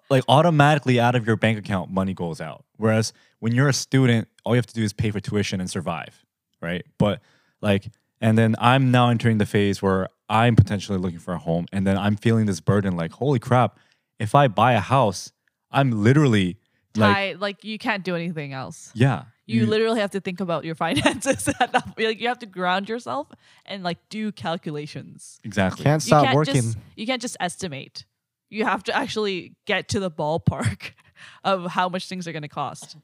like 0.10 0.24
automatically 0.28 1.00
out 1.00 1.16
of 1.16 1.26
your 1.26 1.36
bank 1.36 1.58
account 1.58 1.92
money 1.92 2.14
goes 2.14 2.42
out 2.42 2.66
whereas 2.78 3.14
when 3.40 3.54
you're 3.54 3.70
a 3.70 3.74
student 3.74 4.28
all 4.44 4.54
you 4.54 4.58
have 4.58 4.66
to 4.66 4.74
do 4.74 4.84
is 4.84 4.94
pay 4.94 5.12
for 5.12 5.20
tuition 5.20 5.60
and 5.60 5.70
survive 5.70 6.26
right 6.62 6.86
but 6.98 7.22
like 7.62 7.90
and 8.22 8.38
then 8.38 8.56
i'm 8.60 8.92
now 8.92 9.10
entering 9.10 9.38
the 9.38 9.46
phase 9.46 9.82
where 9.82 10.08
i'm 10.30 10.56
potentially 10.56 10.98
looking 10.98 11.20
for 11.20 11.34
a 11.34 11.38
home 11.38 11.66
and 11.72 11.86
then 11.86 11.98
i'm 11.98 12.16
feeling 12.16 12.46
this 12.46 12.60
burden 12.60 12.96
like 12.96 13.12
holy 13.12 13.40
crap 13.40 13.78
if 14.20 14.36
i 14.36 14.48
buy 14.48 14.74
a 14.74 14.80
house 14.80 15.32
i'm 15.72 15.92
literally 16.04 16.58
like 16.96 17.16
Tie, 17.16 17.34
like 17.40 17.64
you 17.64 17.78
can't 17.78 18.04
do 18.04 18.16
anything 18.16 18.52
else. 18.54 18.92
yeah 18.96 19.24
You 19.46 19.66
literally 19.66 20.00
have 20.02 20.12
to 20.12 20.20
think 20.20 20.40
about 20.42 20.64
your 20.66 20.76
finances. 20.86 21.48
at 21.60 21.72
that 21.72 21.86
point. 21.86 22.00
like 22.00 22.20
you 22.22 22.28
have 22.28 22.40
to 22.40 22.46
ground 22.48 22.90
yourself 22.90 23.28
and 23.66 23.84
like 23.84 23.98
do 24.10 24.32
calculations. 24.32 25.40
exactly 25.44 25.84
Can't 25.84 26.04
you 26.04 26.08
stop 26.08 26.26
can't 26.26 26.36
working. 26.36 26.56
Just, 26.56 26.78
you 26.96 27.06
can't 27.06 27.22
just 27.22 27.38
estimate. 27.40 28.06
You 28.50 28.66
have 28.66 28.84
to 28.86 28.96
actually 28.96 29.56
get 29.66 29.88
to 29.90 30.00
the 30.00 30.10
ballpark 30.12 30.92
of 31.44 31.66
how 31.72 31.90
much 31.90 32.08
things 32.10 32.28
are 32.28 32.32
going 32.32 32.42
to 32.44 32.48
cost. 32.64 32.98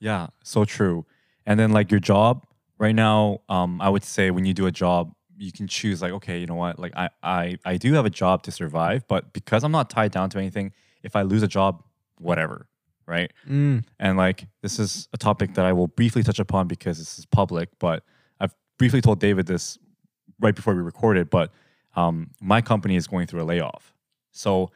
Yeah, 0.00 0.28
so 0.42 0.64
true. 0.64 1.06
And 1.46 1.58
then 1.58 1.70
like 1.70 1.90
your 1.90 2.00
job 2.00 2.44
right 2.78 2.94
now, 2.94 3.40
um, 3.48 3.80
I 3.80 3.88
would 3.88 4.04
say 4.04 4.30
when 4.30 4.44
you 4.44 4.54
do 4.54 4.66
a 4.66 4.72
job, 4.72 5.12
you 5.38 5.52
can 5.52 5.68
choose 5.68 6.02
like, 6.02 6.12
okay, 6.12 6.38
you 6.38 6.46
know 6.46 6.54
what, 6.54 6.78
like 6.78 6.92
I 6.96 7.10
I 7.22 7.58
I 7.64 7.76
do 7.76 7.94
have 7.94 8.04
a 8.04 8.10
job 8.10 8.42
to 8.44 8.50
survive, 8.50 9.06
but 9.08 9.32
because 9.32 9.64
I'm 9.64 9.72
not 9.72 9.88
tied 9.90 10.12
down 10.12 10.30
to 10.30 10.38
anything, 10.38 10.72
if 11.02 11.16
I 11.16 11.22
lose 11.22 11.42
a 11.42 11.48
job, 11.48 11.82
whatever, 12.18 12.66
right? 13.06 13.32
Mm. 13.48 13.84
And 13.98 14.16
like 14.16 14.46
this 14.62 14.78
is 14.78 15.08
a 15.12 15.16
topic 15.16 15.54
that 15.54 15.64
I 15.64 15.72
will 15.72 15.88
briefly 15.88 16.22
touch 16.22 16.38
upon 16.38 16.68
because 16.68 16.98
this 16.98 17.18
is 17.18 17.26
public, 17.26 17.70
but 17.78 18.02
I've 18.40 18.54
briefly 18.78 19.00
told 19.00 19.20
David 19.20 19.46
this 19.46 19.78
right 20.40 20.54
before 20.54 20.74
we 20.74 20.82
recorded, 20.82 21.30
but 21.30 21.52
um, 21.96 22.30
my 22.40 22.60
company 22.60 22.96
is 22.96 23.06
going 23.06 23.26
through 23.26 23.42
a 23.42 23.44
layoff. 23.44 23.94
So 24.32 24.70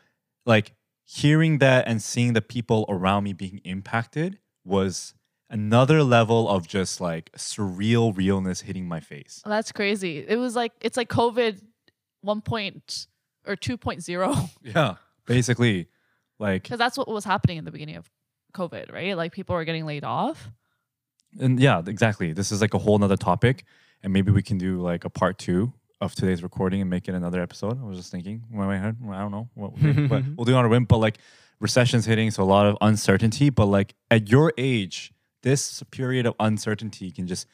like 0.47 0.75
hearing 1.05 1.59
that 1.59 1.87
and 1.87 2.03
seeing 2.03 2.33
the 2.33 2.43
people 2.43 2.85
around 2.89 3.25
me 3.25 3.33
being 3.33 3.61
impacted 3.65 4.39
was 4.65 5.15
another 5.53 6.03
level 6.03 6.49
of 6.49 6.67
just 6.67 7.01
like 7.01 7.31
surreal 7.37 8.17
realness 8.17 8.63
hitting 8.63 8.89
my 8.89 8.99
face. 8.99 9.41
Oh, 9.45 9.51
that's 9.51 9.71
crazy. 9.71 10.25
It 10.27 10.37
was 10.37 10.57
like 10.57 10.73
it's 10.81 10.97
like 10.97 11.09
COVID 11.09 11.61
1. 12.23 12.41
Point 12.41 13.07
or 13.47 13.55
2.0 13.57 14.51
Yeah. 14.65 14.95
Basically, 15.27 15.89
like 16.41 16.65
because 16.65 16.79
that's 16.79 16.99
what 16.99 17.07
was 17.07 17.25
happening 17.25 17.59
in 17.59 17.65
the 17.65 17.71
beginning 17.71 17.97
of 17.97 18.11
COVID, 18.55 18.93
right? 18.93 19.17
Like 19.17 19.33
people 19.33 19.55
were 19.55 19.65
getting 19.65 19.87
laid 19.87 20.03
off. 20.05 20.51
and 21.41 21.61
yeah, 21.61 21.81
exactly. 21.87 22.33
This 22.33 22.51
is 22.51 22.61
like 22.61 22.75
a 22.75 22.79
whole 22.79 22.99
nother 22.99 23.17
topic. 23.17 23.65
And 24.03 24.13
maybe 24.13 24.33
we 24.33 24.43
can 24.43 24.59
do 24.59 24.81
like 24.81 25.05
a 25.05 25.11
part 25.11 25.39
two 25.39 25.73
of 26.01 26.15
today's 26.17 26.43
recording 26.43 26.81
and 26.81 26.91
make 26.91 27.07
it 27.09 27.15
another 27.15 27.41
episode. 27.41 27.81
I 27.81 27.85
was 27.85 27.97
just 27.99 28.11
thinking 28.11 28.43
in 28.51 28.57
my 28.59 28.77
head. 28.77 28.97
I 29.09 29.19
don't 29.21 29.31
know 29.31 29.49
what 29.55 29.73
but 30.09 30.25
we'll 30.37 30.45
do 30.45 30.53
it 30.55 30.57
on 30.57 30.65
a 30.65 30.69
whim. 30.69 30.85
But 30.85 30.99
like 30.99 31.19
recession's 31.61 32.05
hitting, 32.05 32.33
so 32.33 32.43
a 32.43 32.45
lot 32.45 32.67
of 32.67 32.77
uncertainty. 32.81 33.51
But 33.51 33.67
like 33.67 33.95
at 34.11 34.29
your 34.29 34.53
age, 34.59 35.12
this 35.43 35.83
period 35.91 36.27
of 36.27 36.35
uncertainty 36.41 37.11
can 37.11 37.27
just 37.27 37.47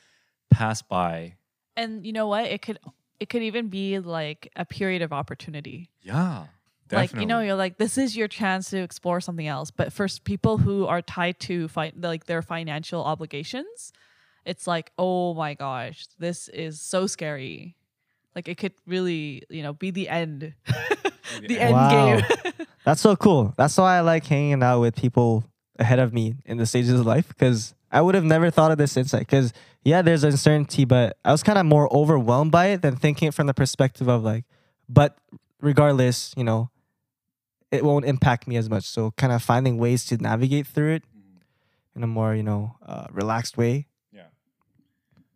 pass 0.50 0.82
by. 0.82 1.34
And 1.76 2.04
you 2.06 2.12
know 2.12 2.26
what? 2.26 2.44
It 2.46 2.62
could 2.62 2.78
it 3.20 3.28
could 3.28 3.42
even 3.42 3.68
be 3.68 3.98
like 3.98 4.50
a 4.56 4.64
period 4.64 5.02
of 5.02 5.12
opportunity. 5.12 5.90
Yeah. 6.02 6.44
Like 6.90 7.14
you 7.14 7.26
know, 7.26 7.40
you're 7.40 7.54
like 7.54 7.76
this 7.76 7.98
is 7.98 8.16
your 8.16 8.28
chance 8.28 8.70
to 8.70 8.78
explore 8.78 9.20
something 9.20 9.46
else. 9.46 9.70
But 9.70 9.92
for 9.92 10.06
people 10.24 10.56
who 10.58 10.86
are 10.86 11.02
tied 11.02 11.38
to 11.40 11.68
fi- 11.68 11.92
like 11.96 12.24
their 12.24 12.40
financial 12.40 13.04
obligations, 13.04 13.92
it's 14.46 14.66
like, 14.66 14.90
oh 14.98 15.34
my 15.34 15.52
gosh, 15.52 16.06
this 16.18 16.48
is 16.48 16.80
so 16.80 17.06
scary. 17.06 17.76
Like 18.34 18.48
it 18.48 18.56
could 18.56 18.72
really, 18.86 19.42
you 19.50 19.62
know, 19.62 19.74
be 19.74 19.90
the 19.90 20.08
end, 20.08 20.54
the 21.46 21.60
end 21.60 21.74
Wow. 21.74 22.20
game. 22.20 22.52
That's 22.84 23.02
so 23.02 23.16
cool. 23.16 23.52
That's 23.58 23.76
why 23.76 23.98
I 23.98 24.00
like 24.00 24.24
hanging 24.24 24.62
out 24.62 24.80
with 24.80 24.96
people 24.96 25.44
ahead 25.78 25.98
of 25.98 26.14
me 26.14 26.36
in 26.46 26.56
the 26.56 26.64
stages 26.64 26.98
of 26.98 27.04
life 27.04 27.28
because 27.28 27.74
I 27.90 28.00
would 28.00 28.14
have 28.14 28.24
never 28.24 28.50
thought 28.50 28.70
of 28.70 28.78
this 28.78 28.96
insight. 28.96 29.20
Because 29.20 29.52
yeah, 29.84 30.02
there's 30.02 30.24
uncertainty, 30.24 30.84
but 30.84 31.16
I 31.24 31.32
was 31.32 31.42
kind 31.42 31.58
of 31.58 31.66
more 31.66 31.92
overwhelmed 31.94 32.52
by 32.52 32.66
it 32.66 32.82
than 32.82 32.96
thinking 32.96 33.28
it 33.28 33.34
from 33.34 33.46
the 33.46 33.54
perspective 33.54 34.08
of 34.08 34.22
like, 34.22 34.44
but 34.88 35.18
regardless, 35.60 36.34
you 36.36 36.44
know, 36.44 36.70
it 37.70 37.84
won't 37.84 38.04
impact 38.04 38.46
me 38.46 38.56
as 38.56 38.68
much. 38.68 38.84
So 38.84 39.12
kind 39.12 39.32
of 39.32 39.42
finding 39.42 39.78
ways 39.78 40.04
to 40.06 40.16
navigate 40.16 40.66
through 40.66 40.94
it 40.94 41.04
in 41.98 42.02
a 42.02 42.06
more 42.06 42.34
you 42.34 42.42
know 42.42 42.76
uh, 42.86 43.06
relaxed 43.10 43.56
way. 43.56 43.86
Yeah. 44.12 44.28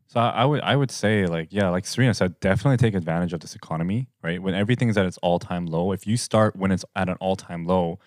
So 0.07 0.21
I, 0.21 0.29
I 0.31 0.45
would 0.45 0.61
I 0.63 0.77
would 0.77 0.91
say 0.91 1.27
like 1.27 1.49
yeah, 1.51 1.69
like 1.69 1.87
Serena 1.87 2.15
said, 2.15 2.41
definitely 2.41 2.79
take 2.79 2.95
advantage 2.95 3.33
of 3.33 3.41
this 3.41 3.55
economy, 3.55 4.09
right? 4.23 4.41
When 4.41 4.55
everything's 4.55 4.97
at 4.97 5.05
its 5.05 5.19
all 5.19 5.39
time 5.39 5.67
low, 5.67 5.93
if 5.93 6.07
you 6.07 6.17
start 6.17 6.57
when 6.57 6.71
it's 6.71 6.85
at 6.97 7.09
an 7.09 7.17
all 7.21 7.37
time 7.37 7.67
low, 7.67 7.99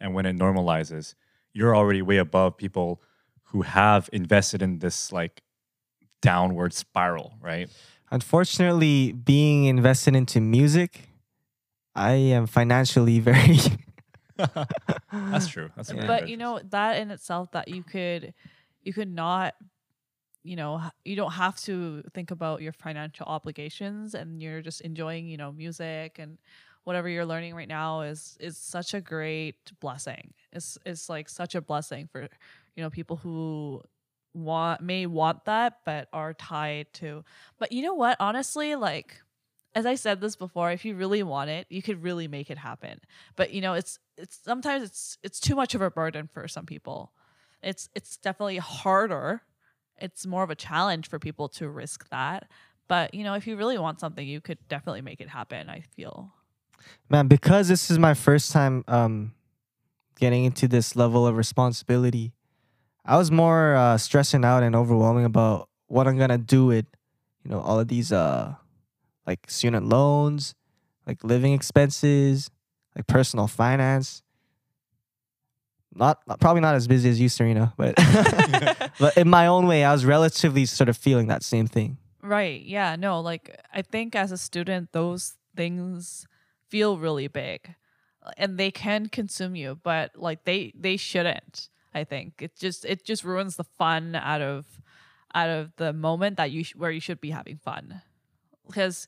and 0.00 0.14
when 0.14 0.26
it 0.26 0.36
normalizes, 0.36 1.14
you're 1.52 1.74
already 1.74 2.02
way 2.02 2.18
above 2.18 2.56
people 2.56 3.02
who 3.52 3.62
have 3.62 4.08
invested 4.12 4.60
in 4.62 4.78
this 4.80 5.12
like 5.12 5.42
downward 6.20 6.72
spiral, 6.72 7.34
right? 7.40 7.68
Unfortunately, 8.10 9.12
being 9.12 9.64
invested 9.64 10.14
into 10.16 10.40
music, 10.40 11.08
I 11.94 12.12
am 12.12 12.46
financially 12.46 13.20
very. 13.28 13.58
That's 15.12 15.48
true. 15.48 15.70
That's 15.76 15.92
Yeah. 15.92 16.06
but 16.06 16.20
good- 16.22 16.30
you 16.30 16.36
know 16.36 16.60
that 16.70 16.98
in 16.98 17.10
itself 17.10 17.50
that 17.52 17.68
you 17.68 17.82
could 17.82 18.34
you 18.82 18.92
could 18.92 19.10
not 19.10 19.54
you 20.42 20.56
know 20.56 20.82
you 21.04 21.14
don't 21.14 21.32
have 21.32 21.56
to 21.56 22.02
think 22.14 22.30
about 22.30 22.62
your 22.62 22.72
financial 22.72 23.26
obligations 23.26 24.14
and 24.14 24.42
you're 24.42 24.60
just 24.62 24.80
enjoying 24.80 25.26
you 25.28 25.36
know 25.36 25.52
music 25.52 26.18
and 26.18 26.38
whatever 26.84 27.08
you're 27.08 27.24
learning 27.26 27.54
right 27.54 27.68
now 27.68 28.00
is 28.00 28.36
is 28.40 28.56
such 28.58 28.92
a 28.92 29.00
great 29.00 29.54
blessing 29.78 30.34
it's 30.52 30.76
it's 30.84 31.08
like 31.08 31.28
such 31.28 31.54
a 31.54 31.60
blessing 31.60 32.08
for 32.10 32.28
you 32.76 32.82
know 32.82 32.90
people 32.90 33.16
who 33.16 33.80
want 34.34 34.80
may 34.80 35.06
want 35.06 35.44
that 35.44 35.78
but 35.84 36.08
are 36.12 36.32
tied 36.32 36.86
to 36.94 37.24
but 37.58 37.72
you 37.72 37.82
know 37.82 37.94
what? 37.94 38.16
Honestly 38.20 38.74
like 38.74 39.20
as 39.74 39.86
i 39.86 39.94
said 39.94 40.20
this 40.20 40.36
before 40.36 40.70
if 40.70 40.84
you 40.84 40.94
really 40.94 41.22
want 41.22 41.48
it 41.48 41.66
you 41.70 41.82
could 41.82 42.02
really 42.02 42.28
make 42.28 42.50
it 42.50 42.58
happen. 42.58 43.00
But 43.36 43.52
you 43.52 43.60
know 43.60 43.74
it's 43.74 43.98
it's 44.16 44.38
sometimes 44.42 44.84
it's 44.84 45.18
it's 45.22 45.40
too 45.40 45.54
much 45.54 45.74
of 45.74 45.82
a 45.82 45.90
burden 45.90 46.28
for 46.32 46.46
some 46.48 46.66
people. 46.66 47.12
It's 47.62 47.88
it's 47.94 48.16
definitely 48.16 48.58
harder. 48.58 49.42
It's 49.98 50.26
more 50.26 50.42
of 50.42 50.50
a 50.50 50.54
challenge 50.54 51.08
for 51.08 51.18
people 51.18 51.48
to 51.50 51.68
risk 51.68 52.08
that. 52.10 52.50
But 52.88 53.14
you 53.14 53.24
know 53.24 53.34
if 53.34 53.46
you 53.46 53.56
really 53.56 53.78
want 53.78 54.00
something 54.00 54.26
you 54.26 54.40
could 54.40 54.58
definitely 54.68 55.02
make 55.02 55.20
it 55.20 55.28
happen 55.28 55.68
i 55.68 55.80
feel. 55.80 56.32
Man, 57.08 57.28
because 57.28 57.68
this 57.68 57.90
is 57.90 57.98
my 57.98 58.14
first 58.14 58.52
time 58.52 58.84
um, 58.88 59.34
getting 60.18 60.44
into 60.44 60.68
this 60.68 60.96
level 60.96 61.26
of 61.26 61.36
responsibility, 61.36 62.32
I 63.04 63.16
was 63.16 63.30
more 63.30 63.74
uh, 63.74 63.98
stressing 63.98 64.44
out 64.44 64.62
and 64.62 64.76
overwhelming 64.76 65.24
about 65.24 65.68
what 65.88 66.06
I'm 66.06 66.16
gonna 66.18 66.38
do 66.38 66.66
with, 66.66 66.86
you 67.44 67.50
know, 67.50 67.60
all 67.60 67.78
of 67.80 67.88
these 67.88 68.12
uh, 68.12 68.54
like 69.26 69.50
student 69.50 69.86
loans, 69.88 70.54
like 71.06 71.22
living 71.24 71.52
expenses, 71.52 72.50
like 72.96 73.06
personal 73.06 73.46
finance. 73.48 74.22
Not 75.94 76.20
not- 76.26 76.40
probably 76.40 76.60
not 76.62 76.74
as 76.74 76.86
busy 76.88 77.10
as 77.10 77.20
you, 77.20 77.28
Serena, 77.28 77.74
but 77.76 77.94
but 78.98 79.16
in 79.16 79.28
my 79.28 79.46
own 79.46 79.66
way, 79.66 79.84
I 79.84 79.92
was 79.92 80.04
relatively 80.04 80.64
sort 80.64 80.88
of 80.88 80.96
feeling 80.96 81.26
that 81.28 81.42
same 81.42 81.66
thing. 81.66 81.98
right 82.22 82.62
yeah 82.62 82.94
no 82.94 83.18
like 83.20 83.50
i 83.74 83.82
think 83.82 84.14
as 84.14 84.30
a 84.30 84.38
student 84.38 84.92
those 84.92 85.34
things 85.56 86.24
feel 86.70 86.96
really 86.96 87.26
big 87.26 87.74
and 88.38 88.58
they 88.58 88.70
can 88.70 89.08
consume 89.08 89.56
you 89.56 89.74
but 89.82 90.14
like 90.14 90.44
they 90.44 90.70
they 90.78 90.96
shouldn't 90.96 91.68
i 91.94 92.04
think 92.04 92.34
it 92.40 92.56
just 92.56 92.84
it 92.84 93.04
just 93.04 93.24
ruins 93.24 93.56
the 93.56 93.64
fun 93.64 94.14
out 94.14 94.40
of 94.42 94.64
out 95.34 95.48
of 95.48 95.72
the 95.76 95.92
moment 95.92 96.36
that 96.36 96.50
you 96.50 96.62
sh- 96.64 96.74
where 96.76 96.90
you 96.90 97.00
should 97.00 97.20
be 97.20 97.30
having 97.30 97.56
fun 97.56 98.02
because 98.66 99.06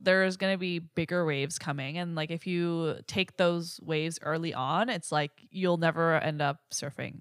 there's 0.00 0.36
going 0.36 0.52
to 0.52 0.58
be 0.58 0.80
bigger 0.80 1.24
waves 1.24 1.58
coming 1.58 1.96
and 1.98 2.16
like 2.16 2.30
if 2.32 2.46
you 2.46 2.96
take 3.06 3.36
those 3.36 3.78
waves 3.82 4.18
early 4.22 4.52
on 4.52 4.88
it's 4.88 5.12
like 5.12 5.30
you'll 5.50 5.76
never 5.76 6.14
end 6.16 6.42
up 6.42 6.58
surfing 6.72 7.20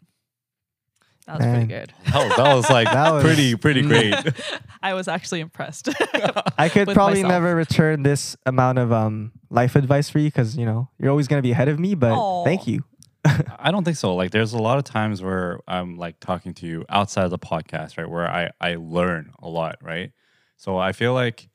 that 1.27 1.37
was 1.37 1.45
Man. 1.45 1.53
pretty 1.67 1.67
good 1.67 1.93
that 2.11 2.27
was, 2.27 2.35
that 2.37 2.53
was 2.55 2.69
like 2.71 2.87
That 2.91 3.11
was- 3.13 3.23
pretty 3.23 3.55
pretty 3.55 3.83
great. 3.83 4.15
i 4.81 4.95
was 4.95 5.07
actually 5.07 5.39
impressed 5.41 5.89
I 6.57 6.69
could 6.69 6.87
probably 6.89 7.21
myself. 7.21 7.29
never 7.43 7.55
return 7.55 8.01
this 8.01 8.35
amount 8.47 8.79
of 8.79 8.91
um 8.91 9.31
life 9.51 9.75
advice 9.75 10.09
for 10.09 10.17
you 10.17 10.27
because 10.29 10.57
you 10.57 10.65
know 10.65 10.89
you're 10.97 11.11
always 11.11 11.27
gonna 11.27 11.41
be 11.43 11.51
ahead 11.51 11.67
of 11.69 11.79
me. 11.79 11.93
But 11.95 12.13
Aw. 12.13 12.43
thank 12.45 12.65
you. 12.67 12.83
I 13.25 13.69
don't 13.71 13.83
think 13.83 13.97
so. 13.97 14.15
Like, 14.15 14.31
there's 14.31 14.53
a 14.53 14.57
lot 14.57 14.77
of 14.77 14.83
times 14.83 15.21
where 15.21 15.59
I'm 15.67 15.97
like 15.97 16.19
talking 16.19 16.53
to 16.55 16.67
you 16.67 16.85
outside 16.89 17.25
of 17.25 17.31
the 17.31 17.39
podcast, 17.39 17.97
right? 17.97 18.09
Where 18.09 18.27
I 18.27 18.51
I 18.59 18.75
learn 18.75 19.31
a 19.39 19.47
lot, 19.47 19.77
right? 19.81 20.11
So 20.57 20.77
I 20.77 20.91
feel 20.91 21.13
like 21.13 21.49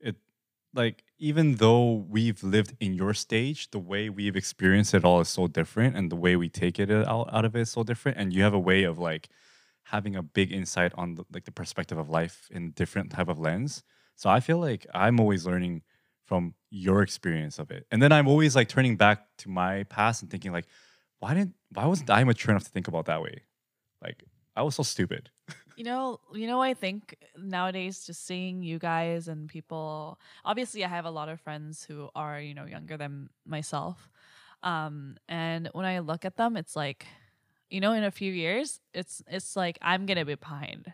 it, 0.00 0.16
like 0.74 1.04
even 1.18 1.56
though 1.56 2.06
we've 2.08 2.42
lived 2.42 2.76
in 2.80 2.94
your 2.94 3.14
stage, 3.14 3.70
the 3.70 3.78
way 3.78 4.08
we've 4.10 4.36
experienced 4.36 4.94
it 4.94 5.04
all 5.04 5.20
is 5.20 5.28
so 5.28 5.46
different, 5.46 5.96
and 5.96 6.10
the 6.10 6.16
way 6.16 6.36
we 6.36 6.48
take 6.48 6.78
it 6.80 6.90
out, 6.90 7.28
out 7.32 7.44
of 7.44 7.54
it 7.56 7.60
is 7.60 7.70
so 7.70 7.84
different. 7.84 8.18
And 8.18 8.32
you 8.32 8.42
have 8.42 8.54
a 8.54 8.58
way 8.58 8.82
of 8.84 8.98
like 8.98 9.28
having 9.84 10.16
a 10.16 10.22
big 10.22 10.52
insight 10.52 10.92
on 10.96 11.14
the, 11.14 11.24
like 11.32 11.44
the 11.44 11.52
perspective 11.52 11.98
of 11.98 12.10
life 12.10 12.48
in 12.50 12.72
different 12.72 13.10
type 13.12 13.28
of 13.28 13.38
lens. 13.38 13.82
So 14.16 14.28
I 14.30 14.40
feel 14.40 14.58
like 14.58 14.86
I'm 14.94 15.20
always 15.20 15.46
learning 15.46 15.82
from 16.26 16.54
your 16.70 17.02
experience 17.02 17.58
of 17.58 17.70
it, 17.70 17.86
and 17.90 18.02
then 18.02 18.12
I'm 18.12 18.28
always 18.28 18.56
like 18.56 18.68
turning 18.68 18.96
back 18.96 19.26
to 19.38 19.48
my 19.48 19.84
past 19.84 20.22
and 20.22 20.30
thinking 20.30 20.52
like 20.52 20.66
why 21.20 21.34
didn't 21.34 21.54
why 21.72 21.86
wasn't 21.86 22.10
I 22.10 22.24
mature 22.24 22.52
enough 22.52 22.64
to 22.64 22.70
think 22.70 22.88
about 22.88 23.06
that 23.06 23.22
way? 23.22 23.42
Like 24.02 24.24
I 24.56 24.62
was 24.62 24.74
so 24.74 24.82
stupid. 24.82 25.30
You 25.78 25.84
know, 25.84 26.18
you 26.34 26.48
know, 26.48 26.60
I 26.60 26.74
think 26.74 27.14
nowadays 27.36 28.04
just 28.04 28.26
seeing 28.26 28.64
you 28.64 28.80
guys 28.80 29.28
and 29.28 29.48
people. 29.48 30.18
Obviously, 30.44 30.84
I 30.84 30.88
have 30.88 31.04
a 31.04 31.10
lot 31.10 31.28
of 31.28 31.40
friends 31.40 31.84
who 31.84 32.08
are 32.16 32.40
you 32.40 32.52
know 32.52 32.64
younger 32.64 32.96
than 32.96 33.30
myself, 33.46 34.10
um, 34.64 35.18
and 35.28 35.68
when 35.74 35.86
I 35.86 36.00
look 36.00 36.24
at 36.24 36.36
them, 36.36 36.56
it's 36.56 36.74
like, 36.74 37.06
you 37.70 37.78
know, 37.78 37.92
in 37.92 38.02
a 38.02 38.10
few 38.10 38.32
years, 38.32 38.80
it's 38.92 39.22
it's 39.28 39.54
like 39.54 39.78
I'm 39.80 40.04
gonna 40.04 40.24
be 40.24 40.34
behind. 40.34 40.92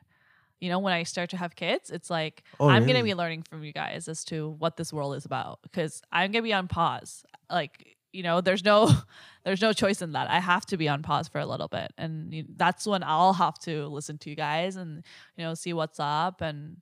You 0.60 0.68
know, 0.68 0.78
when 0.78 0.92
I 0.92 1.02
start 1.04 1.30
to 1.30 1.38
have 1.38 1.56
kids, 1.56 1.88
it's 1.88 2.10
like 2.10 2.42
Oh, 2.60 2.68
I'm 2.68 2.86
gonna 2.86 3.02
be 3.02 3.14
learning 3.14 3.44
from 3.44 3.64
you 3.64 3.72
guys 3.72 4.06
as 4.06 4.22
to 4.26 4.50
what 4.50 4.76
this 4.76 4.92
world 4.92 5.16
is 5.16 5.24
about 5.24 5.62
because 5.62 6.02
I'm 6.12 6.30
gonna 6.30 6.42
be 6.42 6.52
on 6.52 6.68
pause. 6.68 7.24
Like, 7.50 7.93
you 8.14 8.22
know, 8.22 8.40
there's 8.40 8.64
no 8.64 8.90
there's 9.44 9.60
no 9.60 9.72
choice 9.72 10.00
in 10.00 10.12
that. 10.12 10.30
I 10.30 10.40
have 10.40 10.64
to 10.66 10.76
be 10.76 10.88
on 10.88 11.02
pause 11.02 11.28
for 11.28 11.40
a 11.40 11.46
little 11.46 11.68
bit, 11.68 11.92
and 11.98 12.46
that's 12.56 12.86
when 12.86 13.02
I'll 13.02 13.34
have 13.34 13.58
to 13.60 13.86
listen 13.88 14.18
to 14.18 14.30
you 14.30 14.36
guys 14.36 14.76
and 14.76 15.04
you 15.36 15.44
know 15.44 15.54
see 15.54 15.72
what's 15.72 15.98
up 16.00 16.40
and 16.40 16.78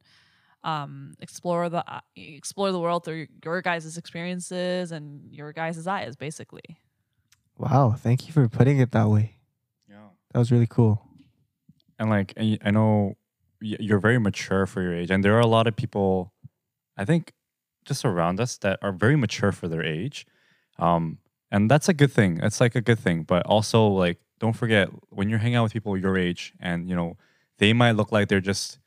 um, 0.63 1.15
explore 1.21 1.69
the 1.69 1.85
uh, 1.91 2.01
explore 2.15 2.71
the 2.71 2.79
world 2.79 3.05
through 3.05 3.27
your 3.45 3.63
guys' 3.63 3.97
experiences 3.97 4.93
and 4.93 5.33
your 5.33 5.53
guys' 5.53 5.87
eyes, 5.87 6.17
basically. 6.17 6.79
Wow, 7.59 7.95
thank 7.97 8.27
you 8.27 8.33
for 8.33 8.49
putting 8.49 8.79
it 8.79 8.93
that 8.93 9.09
way. 9.09 9.37
Yeah. 9.89 10.09
That 10.33 10.39
was 10.39 10.53
really 10.53 10.67
cool. 10.69 11.03
And 11.99 12.11
like 12.11 12.33
i 12.37 12.71
know 12.71 13.17
you're 13.61 14.01
very 14.01 14.19
mature 14.19 14.67
for 14.67 14.83
your 14.83 14.95
age, 14.95 15.11
and 15.11 15.25
there 15.25 15.37
are 15.37 15.41
a 15.41 15.47
lot 15.47 15.67
of 15.67 15.77
people, 15.77 16.33
I 16.97 17.05
think, 17.05 17.33
just 17.85 18.05
around 18.05 18.41
us 18.41 18.59
that 18.59 18.79
are 18.83 18.93
very 18.93 19.17
mature 19.17 19.53
for 19.53 19.69
their 19.69 19.85
age. 19.85 20.27
Um, 20.79 21.19
and 21.51 21.71
that's 21.71 21.89
a 21.89 21.95
good 21.95 22.13
thing. 22.13 22.41
It's 22.43 22.61
like 22.61 22.75
a 22.75 22.81
good 22.81 22.99
thing, 22.99 23.23
but 23.25 23.45
also 23.47 23.87
like 23.87 24.19
don't 24.39 24.55
forget 24.55 24.89
when 25.11 25.29
you're 25.29 25.39
hanging 25.39 25.57
out 25.57 25.65
with 25.65 25.73
people 25.73 25.97
your 25.97 26.17
age, 26.17 26.53
and 26.61 26.89
you 26.89 26.97
know 26.97 27.17
they 27.59 27.73
might 27.73 27.93
look 27.93 28.11
like 28.11 28.29
they're 28.29 28.41
just 28.41 28.79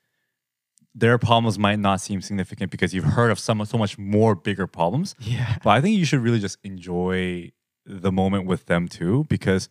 their 0.93 1.17
problems 1.17 1.59
might 1.59 1.77
not 1.79 1.99
seem 1.99 2.21
significant 2.21 2.71
because 2.71 2.93
you've 2.93 3.03
heard 3.03 3.29
of 3.29 3.37
some 3.37 3.63
so 3.65 3.77
much 3.77 3.97
more 3.97 4.33
bigger 4.33 4.65
problems. 4.65 5.13
Yeah. 5.19 5.57
But 5.63 5.71
I 5.71 5.81
think 5.81 5.97
you 5.97 6.05
should 6.05 6.21
really 6.21 6.39
just 6.39 6.57
enjoy 6.63 7.51
the 7.85 8.11
moment 8.11 8.45
with 8.45 8.65
them 8.65 8.87
too, 8.87 9.25
because 9.29 9.69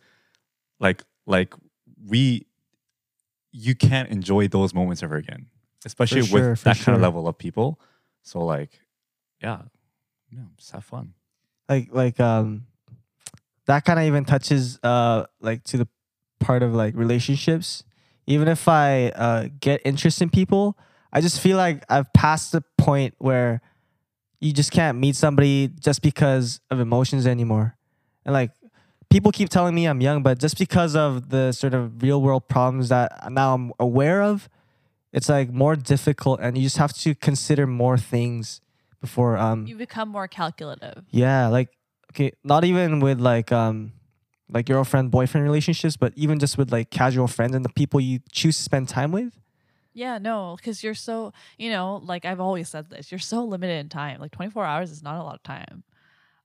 like 0.79 1.03
like 1.25 1.53
we 2.07 2.45
you 3.51 3.73
can't 3.73 4.09
enjoy 4.09 4.47
those 4.47 4.73
moments 4.73 5.01
ever 5.01 5.15
again, 5.15 5.47
especially 5.85 6.23
sure, 6.23 6.51
with 6.51 6.63
that 6.63 6.77
kind 6.77 6.95
of 6.95 7.01
level 7.01 7.27
of 7.27 7.37
people. 7.37 7.79
So 8.21 8.43
like, 8.43 8.81
yeah, 9.41 9.61
yeah, 10.29 10.39
just 10.57 10.71
have 10.71 10.83
fun. 10.83 11.13
Like 11.69 11.89
like 11.91 12.19
um 12.19 12.65
that 13.67 13.85
kind 13.85 13.99
of 13.99 14.05
even 14.05 14.25
touches 14.25 14.79
uh 14.83 15.25
like 15.41 15.63
to 15.63 15.77
the 15.77 15.87
part 16.39 16.61
of 16.63 16.73
like 16.73 16.95
relationships. 16.95 17.83
Even 18.27 18.47
if 18.47 18.67
i 18.67 19.09
uh 19.09 19.49
get 19.59 19.81
interest 19.85 20.21
in 20.21 20.29
people 20.29 20.77
i 21.13 21.21
just 21.21 21.39
feel 21.39 21.57
like 21.57 21.83
i've 21.89 22.11
passed 22.13 22.51
the 22.51 22.63
point 22.77 23.13
where 23.19 23.61
you 24.39 24.51
just 24.51 24.71
can't 24.71 24.97
meet 24.97 25.15
somebody 25.15 25.67
just 25.79 26.01
because 26.01 26.59
of 26.69 26.79
emotions 26.79 27.25
anymore. 27.25 27.77
And 28.25 28.33
like 28.33 28.51
people 29.09 29.31
keep 29.31 29.49
telling 29.49 29.73
me 29.73 29.85
i'm 29.85 30.01
young 30.01 30.23
but 30.23 30.39
just 30.39 30.57
because 30.57 30.95
of 30.95 31.29
the 31.29 31.51
sort 31.51 31.73
of 31.73 32.01
real 32.01 32.21
world 32.21 32.47
problems 32.47 32.89
that 32.89 33.31
now 33.31 33.53
i'm 33.53 33.71
aware 33.79 34.21
of 34.21 34.49
it's 35.13 35.29
like 35.29 35.49
more 35.51 35.75
difficult 35.75 36.39
and 36.41 36.57
you 36.57 36.63
just 36.63 36.77
have 36.77 36.91
to 36.91 37.15
consider 37.15 37.65
more 37.65 37.97
things 37.97 38.61
before 39.05 39.37
um 39.37 39.65
You 39.67 39.75
become 39.77 40.09
more 40.09 40.27
calculative. 40.27 41.03
yeah, 41.11 41.47
like 41.47 41.69
okay, 42.11 42.31
not 42.43 42.63
even 42.63 42.99
with 42.99 43.19
like 43.19 43.51
um 43.51 43.93
like 44.49 44.65
girlfriend 44.67 45.11
boyfriend 45.11 45.43
relationships, 45.45 45.97
but 45.97 46.13
even 46.15 46.39
just 46.39 46.57
with 46.57 46.71
like 46.71 46.89
casual 46.89 47.27
friends 47.27 47.55
and 47.55 47.63
the 47.65 47.73
people 47.81 47.99
you 47.99 48.19
choose 48.31 48.57
to 48.57 48.63
spend 48.63 48.89
time 48.89 49.11
with. 49.11 49.31
Yeah, 49.93 50.17
no, 50.19 50.55
because 50.57 50.83
you're 50.83 50.93
so, 51.09 51.31
you 51.57 51.69
know, 51.71 52.01
like 52.03 52.25
I've 52.25 52.41
always 52.41 52.67
said 52.67 52.89
this, 52.89 53.11
you're 53.11 53.19
so 53.33 53.45
limited 53.45 53.79
in 53.79 53.89
time. 53.89 54.19
Like 54.19 54.31
24 54.31 54.65
hours 54.65 54.91
is 54.91 55.01
not 55.01 55.15
a 55.19 55.23
lot 55.23 55.35
of 55.35 55.43
time. 55.43 55.83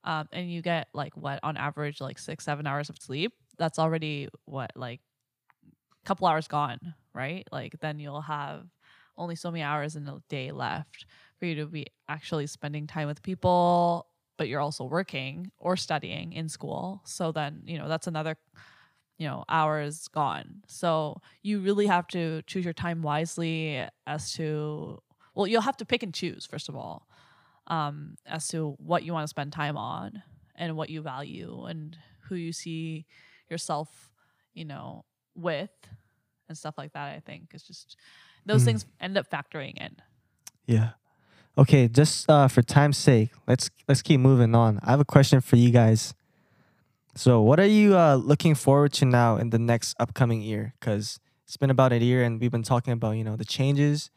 Um, 0.04 0.28
and 0.32 0.50
you 0.50 0.62
get 0.62 0.88
like 0.94 1.16
what 1.16 1.40
on 1.42 1.56
average, 1.56 2.00
like 2.00 2.18
six, 2.18 2.44
seven 2.44 2.66
hours 2.66 2.88
of 2.90 2.96
sleep. 2.98 3.32
That's 3.58 3.78
already 3.78 4.28
what, 4.46 4.70
like 4.76 5.00
a 6.02 6.06
couple 6.06 6.26
hours 6.26 6.48
gone, 6.48 6.94
right? 7.12 7.46
Like 7.52 7.80
then 7.80 7.98
you'll 7.98 8.22
have 8.22 8.66
only 9.18 9.36
so 9.36 9.50
many 9.50 9.62
hours 9.62 9.96
in 9.96 10.08
a 10.08 10.22
day 10.28 10.52
left 10.52 11.04
for 11.40 11.46
you 11.46 11.56
to 11.56 11.66
be 11.66 11.88
actually 12.08 12.46
spending 12.46 12.86
time 12.86 13.08
with 13.08 13.22
people, 13.24 14.08
but 14.38 14.48
you're 14.48 14.60
also 14.60 14.84
working 14.84 15.52
or 15.58 15.76
studying 15.76 16.34
in 16.34 16.48
school. 16.48 17.02
So 17.06 17.32
then, 17.32 17.62
you 17.66 17.78
know, 17.78 17.88
that's 17.88 18.08
another 18.08 18.38
you 19.18 19.26
know 19.26 19.44
hours 19.48 20.08
gone 20.08 20.62
so 20.66 21.20
you 21.42 21.60
really 21.60 21.86
have 21.86 22.06
to 22.08 22.42
choose 22.46 22.64
your 22.64 22.72
time 22.74 23.02
wisely 23.02 23.86
as 24.06 24.32
to 24.32 24.98
well 25.34 25.46
you'll 25.46 25.60
have 25.60 25.76
to 25.76 25.84
pick 25.84 26.02
and 26.02 26.14
choose 26.14 26.46
first 26.46 26.68
of 26.68 26.76
all 26.76 27.08
um, 27.66 28.16
as 28.26 28.48
to 28.48 28.74
what 28.78 29.04
you 29.04 29.12
want 29.12 29.24
to 29.24 29.28
spend 29.28 29.52
time 29.52 29.76
on 29.76 30.22
and 30.56 30.76
what 30.76 30.90
you 30.90 31.02
value 31.02 31.64
and 31.66 31.96
who 32.22 32.34
you 32.34 32.52
see 32.52 33.06
yourself 33.50 34.10
you 34.54 34.64
know 34.64 35.04
with 35.34 35.70
and 36.48 36.56
stuff 36.58 36.76
like 36.78 36.92
that 36.92 37.14
i 37.16 37.20
think 37.20 37.50
it's 37.54 37.66
just 37.66 37.96
those 38.46 38.62
Mhm. 38.62 38.64
things 38.64 38.86
end 39.00 39.18
up 39.18 39.30
factoring 39.30 39.76
in 39.76 39.96
Yeah. 40.66 40.92
Okay, 41.60 41.88
just 41.88 42.30
uh, 42.30 42.48
for 42.48 42.62
time's 42.62 42.96
sake, 42.96 43.28
let's 43.46 43.68
let's 43.86 44.00
keep 44.00 44.18
moving 44.18 44.54
on. 44.54 44.80
I 44.82 44.92
have 44.92 45.00
a 45.00 45.04
question 45.04 45.42
for 45.42 45.56
you 45.56 45.70
guys. 45.70 46.14
So, 47.14 47.42
what 47.42 47.60
are 47.60 47.66
you 47.66 47.94
uh, 47.98 48.14
looking 48.14 48.54
forward 48.54 48.94
to 48.94 49.04
now 49.04 49.36
in 49.36 49.50
the 49.50 49.58
next 49.58 49.94
upcoming 50.00 50.40
year? 50.40 50.72
Because 50.80 51.20
it's 51.44 51.58
been 51.58 51.68
about 51.68 51.92
a 51.92 51.98
year, 51.98 52.24
and 52.24 52.40
we've 52.40 52.50
been 52.50 52.62
talking 52.62 52.94
about 52.94 53.18
you 53.18 53.24
know 53.24 53.36
the 53.36 53.44
changes. 53.44 54.08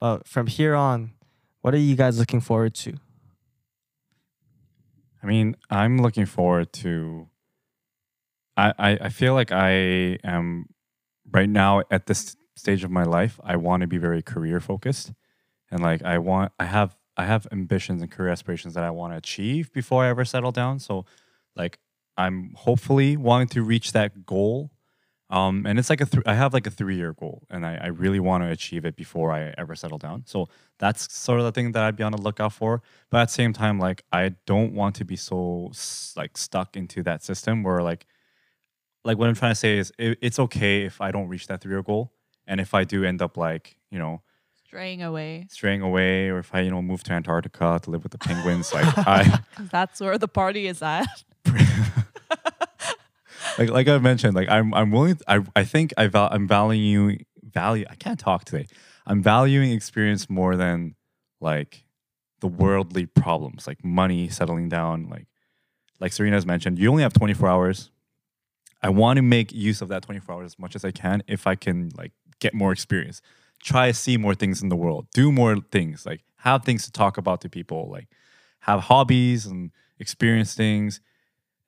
But 0.00 0.26
from 0.26 0.48
here 0.48 0.74
on, 0.74 1.12
what 1.60 1.72
are 1.72 1.78
you 1.78 1.94
guys 1.94 2.18
looking 2.18 2.40
forward 2.40 2.74
to? 2.82 2.94
I 5.22 5.26
mean, 5.26 5.54
I'm 5.70 6.02
looking 6.02 6.26
forward 6.26 6.72
to. 6.82 7.28
I, 8.56 8.74
I 8.76 8.90
I 9.02 9.08
feel 9.10 9.34
like 9.34 9.52
I 9.52 10.18
am 10.24 10.66
right 11.30 11.48
now 11.48 11.82
at 11.92 12.06
this 12.06 12.34
stage 12.56 12.82
of 12.82 12.90
my 12.90 13.04
life. 13.04 13.38
I 13.44 13.54
want 13.54 13.82
to 13.82 13.86
be 13.86 13.98
very 13.98 14.20
career 14.20 14.58
focused, 14.58 15.12
and 15.72 15.82
like 15.82 16.04
I 16.04 16.18
want 16.18 16.52
I 16.60 16.66
have 16.66 16.96
I 17.16 17.24
have 17.26 17.48
ambitions 17.50 18.02
and 18.02 18.10
career 18.10 18.30
aspirations 18.30 18.74
that 18.74 18.84
I 18.84 18.90
want 18.90 19.12
to 19.12 19.16
achieve 19.16 19.72
before 19.72 20.04
I 20.04 20.08
ever 20.08 20.24
settle 20.24 20.52
down. 20.52 20.78
So, 20.78 21.06
like 21.56 21.78
I'm 22.16 22.52
hopefully 22.56 23.16
wanting 23.16 23.48
to 23.48 23.62
reach 23.62 23.92
that 23.92 24.24
goal. 24.26 24.70
Um, 25.30 25.64
and 25.66 25.78
it's 25.78 25.88
like 25.88 26.02
a 26.02 26.04
th- 26.04 26.24
I 26.26 26.34
have 26.34 26.52
like 26.52 26.66
a 26.66 26.70
three 26.70 26.96
year 26.96 27.14
goal, 27.14 27.42
and 27.50 27.64
I, 27.66 27.78
I 27.84 27.86
really 27.86 28.20
want 28.20 28.44
to 28.44 28.50
achieve 28.50 28.84
it 28.84 28.96
before 28.96 29.32
I 29.32 29.54
ever 29.56 29.74
settle 29.74 29.96
down. 29.98 30.24
So 30.26 30.48
that's 30.78 31.12
sort 31.12 31.38
of 31.40 31.46
the 31.46 31.52
thing 31.52 31.72
that 31.72 31.82
I'd 31.82 31.96
be 31.96 32.02
on 32.04 32.12
the 32.12 32.20
lookout 32.20 32.52
for. 32.52 32.82
But 33.10 33.22
at 33.22 33.28
the 33.28 33.34
same 33.34 33.54
time, 33.54 33.78
like 33.78 34.04
I 34.12 34.34
don't 34.46 34.74
want 34.74 34.94
to 34.96 35.06
be 35.06 35.16
so 35.16 35.72
like 36.16 36.36
stuck 36.36 36.76
into 36.76 37.02
that 37.04 37.22
system 37.24 37.62
where 37.62 37.82
like 37.82 38.06
like 39.04 39.18
what 39.18 39.28
I'm 39.28 39.34
trying 39.34 39.52
to 39.52 39.56
say 39.56 39.78
is 39.78 39.92
it, 39.98 40.18
it's 40.22 40.38
okay 40.38 40.82
if 40.84 41.00
I 41.00 41.10
don't 41.10 41.28
reach 41.28 41.46
that 41.48 41.60
three 41.62 41.72
year 41.72 41.82
goal, 41.82 42.12
and 42.46 42.60
if 42.60 42.74
I 42.74 42.84
do 42.84 43.04
end 43.04 43.22
up 43.22 43.36
like 43.36 43.76
you 43.90 43.98
know 43.98 44.22
straying 44.72 45.02
away 45.02 45.46
straying 45.50 45.82
away, 45.82 46.30
or 46.30 46.38
if 46.38 46.54
I 46.54 46.60
you 46.62 46.70
know 46.70 46.80
move 46.80 47.02
to 47.04 47.12
Antarctica 47.12 47.78
to 47.82 47.90
live 47.90 48.04
with 48.04 48.12
the 48.12 48.16
penguins, 48.16 48.72
like 48.72 48.86
I 49.06 49.40
that's 49.70 50.00
where 50.00 50.16
the 50.16 50.28
party 50.28 50.66
is 50.66 50.80
at 50.80 51.06
like 53.58 53.68
like 53.68 53.86
I 53.86 53.98
mentioned, 53.98 54.34
like 54.34 54.48
I'm 54.48 54.72
I'm 54.72 54.90
willing. 54.90 55.18
I 55.28 55.44
I 55.54 55.64
think 55.64 55.92
I 55.98 56.06
val- 56.06 56.30
I'm 56.32 56.48
valuing 56.48 57.26
value. 57.42 57.84
I 57.90 57.96
can't 57.96 58.18
talk 58.18 58.46
today. 58.46 58.66
I'm 59.06 59.22
valuing 59.22 59.72
experience 59.72 60.30
more 60.30 60.56
than 60.56 60.94
like 61.38 61.84
the 62.40 62.48
worldly 62.48 63.04
problems, 63.04 63.66
like 63.66 63.84
money, 63.84 64.30
settling 64.30 64.70
down. 64.70 65.10
Like 65.10 65.26
like 66.00 66.14
Serena's 66.14 66.46
mentioned, 66.46 66.78
you 66.78 66.88
only 66.88 67.02
have 67.02 67.12
24 67.12 67.46
hours. 67.46 67.90
I 68.80 68.88
want 68.88 69.18
to 69.18 69.22
make 69.22 69.52
use 69.52 69.82
of 69.82 69.88
that 69.88 70.02
24 70.02 70.34
hours 70.34 70.46
as 70.46 70.58
much 70.58 70.74
as 70.74 70.82
I 70.82 70.92
can 70.92 71.22
if 71.28 71.46
I 71.46 71.56
can 71.56 71.90
like 71.94 72.12
get 72.40 72.54
more 72.54 72.72
experience. 72.72 73.20
Try 73.62 73.88
to 73.88 73.94
see 73.94 74.16
more 74.16 74.34
things 74.34 74.62
in 74.62 74.68
the 74.68 74.76
world. 74.76 75.06
Do 75.14 75.32
more 75.32 75.56
things. 75.70 76.04
Like 76.04 76.20
have 76.38 76.64
things 76.64 76.84
to 76.84 76.92
talk 76.92 77.16
about 77.16 77.40
to 77.42 77.48
people. 77.48 77.88
Like 77.90 78.08
have 78.60 78.80
hobbies 78.80 79.46
and 79.46 79.70
experience 79.98 80.54
things 80.54 81.00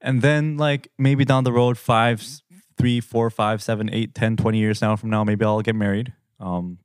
and 0.00 0.22
then 0.22 0.56
like 0.56 0.90
maybe 0.98 1.24
down 1.24 1.44
the 1.44 1.52
road 1.52 1.78
five 1.78 2.20
s- 2.20 2.42
three 2.76 3.00
four 3.00 3.30
five 3.30 3.62
seven 3.62 3.88
eight 3.92 4.14
ten 4.14 4.36
twenty 4.36 4.58
years 4.58 4.82
now 4.82 4.96
from 4.96 5.08
now 5.10 5.22
maybe 5.24 5.44
i'll 5.44 5.60
get 5.62 5.74
married 5.76 6.12
um 6.40 6.78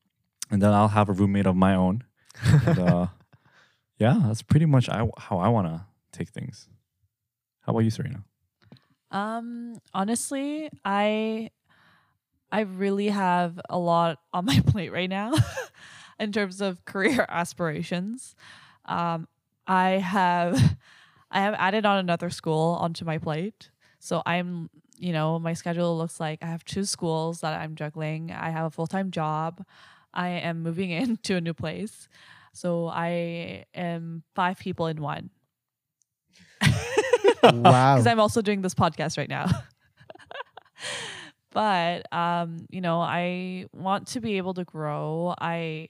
and 0.52 0.62
then 0.62 0.72
i'll 0.74 0.88
have 0.90 1.10
a 1.10 1.12
roommate 1.14 1.48
of 1.48 1.56
my 1.56 1.74
own 1.76 2.04
and, 2.44 2.80
uh 2.90 3.08
yeah 3.98 4.20
that's 4.26 4.44
pretty 4.44 4.66
much 4.68 4.90
I, 4.90 5.08
how 5.18 5.40
i 5.40 5.48
want 5.48 5.68
to 5.68 5.86
take 6.12 6.30
things 6.30 6.68
how 7.62 7.72
about 7.72 7.80
you 7.80 7.90
serena 7.92 8.24
Um, 9.12 9.80
honestly, 9.94 10.70
I 10.86 11.50
I 12.52 12.62
really 12.62 13.10
have 13.10 13.60
a 13.70 13.78
lot 13.78 14.20
on 14.34 14.46
my 14.46 14.60
plate 14.68 14.92
right 14.92 15.10
now 15.10 15.34
in 16.20 16.32
terms 16.32 16.62
of 16.62 16.84
career 16.86 17.26
aspirations. 17.30 18.36
Um, 18.86 19.28
I 19.68 19.92
have 19.92 20.78
I 21.32 21.42
have 21.42 21.54
added 21.56 21.86
on 21.86 21.98
another 22.00 22.30
school 22.30 22.78
onto 22.82 23.06
my 23.06 23.20
plate. 23.20 23.70
So 24.00 24.24
I'm, 24.26 24.70
you 24.98 25.14
know, 25.14 25.38
my 25.38 25.54
schedule 25.54 25.98
looks 25.98 26.20
like 26.20 26.40
I 26.42 26.48
have 26.48 26.66
two 26.66 26.86
schools 26.86 27.42
that 27.42 27.60
I'm 27.60 27.76
juggling. 27.76 28.32
I 28.32 28.50
have 28.50 28.66
a 28.66 28.70
full-time 28.72 29.12
job. 29.12 29.64
I 30.14 30.30
am 30.30 30.64
moving 30.64 30.90
into 30.90 31.36
a 31.36 31.42
new 31.42 31.54
place. 31.54 32.08
So 32.54 32.88
I 32.88 33.66
am 33.76 34.24
five 34.34 34.58
people 34.58 34.88
in 34.88 35.02
one. 35.02 35.30
Wow. 37.42 37.96
because 37.96 38.08
I'm 38.08 38.20
also 38.20 38.42
doing 38.42 38.62
this 38.62 38.74
podcast 38.74 39.18
right 39.18 39.30
now. 39.30 39.48
But 41.60 42.06
um, 42.14 42.66
you 42.70 42.80
know, 42.80 43.02
I 43.02 43.66
want 43.74 44.08
to 44.10 44.22
be 44.22 44.38
able 44.38 44.54
to 44.54 44.64
grow. 44.64 45.36
I 45.38 45.90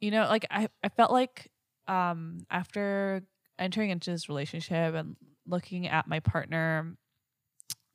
you 0.00 0.10
know, 0.10 0.22
like 0.22 0.44
I, 0.50 0.66
I 0.82 0.88
felt 0.88 1.12
like 1.12 1.52
um 1.86 2.40
after 2.50 3.22
entering 3.60 3.90
into 3.90 4.10
this 4.10 4.28
relationship 4.28 4.96
and 4.96 5.14
looking 5.46 5.86
at 5.86 6.08
my 6.08 6.18
partner, 6.18 6.96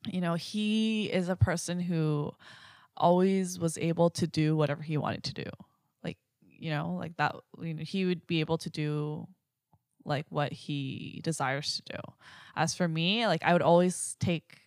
you 0.06 0.22
know, 0.22 0.32
he 0.32 1.12
is 1.12 1.28
a 1.28 1.36
person 1.36 1.78
who 1.78 2.32
always 2.96 3.58
was 3.58 3.76
able 3.76 4.08
to 4.08 4.26
do 4.26 4.56
whatever 4.56 4.80
he 4.80 4.96
wanted 4.96 5.24
to 5.24 5.34
do. 5.34 5.50
Like, 6.02 6.16
you 6.40 6.70
know, 6.70 6.96
like 6.98 7.18
that 7.18 7.36
you 7.60 7.74
know, 7.74 7.82
he 7.84 8.06
would 8.06 8.26
be 8.26 8.40
able 8.40 8.56
to 8.56 8.70
do 8.70 9.28
like 10.06 10.24
what 10.30 10.54
he 10.54 11.20
desires 11.22 11.82
to 11.84 11.96
do. 11.96 12.00
As 12.56 12.74
for 12.74 12.88
me, 12.88 13.26
like 13.26 13.42
I 13.44 13.52
would 13.52 13.60
always 13.60 14.16
take 14.20 14.65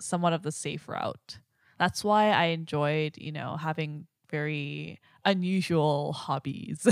somewhat 0.00 0.32
of 0.32 0.42
the 0.42 0.52
safe 0.52 0.88
route. 0.88 1.38
That's 1.78 2.02
why 2.04 2.30
I 2.30 2.46
enjoyed, 2.46 3.18
you 3.18 3.32
know, 3.32 3.56
having 3.56 4.06
very 4.30 4.98
unusual 5.24 6.12
hobbies 6.12 6.86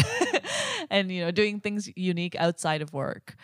and 0.90 1.11
you 1.11 1.20
know 1.24 1.30
doing 1.32 1.59
things 1.61 1.90
unique 1.96 2.36
outside 2.36 2.80
of 2.82 2.92
work 2.92 3.36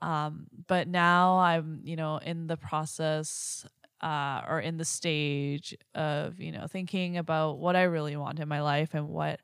Um, 0.00 0.46
but 0.66 0.86
now 0.88 1.38
I'm, 1.38 1.80
you 1.84 1.96
know, 1.96 2.18
in 2.18 2.46
the 2.46 2.56
process 2.56 3.66
uh, 4.00 4.42
or 4.48 4.60
in 4.60 4.76
the 4.76 4.84
stage 4.84 5.76
of, 5.94 6.38
you 6.40 6.52
know, 6.52 6.66
thinking 6.68 7.16
about 7.16 7.58
what 7.58 7.74
I 7.76 7.82
really 7.82 8.16
want 8.16 8.38
in 8.38 8.48
my 8.48 8.60
life 8.62 8.94
and 8.94 9.08
what 9.08 9.40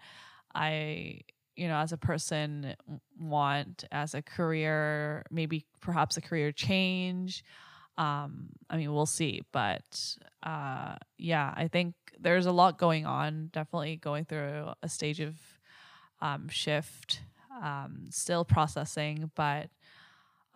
I, 0.54 1.20
you 1.56 1.68
know, 1.68 1.76
as 1.78 1.92
a 1.92 1.98
person 1.98 2.74
want 3.18 3.84
as 3.92 4.14
a 4.14 4.22
career, 4.22 5.24
maybe 5.30 5.66
perhaps 5.80 6.16
a 6.16 6.20
career 6.22 6.52
change. 6.52 7.44
Um, 7.96 8.48
I 8.68 8.76
mean, 8.76 8.92
we'll 8.92 9.06
see, 9.06 9.42
but 9.52 10.16
uh, 10.42 10.96
yeah, 11.16 11.52
I 11.56 11.68
think 11.68 11.94
there's 12.18 12.46
a 12.46 12.52
lot 12.52 12.78
going 12.78 13.06
on. 13.06 13.50
Definitely 13.52 13.96
going 13.96 14.24
through 14.24 14.70
a 14.82 14.88
stage 14.88 15.20
of 15.20 15.36
um, 16.20 16.48
shift, 16.48 17.20
um, 17.62 18.08
still 18.10 18.44
processing, 18.44 19.30
but 19.36 19.68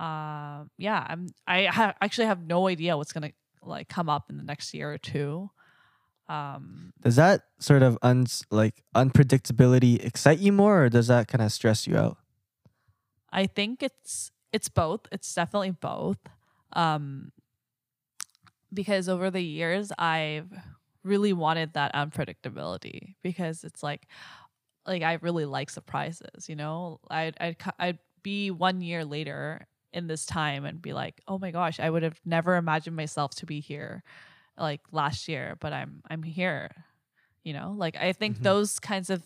uh, 0.01 0.64
yeah, 0.76 1.05
I'm. 1.09 1.28
I 1.47 1.64
ha- 1.66 1.95
actually 2.01 2.26
have 2.26 2.43
no 2.43 2.68
idea 2.68 2.97
what's 2.97 3.12
gonna 3.12 3.32
like 3.62 3.89
come 3.89 4.09
up 4.09 4.30
in 4.30 4.36
the 4.36 4.45
next 4.45 4.74
year 4.74 4.93
or 4.93 4.99
two. 4.99 5.51
Um, 6.28 6.93
Does 7.03 7.16
that 7.16 7.43
sort 7.59 7.82
of 7.82 7.99
uns 8.03 8.45
like 8.51 8.82
unpredictability 8.95 10.05
excite 10.05 10.39
you 10.39 10.53
more, 10.53 10.84
or 10.84 10.89
does 10.89 11.07
that 11.09 11.26
kind 11.26 11.43
of 11.43 11.53
stress 11.53 11.86
you 11.86 11.97
out? 11.97 12.18
I 13.32 13.47
think 13.47 13.82
it's 13.82 14.30
it's 14.53 14.68
both. 14.68 15.03
It's 15.11 15.32
definitely 15.34 15.70
both. 15.70 16.18
Um, 16.72 17.32
because 18.72 19.08
over 19.08 19.30
the 19.30 19.40
years, 19.40 19.92
I've 19.98 20.52
really 21.02 21.32
wanted 21.32 21.74
that 21.74 21.94
unpredictability 21.94 23.14
because 23.22 23.64
it's 23.64 23.82
like, 23.82 24.06
like 24.86 25.02
I 25.02 25.14
really 25.22 25.46
like 25.46 25.70
surprises. 25.70 26.48
You 26.48 26.56
know, 26.56 27.00
I'd 27.10 27.36
I'd 27.40 27.56
I'd 27.78 27.98
be 28.22 28.50
one 28.50 28.80
year 28.80 29.04
later 29.04 29.66
in 29.92 30.06
this 30.06 30.26
time 30.26 30.64
and 30.64 30.82
be 30.82 30.92
like, 30.92 31.20
oh 31.28 31.38
my 31.38 31.50
gosh, 31.50 31.80
I 31.80 31.90
would 31.90 32.02
have 32.02 32.20
never 32.24 32.56
imagined 32.56 32.96
myself 32.96 33.32
to 33.36 33.46
be 33.46 33.60
here, 33.60 34.02
like 34.58 34.82
last 34.92 35.28
year, 35.28 35.56
but 35.60 35.72
I'm 35.72 36.02
I'm 36.10 36.22
here. 36.22 36.70
You 37.44 37.54
know, 37.54 37.74
like 37.76 37.96
I 37.96 38.12
think 38.12 38.38
Mhm. 38.38 38.42
those 38.42 38.78
kinds 38.78 39.10
of 39.10 39.22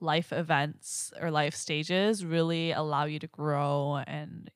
life 0.00 0.32
events 0.32 1.12
or 1.20 1.30
life 1.30 1.54
stages 1.54 2.24
really 2.24 2.72
allow 2.72 3.04
you 3.04 3.18
to 3.20 3.26
grow 3.28 4.02
and 4.06 4.50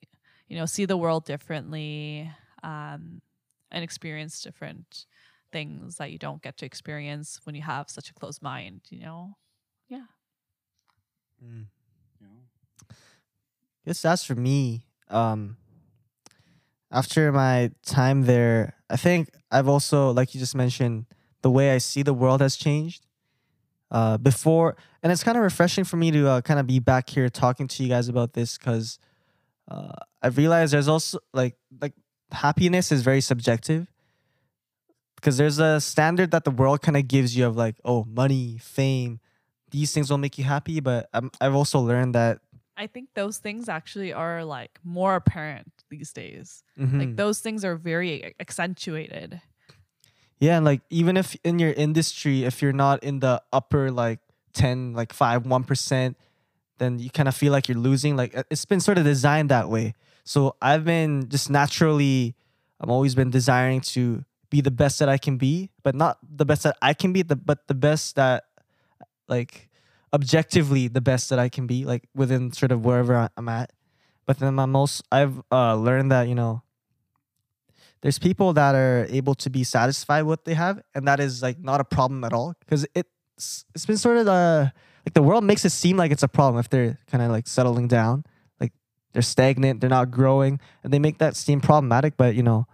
you 0.53 0.59
know 0.59 0.66
see 0.66 0.84
the 0.84 0.98
world 0.98 1.24
differently 1.24 2.30
um, 2.62 3.22
and 3.70 3.82
experience 3.82 4.42
different 4.42 5.07
things 5.50 5.96
that 5.96 6.12
you 6.12 6.18
don't 6.18 6.42
get 6.42 6.59
to 6.59 6.66
experience 6.66 7.40
when 7.44 7.55
you 7.55 7.62
have 7.62 7.88
such 7.88 8.11
a 8.11 8.12
closed 8.12 8.42
mind 8.42 8.82
you 8.90 9.00
know 9.00 9.34
yeah 9.88 10.05
mm. 11.42 11.64
Yeah. 12.22 12.96
Guess 13.86 14.03
that's 14.03 14.24
for 14.24 14.34
me. 14.34 14.84
Um, 15.09 15.57
after 16.90 17.32
my 17.32 17.70
time 17.84 18.22
there, 18.22 18.74
I 18.88 18.96
think 18.96 19.30
I've 19.50 19.68
also, 19.68 20.12
like 20.12 20.34
you 20.34 20.40
just 20.40 20.55
mentioned, 20.55 21.07
the 21.42 21.50
way 21.50 21.72
I 21.72 21.78
see 21.78 22.03
the 22.03 22.14
world 22.14 22.40
has 22.40 22.57
changed. 22.57 23.07
Uh, 23.90 24.16
before, 24.16 24.74
and 25.03 25.12
it's 25.12 25.22
kind 25.22 25.36
of 25.36 25.42
refreshing 25.42 25.84
for 25.84 25.98
me 25.98 26.11
to 26.11 26.26
uh, 26.26 26.40
kind 26.40 26.59
of 26.59 26.66
be 26.66 26.78
back 26.78 27.11
here 27.11 27.28
talking 27.28 27.68
to 27.68 27.82
you 27.82 27.90
guys 27.90 28.09
about 28.09 28.32
this 28.32 28.57
because 28.57 28.98
uh, 29.70 29.92
I've 30.22 30.36
realized 30.36 30.72
there's 30.72 30.88
also 30.88 31.18
like 31.32 31.56
like 31.80 31.94
happiness 32.30 32.90
is 32.92 33.02
very 33.02 33.20
subjective 33.20 33.86
because 35.16 35.36
there's 35.36 35.58
a 35.58 35.80
standard 35.80 36.30
that 36.32 36.44
the 36.44 36.50
world 36.50 36.82
kind 36.82 36.96
of 36.96 37.06
gives 37.08 37.36
you 37.36 37.46
of 37.46 37.56
like 37.56 37.76
oh 37.84 38.04
money, 38.04 38.58
fame, 38.60 39.20
these 39.70 39.92
things 39.92 40.10
will 40.10 40.18
make 40.18 40.38
you 40.38 40.44
happy. 40.44 40.80
But 40.80 41.08
i 41.14 41.20
I've 41.40 41.54
also 41.54 41.78
learned 41.80 42.14
that 42.14 42.40
i 42.74 42.86
think 42.86 43.10
those 43.14 43.36
things 43.36 43.68
actually 43.68 44.14
are 44.14 44.44
like 44.46 44.80
more 44.82 45.14
apparent 45.14 45.70
these 45.90 46.10
days 46.10 46.64
Mhm. 46.80 46.98
like 46.98 47.16
those 47.16 47.38
things 47.40 47.66
are 47.68 47.76
very 47.76 48.34
accentuated 48.40 49.42
Yeah, 50.40 50.56
and 50.56 50.64
like 50.64 50.80
even 50.90 51.16
if 51.16 51.36
in 51.44 51.60
your 51.60 51.70
industry, 51.70 52.42
if 52.44 52.62
you're 52.62 52.72
not 52.74 53.04
in 53.04 53.20
the 53.20 53.38
upper 53.52 53.92
like 53.92 54.18
10, 54.54 54.92
like 54.92 55.12
5, 55.12 55.44
1%, 55.46 56.16
then 56.82 56.98
you 56.98 57.10
kind 57.10 57.28
of 57.28 57.34
feel 57.34 57.52
like 57.52 57.68
you're 57.68 57.78
losing. 57.78 58.16
Like 58.16 58.36
uh, 58.36 58.42
it's 58.50 58.64
been 58.64 58.80
sort 58.80 58.98
of 58.98 59.04
designed 59.04 59.48
that 59.50 59.68
way. 59.68 59.94
So 60.24 60.56
I've 60.60 60.84
been 60.84 61.28
just 61.28 61.48
naturally, 61.50 62.34
I've 62.80 62.90
always 62.90 63.14
been 63.14 63.30
desiring 63.30 63.80
to 63.94 64.24
be 64.50 64.60
the 64.60 64.70
best 64.70 64.98
that 64.98 65.08
I 65.08 65.18
can 65.18 65.36
be, 65.38 65.70
but 65.82 65.94
not 65.94 66.18
the 66.22 66.44
best 66.44 66.64
that 66.64 66.76
I 66.82 66.94
can 66.94 67.12
be, 67.12 67.22
the, 67.22 67.36
but 67.36 67.66
the 67.68 67.74
best 67.74 68.16
that 68.16 68.44
like 69.28 69.68
objectively 70.12 70.88
the 70.88 71.00
best 71.00 71.30
that 71.30 71.38
I 71.38 71.48
can 71.48 71.66
be, 71.66 71.84
like 71.84 72.08
within 72.14 72.52
sort 72.52 72.70
of 72.70 72.84
wherever 72.84 73.16
I- 73.16 73.30
I'm 73.36 73.48
at. 73.48 73.72
But 74.26 74.38
then 74.38 74.58
I'm 74.58 74.76
also, 74.76 75.02
I've 75.10 75.40
uh, 75.50 75.74
learned 75.74 76.12
that, 76.12 76.28
you 76.28 76.34
know, 76.34 76.62
there's 78.02 78.18
people 78.18 78.52
that 78.52 78.74
are 78.74 79.06
able 79.08 79.34
to 79.36 79.48
be 79.50 79.64
satisfied 79.64 80.22
with 80.22 80.40
what 80.40 80.44
they 80.44 80.54
have 80.54 80.82
and 80.94 81.06
that 81.08 81.20
is 81.20 81.42
like 81.42 81.58
not 81.58 81.80
a 81.80 81.84
problem 81.84 82.24
at 82.24 82.32
all 82.32 82.54
because 82.60 82.84
it's 82.94 83.64
it's 83.74 83.86
been 83.86 83.96
sort 83.96 84.18
of 84.18 84.28
uh 84.28 84.66
like 85.07 85.14
the 85.14 85.22
world 85.22 85.44
makes 85.44 85.64
it 85.64 85.70
seem 85.70 85.96
like 85.96 86.12
it's 86.12 86.22
a 86.22 86.28
problem 86.28 86.59
if 86.59 86.68
they're 86.68 86.98
kind 87.11 87.22
of 87.22 87.30
like 87.30 87.46
settling 87.46 87.88
down 87.88 88.24
like 88.61 88.72
they're 89.12 89.22
stagnant 89.22 89.80
they're 89.80 89.90
not 89.90 90.11
growing 90.11 90.61
and 90.82 90.92
they 90.92 90.98
make 90.98 91.18
that 91.18 91.36
seem 91.36 91.61
problematic 91.61 92.16
but 92.16 92.34
you 92.34 92.42
know 92.42 92.66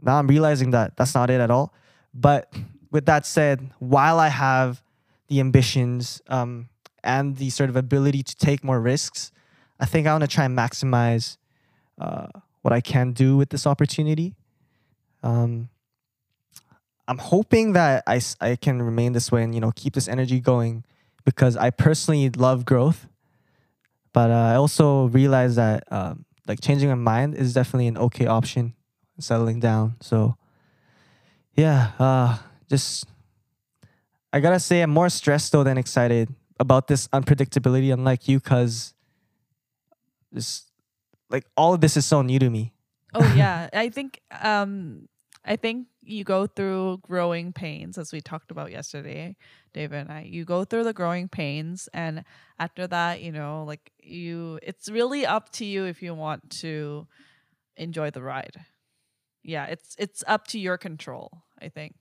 now 0.00 0.18
i'm 0.18 0.26
realizing 0.26 0.70
that 0.70 0.96
that's 0.96 1.14
not 1.14 1.30
it 1.30 1.40
at 1.40 1.50
all 1.50 1.74
but 2.14 2.52
with 2.90 3.06
that 3.06 3.26
said 3.26 3.70
while 3.78 4.18
i 4.18 4.28
have 4.28 4.82
the 5.28 5.40
ambitions 5.40 6.22
um 6.28 6.68
and 7.04 7.36
the 7.36 7.50
sort 7.50 7.70
of 7.70 7.76
ability 7.76 8.22
to 8.22 8.34
take 8.36 8.64
more 8.64 8.80
risks 8.80 9.30
i 9.80 9.86
think 9.86 10.06
i 10.06 10.12
want 10.12 10.22
to 10.22 10.28
try 10.28 10.44
and 10.44 10.56
maximize 10.56 11.36
uh 12.00 12.26
what 12.62 12.72
I 12.72 12.80
can 12.80 13.12
do 13.12 13.36
with 13.36 13.50
this 13.50 13.66
opportunity. 13.66 14.34
Um, 15.22 15.70
I'm 17.06 17.18
hoping 17.18 17.72
that 17.72 18.02
I, 18.06 18.20
I 18.40 18.56
can 18.56 18.82
remain 18.82 19.12
this 19.12 19.32
way 19.32 19.42
and 19.42 19.54
you 19.54 19.60
know 19.60 19.72
keep 19.74 19.94
this 19.94 20.08
energy 20.08 20.40
going 20.40 20.84
because 21.24 21.56
I 21.56 21.70
personally 21.70 22.30
love 22.30 22.64
growth, 22.64 23.06
but 24.12 24.30
uh, 24.30 24.34
I 24.34 24.54
also 24.54 25.06
realize 25.08 25.56
that 25.56 25.84
um, 25.92 26.24
like 26.46 26.60
changing 26.60 26.88
my 26.88 26.94
mind 26.94 27.34
is 27.34 27.52
definitely 27.52 27.86
an 27.88 27.98
okay 27.98 28.26
option, 28.26 28.74
settling 29.18 29.60
down. 29.60 29.96
So 30.00 30.36
yeah, 31.54 31.92
uh, 31.98 32.38
just 32.68 33.04
I 34.32 34.40
gotta 34.40 34.60
say 34.60 34.82
I'm 34.82 34.90
more 34.90 35.08
stressed 35.08 35.52
though 35.52 35.64
than 35.64 35.78
excited 35.78 36.32
about 36.60 36.88
this 36.88 37.08
unpredictability, 37.08 37.92
unlike 37.92 38.28
you, 38.28 38.40
cause 38.40 38.94
just 40.34 40.70
like 41.30 41.44
all 41.56 41.74
of 41.74 41.80
this 41.80 41.96
is 41.96 42.06
so 42.06 42.22
new 42.22 42.38
to 42.38 42.50
me. 42.50 42.72
Oh 43.14 43.26
yeah, 43.36 43.68
I 43.72 43.88
think 43.88 44.20
um 44.42 45.08
I 45.44 45.56
think 45.56 45.86
you 46.08 46.24
go 46.24 46.46
through 46.46 46.98
growing 47.02 47.52
pains 47.52 47.98
as 47.98 48.12
we 48.12 48.20
talked 48.20 48.50
about 48.50 48.70
yesterday, 48.70 49.36
David 49.74 50.00
and 50.00 50.12
I. 50.12 50.22
You 50.22 50.44
go 50.44 50.64
through 50.64 50.84
the 50.84 50.92
growing 50.92 51.28
pains 51.28 51.88
and 51.94 52.24
after 52.58 52.86
that, 52.86 53.20
you 53.22 53.32
know, 53.32 53.64
like 53.66 53.92
you 54.02 54.58
it's 54.62 54.90
really 54.90 55.26
up 55.26 55.50
to 55.52 55.64
you 55.64 55.84
if 55.84 56.02
you 56.02 56.14
want 56.14 56.50
to 56.62 57.06
enjoy 57.76 58.10
the 58.10 58.22
ride. 58.22 58.56
Yeah, 59.42 59.66
it's 59.66 59.94
it's 59.98 60.24
up 60.26 60.46
to 60.48 60.58
your 60.58 60.78
control, 60.78 61.42
I 61.60 61.68
think. 61.68 61.94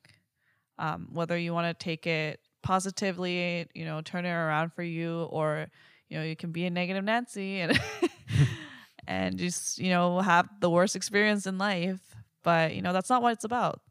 Um 0.80 1.10
whether 1.14 1.38
you 1.38 1.54
want 1.54 1.68
to 1.78 1.84
take 1.84 2.08
it 2.08 2.40
positively, 2.64 3.68
you 3.74 3.86
know, 3.86 4.02
turn 4.02 4.26
it 4.26 4.32
around 4.32 4.74
for 4.74 4.84
you 4.84 5.24
or 5.24 5.68
you 6.10 6.18
know, 6.18 6.24
you 6.24 6.36
can 6.38 6.52
be 6.52 6.66
a 6.66 6.70
negative 6.70 7.04
Nancy 7.04 7.60
and 7.62 7.80
and 9.08 9.38
just 9.38 9.80
you 9.80 9.90
know 9.90 10.20
have 10.20 10.48
the 10.62 10.70
worst 10.70 10.96
experience 10.96 11.48
in 11.48 11.58
life 11.58 12.02
but 12.44 12.76
you 12.76 12.82
know 12.82 12.94
that's 12.94 13.10
not 13.10 13.22
what 13.22 13.34
it's 13.34 13.44
about 13.46 13.82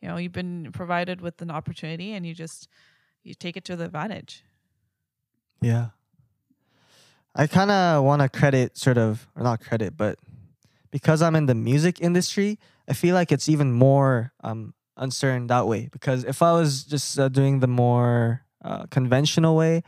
you 0.00 0.08
know 0.08 0.16
you've 0.16 0.32
been 0.32 0.70
provided 0.72 1.20
with 1.20 1.40
an 1.42 1.50
opportunity 1.50 2.12
and 2.12 2.26
you 2.26 2.34
just 2.34 2.68
you 3.22 3.34
take 3.34 3.56
it 3.56 3.64
to 3.64 3.76
the 3.76 3.84
advantage 3.84 4.42
Yeah. 5.60 5.88
I 7.34 7.46
kind 7.46 7.70
of 7.70 8.02
want 8.02 8.22
to 8.22 8.28
credit, 8.28 8.76
sort 8.76 8.98
of, 8.98 9.28
or 9.36 9.44
not 9.44 9.60
credit, 9.60 9.96
but 9.96 10.18
because 10.90 11.22
I'm 11.22 11.36
in 11.36 11.46
the 11.46 11.54
music 11.54 12.00
industry, 12.00 12.58
I 12.88 12.92
feel 12.92 13.14
like 13.14 13.30
it's 13.30 13.48
even 13.48 13.72
more 13.72 14.32
um, 14.42 14.74
uncertain 14.96 15.46
that 15.46 15.68
way. 15.68 15.88
Because 15.92 16.24
if 16.24 16.42
I 16.42 16.52
was 16.52 16.82
just 16.82 17.18
uh, 17.18 17.28
doing 17.28 17.60
the 17.60 17.68
more 17.68 18.42
uh, 18.64 18.86
conventional 18.86 19.54
way, 19.54 19.82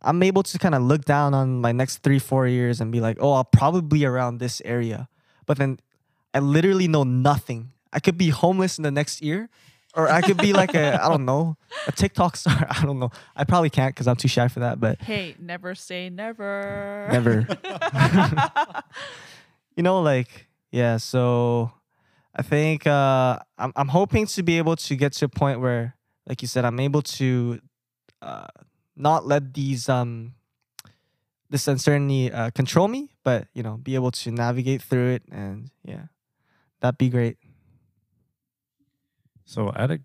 I'm 0.00 0.22
able 0.22 0.42
to 0.44 0.58
kind 0.58 0.74
of 0.74 0.82
look 0.82 1.04
down 1.04 1.34
on 1.34 1.60
my 1.60 1.72
next 1.72 1.98
three, 1.98 2.18
four 2.18 2.46
years 2.46 2.80
and 2.80 2.90
be 2.90 3.00
like, 3.00 3.18
oh, 3.20 3.32
I'll 3.32 3.44
probably 3.44 3.98
be 3.98 4.06
around 4.06 4.38
this 4.38 4.62
area. 4.64 5.08
But 5.44 5.58
then 5.58 5.80
I 6.32 6.38
literally 6.38 6.88
know 6.88 7.04
nothing. 7.04 7.72
I 7.96 7.98
could 7.98 8.18
be 8.18 8.28
homeless 8.28 8.76
in 8.78 8.82
the 8.82 8.90
next 8.90 9.22
year, 9.22 9.48
or 9.94 10.10
I 10.10 10.20
could 10.20 10.36
be 10.36 10.52
like 10.52 10.74
a, 10.74 11.02
I 11.02 11.08
don't 11.08 11.24
know, 11.24 11.56
a 11.86 11.92
TikTok 11.92 12.36
star. 12.36 12.66
I 12.70 12.84
don't 12.84 12.98
know. 12.98 13.10
I 13.34 13.44
probably 13.44 13.70
can't 13.70 13.94
because 13.94 14.06
I'm 14.06 14.16
too 14.16 14.28
shy 14.28 14.48
for 14.48 14.60
that. 14.60 14.78
But 14.78 15.00
hey 15.00 15.34
never 15.40 15.74
say 15.74 16.10
never 16.10 17.08
never. 17.10 17.48
you 19.76 19.82
know, 19.82 20.02
like 20.02 20.46
yeah. 20.70 20.98
So 20.98 21.72
I 22.34 22.42
think 22.42 22.86
uh, 22.86 23.38
I'm 23.56 23.72
I'm 23.74 23.88
hoping 23.88 24.26
to 24.26 24.42
be 24.42 24.58
able 24.58 24.76
to 24.76 24.94
get 24.94 25.14
to 25.14 25.24
a 25.24 25.28
point 25.28 25.60
where, 25.60 25.96
like 26.26 26.42
you 26.42 26.48
said, 26.48 26.66
I'm 26.66 26.78
able 26.78 27.00
to 27.02 27.60
uh, 28.20 28.48
not 28.94 29.26
let 29.26 29.54
these 29.54 29.88
um 29.88 30.34
this 31.48 31.66
uncertainty 31.66 32.30
uh, 32.30 32.50
control 32.50 32.88
me, 32.88 33.08
but 33.24 33.48
you 33.54 33.62
know, 33.62 33.78
be 33.78 33.94
able 33.94 34.10
to 34.10 34.30
navigate 34.30 34.82
through 34.82 35.12
it, 35.12 35.22
and 35.32 35.70
yeah, 35.82 36.12
that'd 36.80 36.98
be 36.98 37.08
great. 37.08 37.38
So 39.46 39.72
I 39.74 39.80
had 39.82 39.90
a, 39.92 39.98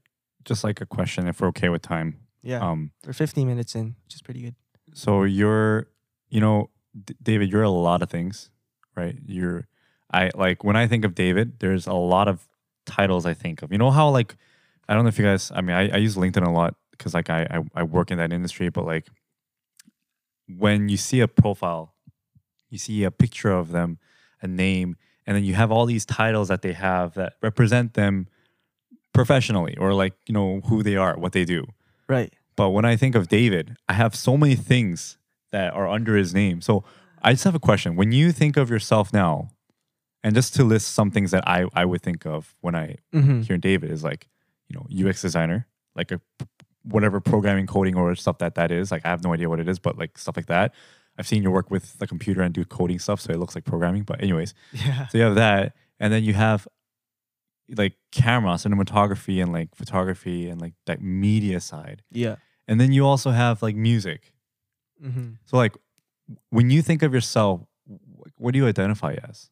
just 0.46 0.64
like 0.64 0.80
a 0.82 0.86
question, 0.86 1.28
if 1.28 1.42
we're 1.42 1.48
okay 1.50 1.68
with 1.70 1.82
time. 1.82 2.18
Yeah, 2.44 2.60
Um, 2.68 2.92
we're 3.06 3.14
15 3.14 3.46
minutes 3.48 3.76
in, 3.76 3.96
which 4.06 4.16
is 4.16 4.22
pretty 4.22 4.42
good. 4.42 4.56
so 4.94 5.24
you're, 5.24 5.88
you 6.30 6.40
know, 6.40 6.70
D- 7.06 7.16
David, 7.22 7.52
you're 7.52 7.62
a 7.64 7.70
lot 7.70 8.02
of 8.02 8.10
things, 8.10 8.50
right? 8.96 9.16
You're, 9.26 9.68
I 10.12 10.32
like 10.36 10.64
when 10.64 10.76
I 10.76 10.88
think 10.88 11.06
of 11.06 11.14
David, 11.16 11.60
there's 11.60 11.86
a 11.88 11.94
lot 11.94 12.28
of 12.28 12.48
titles 12.86 13.26
I 13.26 13.34
think 13.34 13.62
of. 13.62 13.72
You 13.72 13.78
know 13.78 13.92
how 13.92 14.10
like, 14.10 14.36
I 14.90 14.94
don't 14.96 15.04
know 15.04 15.10
if 15.10 15.20
you 15.20 15.26
guys, 15.26 15.52
I 15.54 15.62
mean, 15.62 15.76
I, 15.76 15.90
I 15.90 15.98
use 15.98 16.16
LinkedIn 16.16 16.46
a 16.46 16.50
lot 16.50 16.76
because 16.92 17.14
like 17.14 17.30
I, 17.30 17.42
I 17.50 17.82
I 17.82 17.84
work 17.84 18.12
in 18.12 18.18
that 18.18 18.34
industry, 18.34 18.70
but 18.70 18.86
like 18.86 19.08
when 20.48 20.90
you 20.90 20.98
see 20.98 21.20
a 21.22 21.28
profile, 21.28 21.94
you 22.70 22.78
see 22.78 23.04
a 23.04 23.12
picture 23.12 23.52
of 23.52 23.72
them, 23.72 24.00
a 24.42 24.48
name, 24.48 24.96
and 25.26 25.36
then 25.38 25.44
you 25.44 25.54
have 25.54 25.72
all 25.72 25.86
these 25.86 26.06
titles 26.06 26.48
that 26.50 26.62
they 26.62 26.74
have 26.74 27.14
that 27.14 27.34
represent 27.42 27.94
them 27.94 28.28
professionally 29.14 29.76
or 29.78 29.94
like 29.94 30.14
you 30.28 30.34
know 30.34 30.62
who 30.66 30.84
they 30.84 30.96
are, 30.96 31.18
what 31.18 31.32
they 31.34 31.46
do. 31.46 31.66
Right. 32.08 32.34
But 32.56 32.70
when 32.72 32.86
I 32.86 32.96
think 32.96 33.16
of 33.16 33.28
David, 33.28 33.76
I 33.88 33.94
have 33.94 34.16
so 34.16 34.38
many 34.38 34.56
things 34.56 35.18
that 35.52 35.74
are 35.74 35.88
under 35.88 36.16
his 36.16 36.34
name. 36.34 36.62
So 36.62 36.84
I 37.22 37.34
just 37.34 37.44
have 37.44 37.56
a 37.56 37.60
question. 37.60 37.96
When 37.96 38.12
you 38.12 38.32
think 38.32 38.58
of 38.58 38.70
yourself 38.70 39.14
now, 39.14 39.50
and 40.24 40.36
just 40.36 40.54
to 40.56 40.64
list 40.64 40.90
some 40.90 41.10
things 41.12 41.32
that 41.32 41.48
I, 41.48 41.66
I 41.74 41.84
would 41.86 42.02
think 42.02 42.26
of 42.26 42.56
when 42.62 42.76
I 42.76 42.98
Mm-hmm. 43.14 43.42
hear 43.42 43.58
David 43.58 43.90
is 43.92 44.04
like, 44.04 44.28
you 44.70 44.76
know, 44.78 45.10
UX 45.10 45.22
designer, 45.22 45.68
like 45.96 46.12
a 46.12 46.22
whatever 46.84 47.20
programming, 47.20 47.68
coding, 47.68 47.96
or 47.96 48.14
stuff 48.16 48.38
that 48.40 48.56
that 48.56 48.72
is. 48.72 48.92
Like 48.92 49.06
I 49.06 49.10
have 49.10 49.24
no 49.24 49.34
idea 49.34 49.50
what 49.50 49.60
it 49.60 49.68
is, 49.68 49.80
but 49.80 49.98
like 49.98 50.18
stuff 50.18 50.36
like 50.38 50.48
that. 50.48 50.74
I've 51.18 51.28
seen 51.28 51.44
you 51.44 51.52
work 51.52 51.70
with 51.72 51.98
the 52.00 52.08
computer 52.08 52.42
and 52.42 52.54
do 52.54 52.64
coding 52.66 53.00
stuff, 53.00 53.20
so 53.22 53.32
it 53.34 53.38
looks 53.40 53.56
like 53.56 53.66
programming. 53.66 54.04
But 54.04 54.22
anyways, 54.22 54.54
Yeah. 54.74 55.08
so 55.08 55.18
you 55.18 55.24
have 55.26 55.36
that, 55.36 55.76
and 56.00 56.12
then 56.14 56.24
you 56.24 56.34
have 56.34 56.68
like 57.76 57.94
camera, 58.12 58.54
cinematography, 58.54 59.42
and 59.42 59.52
like 59.52 59.76
photography, 59.76 60.50
and 60.50 60.62
like 60.62 60.74
that 60.86 61.02
media 61.02 61.60
side. 61.60 62.04
Yeah. 62.12 62.36
And 62.68 62.80
then 62.80 62.92
you 62.92 63.06
also 63.06 63.32
have 63.32 63.62
like 63.62 63.76
music. 63.76 64.34
Mm-hmm. 65.04 65.32
So 65.46 65.58
like 65.58 65.76
when 66.50 66.70
you 66.70 66.82
think 66.82 67.04
of 67.04 67.14
yourself, 67.14 67.62
what 68.38 68.54
do 68.54 68.60
you 68.60 68.68
identify 68.68 69.16
as? 69.28 69.50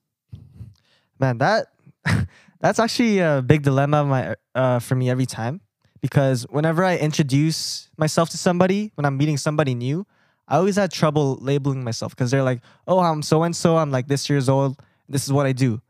Man, 1.20 1.38
that 1.40 1.68
that's 2.62 2.80
actually 2.80 3.20
a 3.20 3.44
big 3.46 3.64
dilemma 3.64 3.98
of 4.02 4.08
my 4.08 4.36
uh, 4.56 4.80
for 4.80 4.96
me 4.96 5.10
every 5.10 5.26
time 5.26 5.62
because 6.02 6.44
whenever 6.50 6.84
I 6.84 6.98
introduce 6.98 7.90
myself 7.98 8.30
to 8.30 8.38
somebody, 8.38 8.92
when 8.96 9.06
I'm 9.06 9.18
meeting 9.18 9.38
somebody 9.38 9.76
new, 9.76 10.06
I 10.48 10.58
always 10.58 10.78
had 10.78 10.92
trouble 10.92 11.38
labeling 11.42 11.84
myself 11.84 12.16
because 12.16 12.32
they're 12.32 12.44
like, 12.44 12.62
"Oh, 12.88 13.00
I'm 13.00 13.22
so 13.22 13.44
and 13.44 13.56
so. 13.56 13.78
I'm 13.78 13.92
like 13.92 14.08
this 14.08 14.30
years 14.30 14.50
old. 14.50 14.80
This 15.08 15.26
is 15.26 15.34
what 15.34 15.46
I 15.46 15.52
do." 15.52 15.82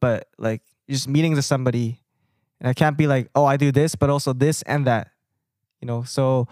But 0.00 0.28
like, 0.38 0.62
you're 0.86 0.94
just 0.94 1.08
meeting 1.08 1.34
to 1.34 1.42
somebody, 1.42 2.00
and 2.60 2.68
I 2.68 2.74
can't 2.74 2.96
be 2.96 3.06
like, 3.06 3.30
"Oh, 3.34 3.44
I 3.44 3.56
do 3.56 3.72
this, 3.72 3.94
but 3.94 4.10
also 4.10 4.32
this 4.32 4.62
and 4.62 4.86
that," 4.86 5.10
you 5.80 5.86
know. 5.86 6.02
So, 6.02 6.48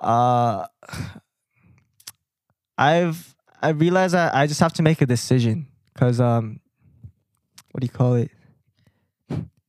uh, 0.00 0.66
I've 2.78 3.34
I 3.60 3.70
realized 3.70 4.14
that 4.14 4.34
I 4.34 4.46
just 4.46 4.60
have 4.60 4.72
to 4.74 4.82
make 4.82 5.00
a 5.00 5.06
decision 5.06 5.66
because 5.92 6.20
um, 6.20 6.60
what 7.72 7.80
do 7.80 7.84
you 7.84 7.92
call 7.92 8.14
it? 8.14 8.30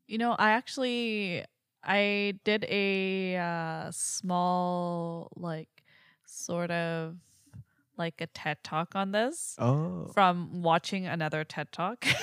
You 0.08 0.18
know, 0.18 0.36
I 0.38 0.52
actually 0.52 1.46
I 1.84 2.34
did 2.44 2.66
a 2.70 3.38
uh, 3.38 3.92
small 3.92 5.32
like 5.36 5.70
sort 6.26 6.72
of 6.72 7.16
like 8.00 8.22
a 8.22 8.28
TED 8.28 8.64
talk 8.64 8.96
on 8.96 9.12
this 9.12 9.56
Oh, 9.60 10.10
from 10.14 10.62
watching 10.64 11.06
another 11.06 11.44
TED 11.44 11.72
talk. 11.72 12.06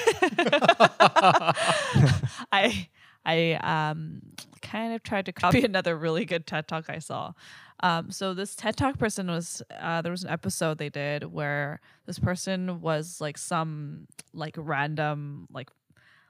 I 2.53 2.89
I 3.25 3.53
um 3.63 4.23
kind 4.63 4.95
of 4.95 5.03
tried 5.03 5.27
to 5.27 5.33
copy 5.33 5.63
another 5.65 5.97
really 5.97 6.25
good 6.25 6.47
TED 6.47 6.67
talk 6.67 6.87
I 6.89 6.99
saw. 6.99 7.33
Um, 7.81 8.11
so 8.11 8.33
this 8.33 8.57
TED 8.57 8.77
talk 8.77 8.99
person 8.99 9.27
was 9.29 9.63
uh, 9.79 10.01
there 10.03 10.11
was 10.11 10.25
an 10.25 10.31
episode 10.31 10.79
they 10.79 10.89
did 10.89 11.25
where 11.25 11.81
this 12.07 12.19
person 12.19 12.81
was 12.81 13.21
like 13.21 13.37
some 13.37 14.07
like 14.33 14.55
random 14.57 15.47
like 15.53 15.69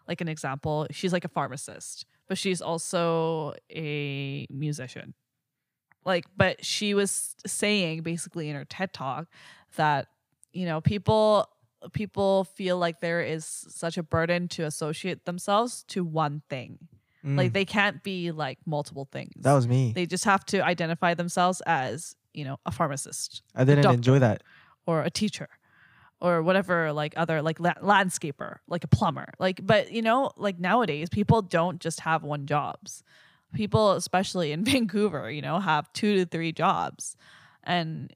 like 0.08 0.20
an 0.20 0.28
example 0.28 0.86
she's 0.90 1.12
like 1.12 1.24
a 1.24 1.28
pharmacist 1.28 2.04
but 2.28 2.36
she's 2.36 2.60
also 2.60 3.54
a 3.70 4.46
musician 4.50 5.14
like 6.06 6.24
but 6.36 6.64
she 6.64 6.94
was 6.94 7.36
saying 7.46 8.00
basically 8.02 8.48
in 8.48 8.56
her 8.56 8.64
TED 8.64 8.92
talk 8.94 9.26
that 9.76 10.06
you 10.54 10.64
know 10.64 10.80
people 10.80 11.46
people 11.92 12.44
feel 12.44 12.78
like 12.78 13.00
there 13.00 13.20
is 13.20 13.44
such 13.44 13.98
a 13.98 14.02
burden 14.02 14.48
to 14.48 14.64
associate 14.64 15.26
themselves 15.26 15.84
to 15.88 16.02
one 16.04 16.40
thing 16.48 16.78
like 17.24 17.50
Mm, 17.50 17.54
they 17.54 17.64
can't 17.64 18.02
be 18.04 18.30
like 18.30 18.58
multiple 18.66 19.08
things 19.10 19.32
that 19.42 19.52
was 19.54 19.66
me. 19.66 19.90
they 19.92 20.06
just 20.06 20.24
have 20.24 20.44
to 20.46 20.64
identify 20.64 21.12
themselves 21.14 21.60
as 21.66 22.14
you 22.32 22.44
know 22.44 22.58
a 22.64 22.70
pharmacist 22.70 23.42
I 23.54 23.64
didn't 23.64 23.82
doctor. 23.82 23.96
enjoy 23.96 24.18
that. 24.20 24.42
or 24.86 25.02
a 25.02 25.10
teacher 25.10 25.48
or 26.20 26.40
whatever 26.42 26.92
like 26.92 27.14
other 27.16 27.42
like 27.42 27.58
la- 27.60 27.74
landscaper 27.82 28.58
like 28.68 28.84
a 28.84 28.88
plumber 28.88 29.26
like 29.40 29.60
but 29.66 29.90
you 29.90 30.02
know 30.02 30.30
like 30.36 30.58
nowadays 30.60 31.08
people 31.10 31.42
don't 31.42 31.80
just 31.80 32.00
have 32.00 32.22
one 32.22 32.46
jobs 32.46 33.02
people 33.56 33.92
especially 33.92 34.52
in 34.52 34.64
vancouver 34.72 35.30
you 35.30 35.42
know 35.42 35.58
have 35.58 35.92
two 35.92 36.16
to 36.16 36.26
three 36.26 36.52
jobs. 36.52 37.16
And 37.64 38.12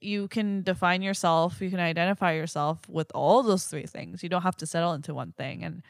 you 0.00 0.26
can 0.26 0.62
define 0.62 1.02
yourself 1.02 1.60
you 1.60 1.70
can 1.70 1.80
identify 1.80 2.32
yourself 2.32 2.88
with 2.88 3.10
all 3.14 3.42
those 3.42 3.66
three 3.66 3.86
things. 3.86 4.22
You 4.22 4.28
don't 4.28 4.42
have 4.42 4.56
to 4.56 4.66
settle 4.66 4.92
into 4.92 5.14
one 5.14 5.32
thing. 5.32 5.62
And 5.62 5.82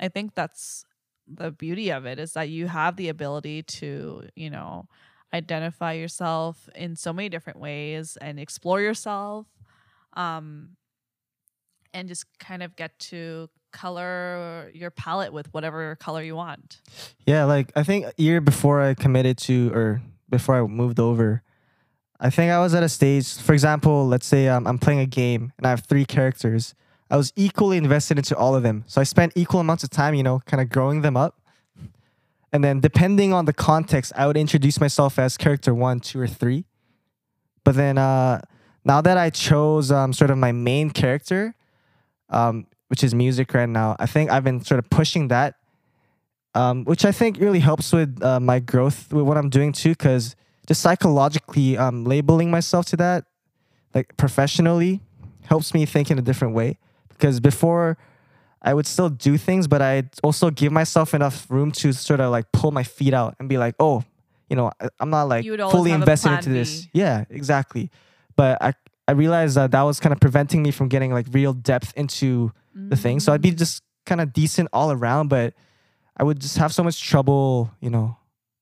i 0.00 0.08
think 0.08 0.34
that's 0.34 0.84
the 1.26 1.50
beauty 1.50 1.90
of 1.90 2.04
it 2.06 2.18
is 2.18 2.32
that 2.32 2.48
you 2.48 2.66
have 2.66 2.96
the 2.96 3.08
ability 3.08 3.62
to 3.62 4.26
you 4.34 4.50
know 4.50 4.86
identify 5.32 5.92
yourself 5.92 6.68
in 6.74 6.96
so 6.96 7.12
many 7.12 7.28
different 7.28 7.58
ways 7.58 8.18
and 8.20 8.38
explore 8.38 8.80
yourself 8.80 9.46
um 10.14 10.70
and 11.94 12.08
just 12.08 12.26
kind 12.38 12.62
of 12.62 12.76
get 12.76 12.98
to 12.98 13.48
color 13.72 14.70
your 14.74 14.90
palette 14.90 15.32
with 15.32 15.52
whatever 15.52 15.96
color 15.96 16.22
you 16.22 16.36
want 16.36 16.80
Yeah, 17.26 17.44
like 17.44 17.72
I 17.74 17.82
think 17.82 18.06
a 18.06 18.12
year 18.16 18.40
before 18.40 18.80
I 18.80 18.94
committed 18.94 19.38
to 19.38 19.72
or 19.74 20.02
before 20.28 20.56
I 20.56 20.66
moved 20.66 20.98
over, 20.98 21.42
I 22.18 22.30
think 22.30 22.52
I 22.52 22.58
was 22.60 22.74
at 22.74 22.82
a 22.82 22.88
stage. 22.88 23.36
For 23.36 23.52
example, 23.52 24.06
let's 24.06 24.26
say 24.26 24.48
um, 24.48 24.66
I'm 24.66 24.78
playing 24.78 25.00
a 25.00 25.06
game 25.06 25.52
and 25.58 25.66
I 25.66 25.70
have 25.70 25.84
three 25.84 26.04
characters. 26.04 26.74
I 27.10 27.16
was 27.16 27.32
equally 27.36 27.76
invested 27.76 28.16
into 28.16 28.36
all 28.36 28.54
of 28.54 28.62
them, 28.62 28.84
so 28.86 29.00
I 29.00 29.04
spent 29.04 29.32
equal 29.36 29.60
amounts 29.60 29.84
of 29.84 29.90
time, 29.90 30.14
you 30.14 30.22
know, 30.22 30.40
kind 30.46 30.60
of 30.60 30.70
growing 30.70 31.02
them 31.02 31.16
up. 31.16 31.38
And 32.52 32.62
then 32.62 32.80
depending 32.80 33.32
on 33.32 33.46
the 33.46 33.52
context, 33.52 34.12
I 34.14 34.26
would 34.26 34.36
introduce 34.36 34.80
myself 34.80 35.18
as 35.18 35.36
character 35.36 35.74
one, 35.74 36.00
two, 36.00 36.20
or 36.20 36.26
three. 36.26 36.64
But 37.64 37.74
then 37.76 37.98
uh, 37.98 38.40
now 38.84 39.00
that 39.00 39.16
I 39.16 39.30
chose 39.30 39.90
um, 39.90 40.12
sort 40.12 40.30
of 40.30 40.38
my 40.38 40.52
main 40.52 40.90
character, 40.90 41.54
um, 42.28 42.66
which 42.92 43.02
is 43.02 43.14
music 43.14 43.54
right 43.54 43.68
now, 43.68 43.96
I 43.98 44.04
think 44.04 44.30
I've 44.30 44.44
been 44.44 44.60
sort 44.62 44.78
of 44.78 44.90
pushing 44.90 45.28
that 45.28 45.54
um, 46.54 46.84
which 46.84 47.06
I 47.06 47.12
think 47.12 47.38
really 47.40 47.60
helps 47.60 47.90
with 47.94 48.22
uh, 48.22 48.38
my 48.38 48.58
growth 48.60 49.10
with 49.10 49.24
what 49.24 49.38
I'm 49.38 49.48
doing 49.48 49.72
too, 49.72 49.92
because 49.92 50.36
just 50.68 50.82
psychologically 50.82 51.78
um, 51.78 52.04
labeling 52.04 52.50
myself 52.50 52.84
to 52.92 52.96
that, 52.98 53.24
like 53.94 54.14
professionally, 54.18 55.00
helps 55.46 55.72
me 55.72 55.86
think 55.86 56.10
in 56.10 56.18
a 56.18 56.22
different 56.22 56.54
way. 56.54 56.78
Because 57.08 57.40
before, 57.40 57.96
I 58.60 58.74
would 58.74 58.86
still 58.86 59.08
do 59.08 59.38
things, 59.38 59.66
but 59.66 59.80
I 59.80 60.04
also 60.22 60.50
give 60.50 60.72
myself 60.72 61.14
enough 61.14 61.46
room 61.50 61.72
to 61.80 61.92
sort 61.94 62.20
of 62.20 62.30
like 62.30 62.52
pull 62.52 62.70
my 62.70 62.82
feet 62.84 63.14
out 63.14 63.34
and 63.38 63.48
be 63.48 63.56
like, 63.56 63.74
oh, 63.80 64.04
you 64.50 64.56
know, 64.56 64.70
I- 64.78 64.90
I'm 65.00 65.08
not 65.08 65.24
like 65.30 65.44
You 65.46 65.52
would 65.52 65.60
always 65.60 65.74
fully 65.74 65.92
invested 66.00 66.28
into 66.32 66.50
this. 66.50 66.86
Yeah, 66.92 67.24
exactly. 67.30 67.90
But 68.36 68.58
I 68.60 68.74
I 69.08 69.12
realized 69.12 69.56
that 69.56 69.72
that 69.72 69.82
was 69.82 70.00
kind 70.00 70.12
of 70.12 70.20
preventing 70.20 70.62
me 70.62 70.70
from 70.70 70.88
getting 70.88 71.12
like 71.12 71.26
real 71.32 71.52
depth 71.52 71.92
into 71.96 72.52
the 72.74 72.96
thing. 72.96 73.20
So 73.20 73.32
I'd 73.32 73.42
be 73.42 73.50
just 73.50 73.82
kind 74.06 74.20
of 74.20 74.32
decent 74.32 74.68
all 74.72 74.92
around, 74.92 75.28
but 75.28 75.54
I 76.16 76.24
would 76.24 76.40
just 76.40 76.58
have 76.58 76.72
so 76.72 76.82
much 76.82 77.02
trouble, 77.02 77.70
you 77.80 77.90
know, 77.90 78.16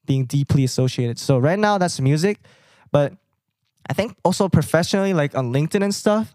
being 0.06 0.24
deeply 0.24 0.64
associated. 0.64 1.18
So 1.18 1.38
right 1.38 1.58
now 1.58 1.78
that's 1.78 2.00
music, 2.00 2.40
but 2.90 3.12
I 3.88 3.92
think 3.92 4.16
also 4.24 4.48
professionally, 4.48 5.14
like 5.14 5.36
on 5.36 5.52
LinkedIn 5.52 5.82
and 5.82 5.94
stuff, 5.94 6.34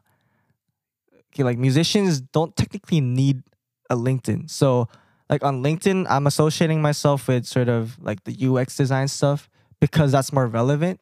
okay, 1.33 1.43
like 1.43 1.57
musicians 1.57 2.21
don't 2.21 2.55
technically 2.55 3.01
need 3.01 3.43
a 3.89 3.95
LinkedIn. 3.95 4.49
So 4.49 4.87
like 5.29 5.43
on 5.43 5.63
LinkedIn, 5.63 6.05
I'm 6.09 6.27
associating 6.27 6.81
myself 6.81 7.27
with 7.27 7.45
sort 7.45 7.69
of 7.69 7.97
like 8.01 8.23
the 8.23 8.47
UX 8.47 8.75
design 8.75 9.07
stuff 9.07 9.49
because 9.79 10.11
that's 10.11 10.31
more 10.31 10.47
relevant. 10.47 10.99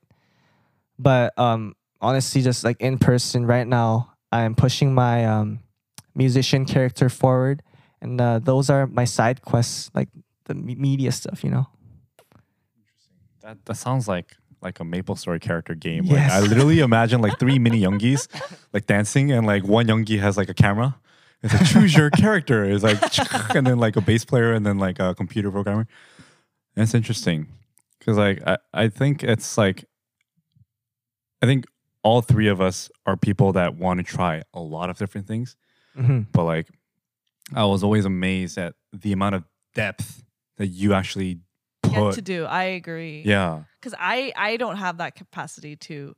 But 0.98 1.38
um 1.38 1.76
honestly, 2.04 2.42
just 2.42 2.64
like 2.64 2.80
in 2.80 3.00
person 3.00 3.48
right 3.48 3.66
now, 3.68 4.14
I'm 4.32 4.54
pushing 4.54 4.94
my 4.94 5.26
um 5.26 5.60
musician 6.16 6.66
character 6.66 7.10
forward 7.10 7.64
and 8.04 8.22
uh, 8.22 8.38
those 8.38 8.70
are 8.70 8.86
my 8.86 9.06
side 9.06 9.42
quests 9.42 9.90
like 9.96 10.10
the 10.46 10.54
me- 10.54 10.76
media 10.76 11.12
stuff 11.12 11.44
you 11.44 11.50
know 11.50 11.66
That 13.42 13.66
that 13.66 13.76
sounds 13.76 14.08
like 14.08 14.36
like 14.62 14.80
a 14.80 14.86
Maple 14.86 15.18
Story 15.18 15.40
character 15.40 15.76
game. 15.76 16.06
Like 16.06 16.32
I 16.32 16.40
literally 16.40 16.80
imagine 16.90 17.22
like 17.22 17.38
three 17.38 17.60
mini 17.60 17.82
Youngis 17.82 18.30
like 18.72 18.86
dancing, 18.86 19.32
and 19.32 19.46
like 19.46 19.64
one 19.66 19.88
Youngie 19.88 20.20
has 20.20 20.38
like 20.38 20.50
a 20.50 20.54
camera. 20.54 20.96
It's 21.42 21.54
like 21.54 21.68
choose 21.68 21.94
your 21.94 22.10
character. 22.10 22.64
It's 22.64 22.84
like 22.84 23.02
and 23.56 23.68
then 23.68 23.78
like 23.78 23.98
a 23.98 24.02
bass 24.02 24.24
player 24.24 24.54
and 24.54 24.66
then 24.66 24.78
like 24.78 25.00
a 25.00 25.14
computer 25.16 25.52
programmer. 25.52 25.88
It's 26.78 26.94
interesting 26.94 27.48
because 28.00 28.18
like 28.18 28.42
I, 28.48 28.58
I 28.74 28.88
think 28.88 29.24
it's 29.24 29.58
like 29.58 29.84
I 31.42 31.46
think 31.46 31.66
all 32.04 32.22
three 32.22 32.48
of 32.48 32.60
us 32.62 32.90
are 33.06 33.16
people 33.18 33.54
that 33.54 33.76
want 33.76 33.98
to 34.00 34.04
try 34.04 34.42
a 34.54 34.60
lot 34.60 34.90
of 34.90 34.98
different 34.98 35.28
things 35.28 35.56
Mhm. 35.98 36.28
but 36.32 36.44
like 36.44 36.68
I 37.54 37.66
was 37.66 37.84
always 37.84 38.06
amazed 38.06 38.58
at 38.58 38.76
the 38.94 39.12
amount 39.12 39.36
of 39.36 39.44
depth 39.76 40.24
that 40.58 40.68
you 40.68 40.94
actually 40.94 41.40
Get 41.84 41.94
put. 41.94 42.16
to 42.16 42.22
do. 42.22 42.46
I 42.46 42.64
agree. 42.64 43.22
yeah, 43.26 43.64
because 43.80 43.94
I 44.00 44.32
I 44.36 44.58
don't 44.58 44.78
have 44.78 44.98
that 44.98 45.16
capacity 45.16 45.76
to, 45.76 46.16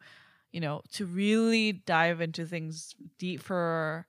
you 0.51 0.59
know, 0.61 0.81
to 0.93 1.05
really 1.07 1.71
dive 1.73 2.21
into 2.21 2.45
things 2.45 2.93
deep 3.17 3.41
for 3.41 4.05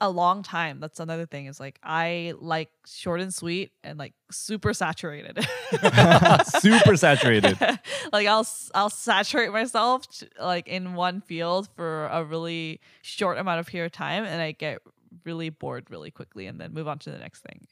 a 0.00 0.10
long 0.10 0.42
time. 0.42 0.80
That's 0.80 1.00
another 1.00 1.26
thing. 1.26 1.46
Is 1.46 1.58
like 1.58 1.78
I 1.82 2.34
like 2.38 2.70
short 2.86 3.20
and 3.20 3.32
sweet 3.32 3.72
and 3.82 3.98
like 3.98 4.14
super 4.30 4.74
saturated. 4.74 5.38
super 6.60 6.96
saturated. 6.96 7.58
like 8.12 8.26
I'll 8.26 8.46
I'll 8.74 8.90
saturate 8.90 9.52
myself 9.52 10.08
t- 10.08 10.28
like 10.40 10.68
in 10.68 10.94
one 10.94 11.20
field 11.20 11.68
for 11.76 12.06
a 12.06 12.24
really 12.24 12.80
short 13.02 13.38
amount 13.38 13.60
of 13.60 13.66
period 13.66 13.86
of 13.86 13.92
time, 13.92 14.24
and 14.24 14.40
I 14.42 14.52
get 14.52 14.80
really 15.24 15.50
bored 15.50 15.90
really 15.90 16.10
quickly, 16.10 16.46
and 16.46 16.60
then 16.60 16.72
move 16.72 16.88
on 16.88 16.98
to 17.00 17.10
the 17.10 17.18
next 17.18 17.40
thing. 17.42 17.66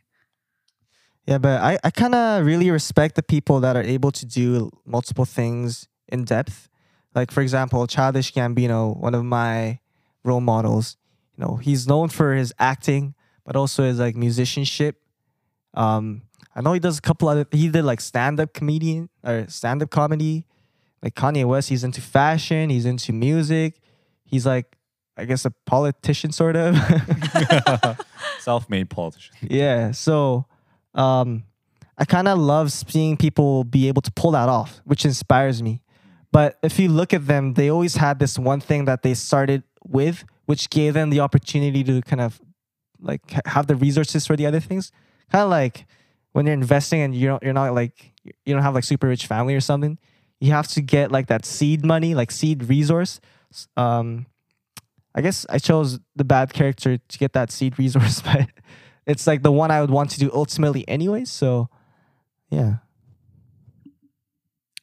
Yeah, 1.27 1.39
but 1.39 1.61
I, 1.63 1.79
I 1.83 1.91
kind 1.91 2.15
of 2.15 2.45
really 2.45 2.71
respect 2.71 3.15
the 3.15 3.23
people 3.23 3.61
that 3.61 3.77
are 3.77 3.83
able 3.83 4.13
to 4.13 4.27
do 4.27 4.71
multiple 4.85 5.25
things 5.25 5.89
in 6.09 6.25
depth. 6.25 6.69
Like, 7.15 7.31
for 7.31 7.41
example, 7.41 7.87
Childish 7.87 8.33
Gambino, 8.35 8.95
one 8.97 9.15
of 9.15 9.25
my 9.25 9.79
role 10.23 10.41
models. 10.41 10.97
You 11.37 11.45
know, 11.45 11.57
he's 11.57 11.87
known 11.87 12.09
for 12.09 12.35
his 12.35 12.53
acting, 12.59 13.15
but 13.45 13.57
also 13.57 13.85
his 13.85 13.99
like 13.99 14.17
musicianship. 14.17 15.01
Um, 15.75 16.23
I 16.55 16.61
know 16.61 16.73
he 16.73 16.81
does 16.81 16.99
a 16.99 17.03
couple 17.03 17.29
other. 17.29 17.47
He 17.51 17.69
did 17.69 17.85
like 17.85 18.01
stand 18.01 18.39
up 18.39 18.53
comedian 18.55 19.09
or 19.25 19.47
stand 19.49 19.83
up 19.83 19.91
comedy. 19.91 20.47
Like 21.03 21.15
Kanye 21.15 21.45
West, 21.45 21.69
he's 21.69 21.85
into 21.85 22.01
fashion. 22.01 22.71
He's 22.71 22.87
into 22.87 23.13
music. 23.13 23.81
He's 24.25 24.47
like, 24.47 24.77
I 25.17 25.27
guess, 25.27 25.45
a 25.45 25.51
politician 25.51 26.33
sort 26.33 26.57
of. 26.57 26.77
Self-made 28.39 28.91
politician. 28.91 29.35
Yeah. 29.43 29.91
So 29.91 30.47
um 30.95 31.45
I 31.99 32.05
kind 32.05 32.27
of 32.27 32.39
love 32.39 32.73
seeing 32.73 33.17
people 33.17 33.65
be 33.65 33.89
able 33.89 34.03
to 34.03 34.13
pull 34.13 34.33
that 34.33 34.49
off, 34.49 34.81
which 34.85 35.05
inspires 35.05 35.63
me. 35.63 35.83
But 36.33 36.59
if 36.63 36.79
you 36.81 36.89
look 36.89 37.15
at 37.15 37.27
them, 37.29 37.55
they 37.55 37.69
always 37.71 37.95
had 37.95 38.19
this 38.19 38.37
one 38.37 38.59
thing 38.61 38.87
that 38.87 39.03
they 39.03 39.15
started 39.15 39.63
with, 39.87 40.25
which 40.47 40.71
gave 40.71 40.95
them 40.95 41.11
the 41.11 41.21
opportunity 41.21 41.85
to 41.85 42.03
kind 42.03 42.21
of 42.21 42.41
like 43.01 43.23
have 43.47 43.67
the 43.67 43.77
resources 43.77 44.27
for 44.27 44.37
the 44.37 44.47
other 44.47 44.61
things. 44.61 44.91
Kind 45.31 45.45
of 45.45 45.51
like 45.51 45.87
when 46.33 46.47
you're 46.47 46.55
investing 46.55 47.01
and 47.01 47.15
you 47.15 47.29
don't, 47.29 47.43
you're 47.43 47.53
not 47.53 47.75
like 47.75 48.13
you 48.25 48.55
don't 48.55 48.63
have 48.63 48.75
like 48.75 48.85
super 48.85 49.09
rich 49.09 49.27
family 49.27 49.55
or 49.55 49.61
something. 49.61 49.99
You 50.41 50.53
have 50.53 50.69
to 50.69 50.81
get 50.81 51.13
like 51.13 51.29
that 51.29 51.45
seed 51.45 51.85
money, 51.85 52.15
like 52.15 52.31
seed 52.31 52.69
resource. 52.69 53.21
Um, 53.77 54.27
I 55.15 55.21
guess 55.21 55.47
I 55.49 55.59
chose 55.59 56.01
the 56.17 56.25
bad 56.25 56.53
character 56.53 56.99
to 56.99 57.19
get 57.19 57.33
that 57.35 57.51
seed 57.53 57.79
resource, 57.79 58.21
but 58.21 58.49
it's 59.07 59.27
like 59.27 59.43
the 59.43 59.53
one 59.53 59.71
I 59.71 59.81
would 59.81 59.91
want 59.91 60.11
to 60.11 60.19
do 60.19 60.31
ultimately 60.33 60.87
anyways. 60.89 61.31
So, 61.31 61.69
yeah. 62.51 62.77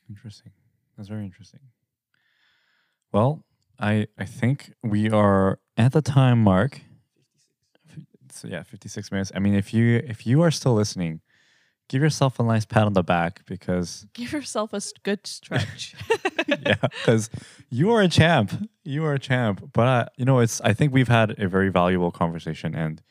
Interesting. 0.10 0.52
That's 0.98 1.10
very 1.10 1.26
interesting. 1.26 1.62
Well, 3.12 3.44
I 3.82 4.08
I 4.18 4.26
think 4.26 4.74
we 4.84 5.10
are 5.10 5.60
at 5.78 5.94
the 5.94 6.02
time 6.02 6.44
mark. 6.44 6.82
So 8.32 8.48
yeah, 8.48 8.64
56 8.64 9.12
minutes. 9.12 9.32
I 9.36 9.40
mean, 9.40 9.56
if 9.56 9.74
you 9.74 9.98
if 9.98 10.26
you 10.26 10.42
are 10.42 10.52
still 10.52 10.74
listening, 10.74 11.22
give 11.90 12.02
yourself 12.02 12.40
a 12.40 12.44
nice 12.44 12.66
pat 12.66 12.86
on 12.86 12.94
the 12.94 13.04
back 13.04 13.42
because 13.46 14.06
Give 14.14 14.32
yourself 14.32 14.74
a 14.74 14.82
good 15.04 15.28
stretch. 15.28 15.96
yeah, 16.48 16.76
because 16.82 17.30
you 17.70 17.92
are 17.92 18.02
a 18.02 18.08
champ. 18.08 18.70
You 18.84 19.04
are 19.06 19.14
a 19.14 19.20
champ. 19.20 19.72
But 19.74 19.88
uh, 19.88 20.06
you 20.18 20.26
know, 20.26 20.40
it's. 20.40 20.62
I 20.62 20.74
think 20.74 20.94
we've 20.94 21.10
had 21.10 21.38
a 21.40 21.48
very 21.48 21.70
valuable 21.70 22.12
conversation, 22.12 22.76
and 22.76 23.02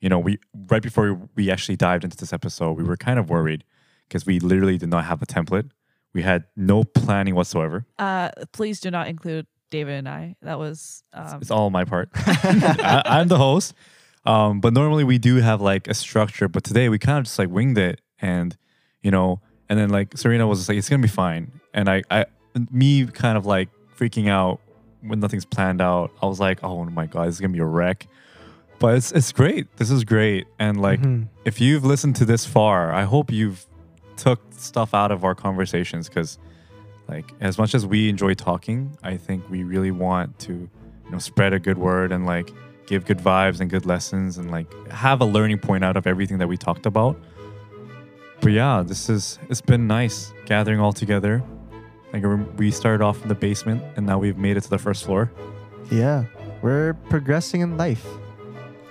you 0.00 0.08
know, 0.08 0.18
we 0.18 0.38
right 0.68 0.82
before 0.82 1.20
we 1.36 1.50
actually 1.50 1.76
dived 1.76 2.04
into 2.04 2.16
this 2.16 2.32
episode, 2.32 2.72
we 2.72 2.84
were 2.84 2.96
kind 2.96 3.18
of 3.18 3.30
worried 3.30 3.64
because 4.08 4.26
we 4.26 4.40
literally 4.40 4.78
did 4.78 4.88
not 4.88 5.04
have 5.04 5.22
a 5.22 5.26
template. 5.26 5.70
We 6.12 6.22
had 6.22 6.44
no 6.56 6.84
planning 6.84 7.34
whatsoever. 7.34 7.86
Uh, 7.98 8.30
please 8.52 8.80
do 8.80 8.90
not 8.90 9.08
include 9.08 9.46
David 9.74 9.94
and 9.94 10.08
I. 10.08 10.36
That 10.42 10.58
was 10.58 11.02
um, 11.12 11.40
It's 11.42 11.50
all 11.50 11.68
my 11.70 11.84
part. 11.84 12.08
I, 12.14 13.02
I'm 13.04 13.28
the 13.28 13.38
host. 13.38 13.74
Um, 14.24 14.60
but 14.60 14.72
normally 14.72 15.02
we 15.04 15.18
do 15.18 15.36
have 15.36 15.60
like 15.60 15.88
a 15.88 15.94
structure, 15.94 16.48
but 16.48 16.62
today 16.64 16.88
we 16.88 16.98
kind 16.98 17.18
of 17.18 17.24
just 17.24 17.38
like 17.38 17.50
winged 17.50 17.76
it, 17.76 18.00
and 18.20 18.56
you 19.02 19.10
know, 19.10 19.40
and 19.68 19.78
then 19.78 19.90
like 19.90 20.16
Serena 20.16 20.46
was 20.46 20.60
just 20.60 20.68
like, 20.68 20.78
"It's 20.78 20.88
gonna 20.88 21.02
be 21.02 21.08
fine," 21.08 21.50
and 21.74 21.88
I, 21.90 22.02
I, 22.10 22.26
me 22.70 23.04
kind 23.06 23.36
of 23.36 23.44
like 23.46 23.68
freaking 23.98 24.28
out 24.28 24.60
when 25.02 25.18
nothing's 25.20 25.44
planned 25.44 25.82
out. 25.82 26.10
I 26.22 26.26
was 26.26 26.38
like, 26.40 26.62
"Oh 26.62 26.84
my 26.84 27.06
god, 27.06 27.26
this 27.28 27.34
is 27.34 27.40
gonna 27.40 27.52
be 27.52 27.58
a 27.58 27.66
wreck," 27.66 28.06
but 28.78 28.94
it's 28.96 29.12
it's 29.12 29.32
great. 29.32 29.66
This 29.76 29.90
is 29.90 30.04
great, 30.04 30.46
and 30.58 30.80
like 30.80 31.00
Mhm. 31.00 31.28
if 31.44 31.60
you've 31.60 31.84
listened 31.84 32.16
to 32.16 32.24
this 32.24 32.46
far, 32.46 32.92
I 32.94 33.02
hope 33.02 33.30
you've 33.32 33.66
took 34.16 34.40
stuff 34.52 34.94
out 34.94 35.10
of 35.10 35.24
our 35.24 35.34
conversations 35.34 36.08
because 36.08 36.38
like 37.08 37.32
as 37.40 37.58
much 37.58 37.74
as 37.74 37.86
we 37.86 38.08
enjoy 38.08 38.34
talking, 38.34 38.96
I 39.02 39.16
think 39.16 39.48
we 39.50 39.62
really 39.64 39.90
want 39.90 40.38
to 40.40 40.52
you 40.52 41.10
know 41.10 41.18
spread 41.18 41.52
a 41.52 41.58
good 41.58 41.78
word 41.78 42.12
and 42.12 42.26
like 42.26 42.50
give 42.86 43.04
good 43.04 43.18
vibes 43.18 43.60
and 43.60 43.70
good 43.70 43.86
lessons 43.86 44.38
and 44.38 44.50
like 44.50 44.66
have 44.88 45.20
a 45.20 45.24
learning 45.24 45.58
point 45.58 45.84
out 45.84 45.96
of 45.96 46.06
everything 46.06 46.38
that 46.38 46.48
we 46.48 46.56
talked 46.56 46.86
about. 46.86 47.16
But 48.40 48.52
yeah, 48.52 48.82
this 48.86 49.08
is 49.08 49.38
it's 49.48 49.60
been 49.60 49.86
nice 49.86 50.32
gathering 50.46 50.80
all 50.80 50.92
together. 50.92 51.42
Like 52.12 52.24
we 52.56 52.70
started 52.70 53.02
off 53.02 53.20
in 53.22 53.28
the 53.28 53.34
basement 53.34 53.82
and 53.96 54.06
now 54.06 54.18
we've 54.18 54.38
made 54.38 54.56
it 54.56 54.62
to 54.62 54.70
the 54.70 54.78
first 54.78 55.04
floor. 55.04 55.30
Yeah. 55.90 56.24
We're 56.62 56.94
progressing 57.10 57.60
in 57.60 57.76
life. 57.76 58.06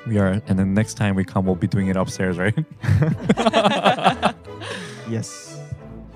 We 0.06 0.20
are, 0.20 0.42
and 0.48 0.60
then 0.60 0.74
next 0.74 0.96
time 0.96 1.16
we 1.16 1.24
come, 1.24 1.46
we'll 1.46 1.56
be 1.56 1.66
doing 1.66 1.88
it 1.88 1.96
upstairs, 1.96 2.38
right? 2.38 2.54
Yes. 5.10 5.60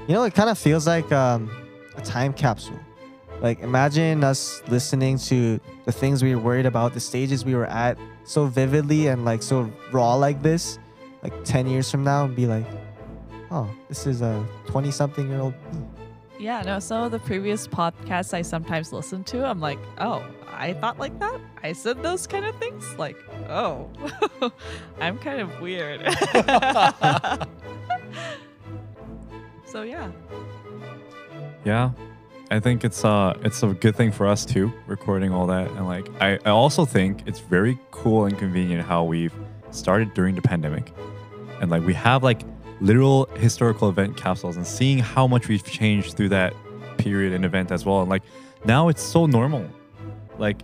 You 0.07 0.13
know, 0.15 0.23
it 0.23 0.33
kind 0.33 0.49
of 0.49 0.57
feels 0.57 0.87
like 0.87 1.11
um, 1.11 1.51
a 1.97 2.01
time 2.01 2.33
capsule. 2.33 2.79
Like, 3.41 3.59
imagine 3.59 4.23
us 4.23 4.61
listening 4.67 5.19
to 5.19 5.59
the 5.85 5.91
things 5.91 6.23
we 6.23 6.33
were 6.33 6.41
worried 6.41 6.65
about, 6.65 6.93
the 6.93 6.99
stages 6.99 7.45
we 7.45 7.53
were 7.53 7.67
at 7.67 7.97
so 8.23 8.45
vividly 8.47 9.07
and 9.07 9.25
like 9.25 9.43
so 9.43 9.71
raw 9.91 10.15
like 10.15 10.41
this, 10.41 10.79
like 11.21 11.33
10 11.43 11.67
years 11.67 11.91
from 11.91 12.03
now, 12.03 12.25
and 12.25 12.35
be 12.35 12.45
like, 12.45 12.65
oh, 13.51 13.69
this 13.89 14.07
is 14.07 14.21
a 14.21 14.45
20 14.67 14.91
something 14.91 15.29
year 15.29 15.39
old 15.39 15.53
yeah. 16.39 16.61
No, 16.61 16.79
some 16.79 17.03
of 17.03 17.11
the 17.11 17.19
previous 17.19 17.67
podcasts 17.67 18.33
I 18.33 18.41
sometimes 18.41 18.93
listen 18.93 19.23
to, 19.25 19.45
I'm 19.45 19.59
like, 19.59 19.79
oh, 19.97 20.25
I 20.47 20.73
thought 20.73 20.99
like 20.99 21.19
that. 21.19 21.39
I 21.63 21.73
said 21.73 22.03
those 22.03 22.27
kind 22.27 22.45
of 22.45 22.55
things. 22.57 22.97
Like, 22.97 23.17
oh, 23.49 23.89
I'm 24.99 25.17
kind 25.17 25.41
of 25.41 25.59
weird. 25.59 26.01
so 29.65 29.81
yeah. 29.83 30.11
Yeah. 31.67 31.91
I 32.49 32.61
think 32.61 32.85
it's 32.85 33.03
uh 33.03 33.37
it's 33.43 33.61
a 33.61 33.67
good 33.73 33.93
thing 33.93 34.13
for 34.13 34.25
us 34.25 34.45
too, 34.45 34.71
recording 34.87 35.33
all 35.33 35.47
that. 35.47 35.69
And 35.71 35.85
like 35.85 36.07
I, 36.21 36.39
I 36.45 36.51
also 36.51 36.85
think 36.85 37.23
it's 37.25 37.39
very 37.39 37.77
cool 37.91 38.23
and 38.23 38.39
convenient 38.39 38.87
how 38.87 39.03
we've 39.03 39.33
started 39.71 40.13
during 40.13 40.35
the 40.35 40.41
pandemic. 40.41 40.93
And 41.59 41.69
like 41.69 41.85
we 41.85 41.93
have 41.93 42.23
like 42.23 42.39
literal 42.79 43.25
historical 43.35 43.89
event 43.89 44.15
capsules 44.15 44.55
and 44.55 44.65
seeing 44.65 44.99
how 44.99 45.27
much 45.27 45.49
we've 45.49 45.65
changed 45.65 46.15
through 46.15 46.29
that 46.29 46.53
period 46.97 47.33
and 47.33 47.43
event 47.43 47.69
as 47.69 47.83
well. 47.85 47.99
And 47.99 48.09
like 48.09 48.23
now 48.63 48.87
it's 48.87 49.03
so 49.03 49.25
normal. 49.25 49.67
Like 50.37 50.61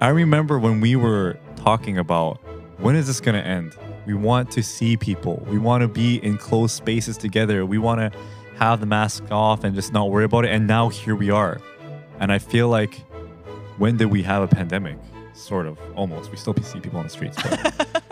I 0.00 0.08
remember 0.08 0.58
when 0.58 0.80
we 0.80 0.96
were 0.96 1.38
talking 1.56 1.98
about 1.98 2.40
when 2.78 2.96
is 2.96 3.06
this 3.06 3.20
gonna 3.20 3.40
end? 3.40 3.76
We 4.06 4.14
want 4.14 4.50
to 4.52 4.62
see 4.62 4.96
people. 4.96 5.44
We 5.46 5.58
want 5.58 5.82
to 5.82 5.88
be 5.88 6.24
in 6.24 6.38
close 6.38 6.72
spaces 6.72 7.18
together. 7.18 7.66
We 7.66 7.76
want 7.76 8.00
to 8.00 8.18
have 8.58 8.80
the 8.80 8.86
mask 8.86 9.24
off 9.30 9.64
and 9.64 9.74
just 9.74 9.92
not 9.92 10.10
worry 10.10 10.24
about 10.24 10.44
it. 10.44 10.50
And 10.50 10.66
now 10.66 10.88
here 10.88 11.14
we 11.14 11.30
are. 11.30 11.60
And 12.20 12.32
I 12.32 12.38
feel 12.38 12.68
like 12.68 12.94
when 13.78 13.96
did 13.96 14.06
we 14.06 14.22
have 14.22 14.42
a 14.42 14.48
pandemic? 14.48 14.98
Sort 15.34 15.66
of, 15.66 15.78
almost. 15.94 16.30
We 16.30 16.36
still 16.38 16.54
see 16.62 16.80
people 16.80 16.98
on 16.98 17.04
the 17.04 17.10
streets. 17.10 17.36
But 17.42 18.04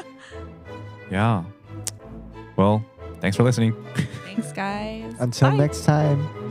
yeah. 1.11 1.45
Well, 2.57 2.85
thanks 3.21 3.37
for 3.37 3.43
listening. 3.43 3.75
Thanks, 4.25 4.53
guys. 4.53 5.15
Until 5.19 5.51
Bye. 5.51 5.57
next 5.57 5.85
time. 5.85 6.44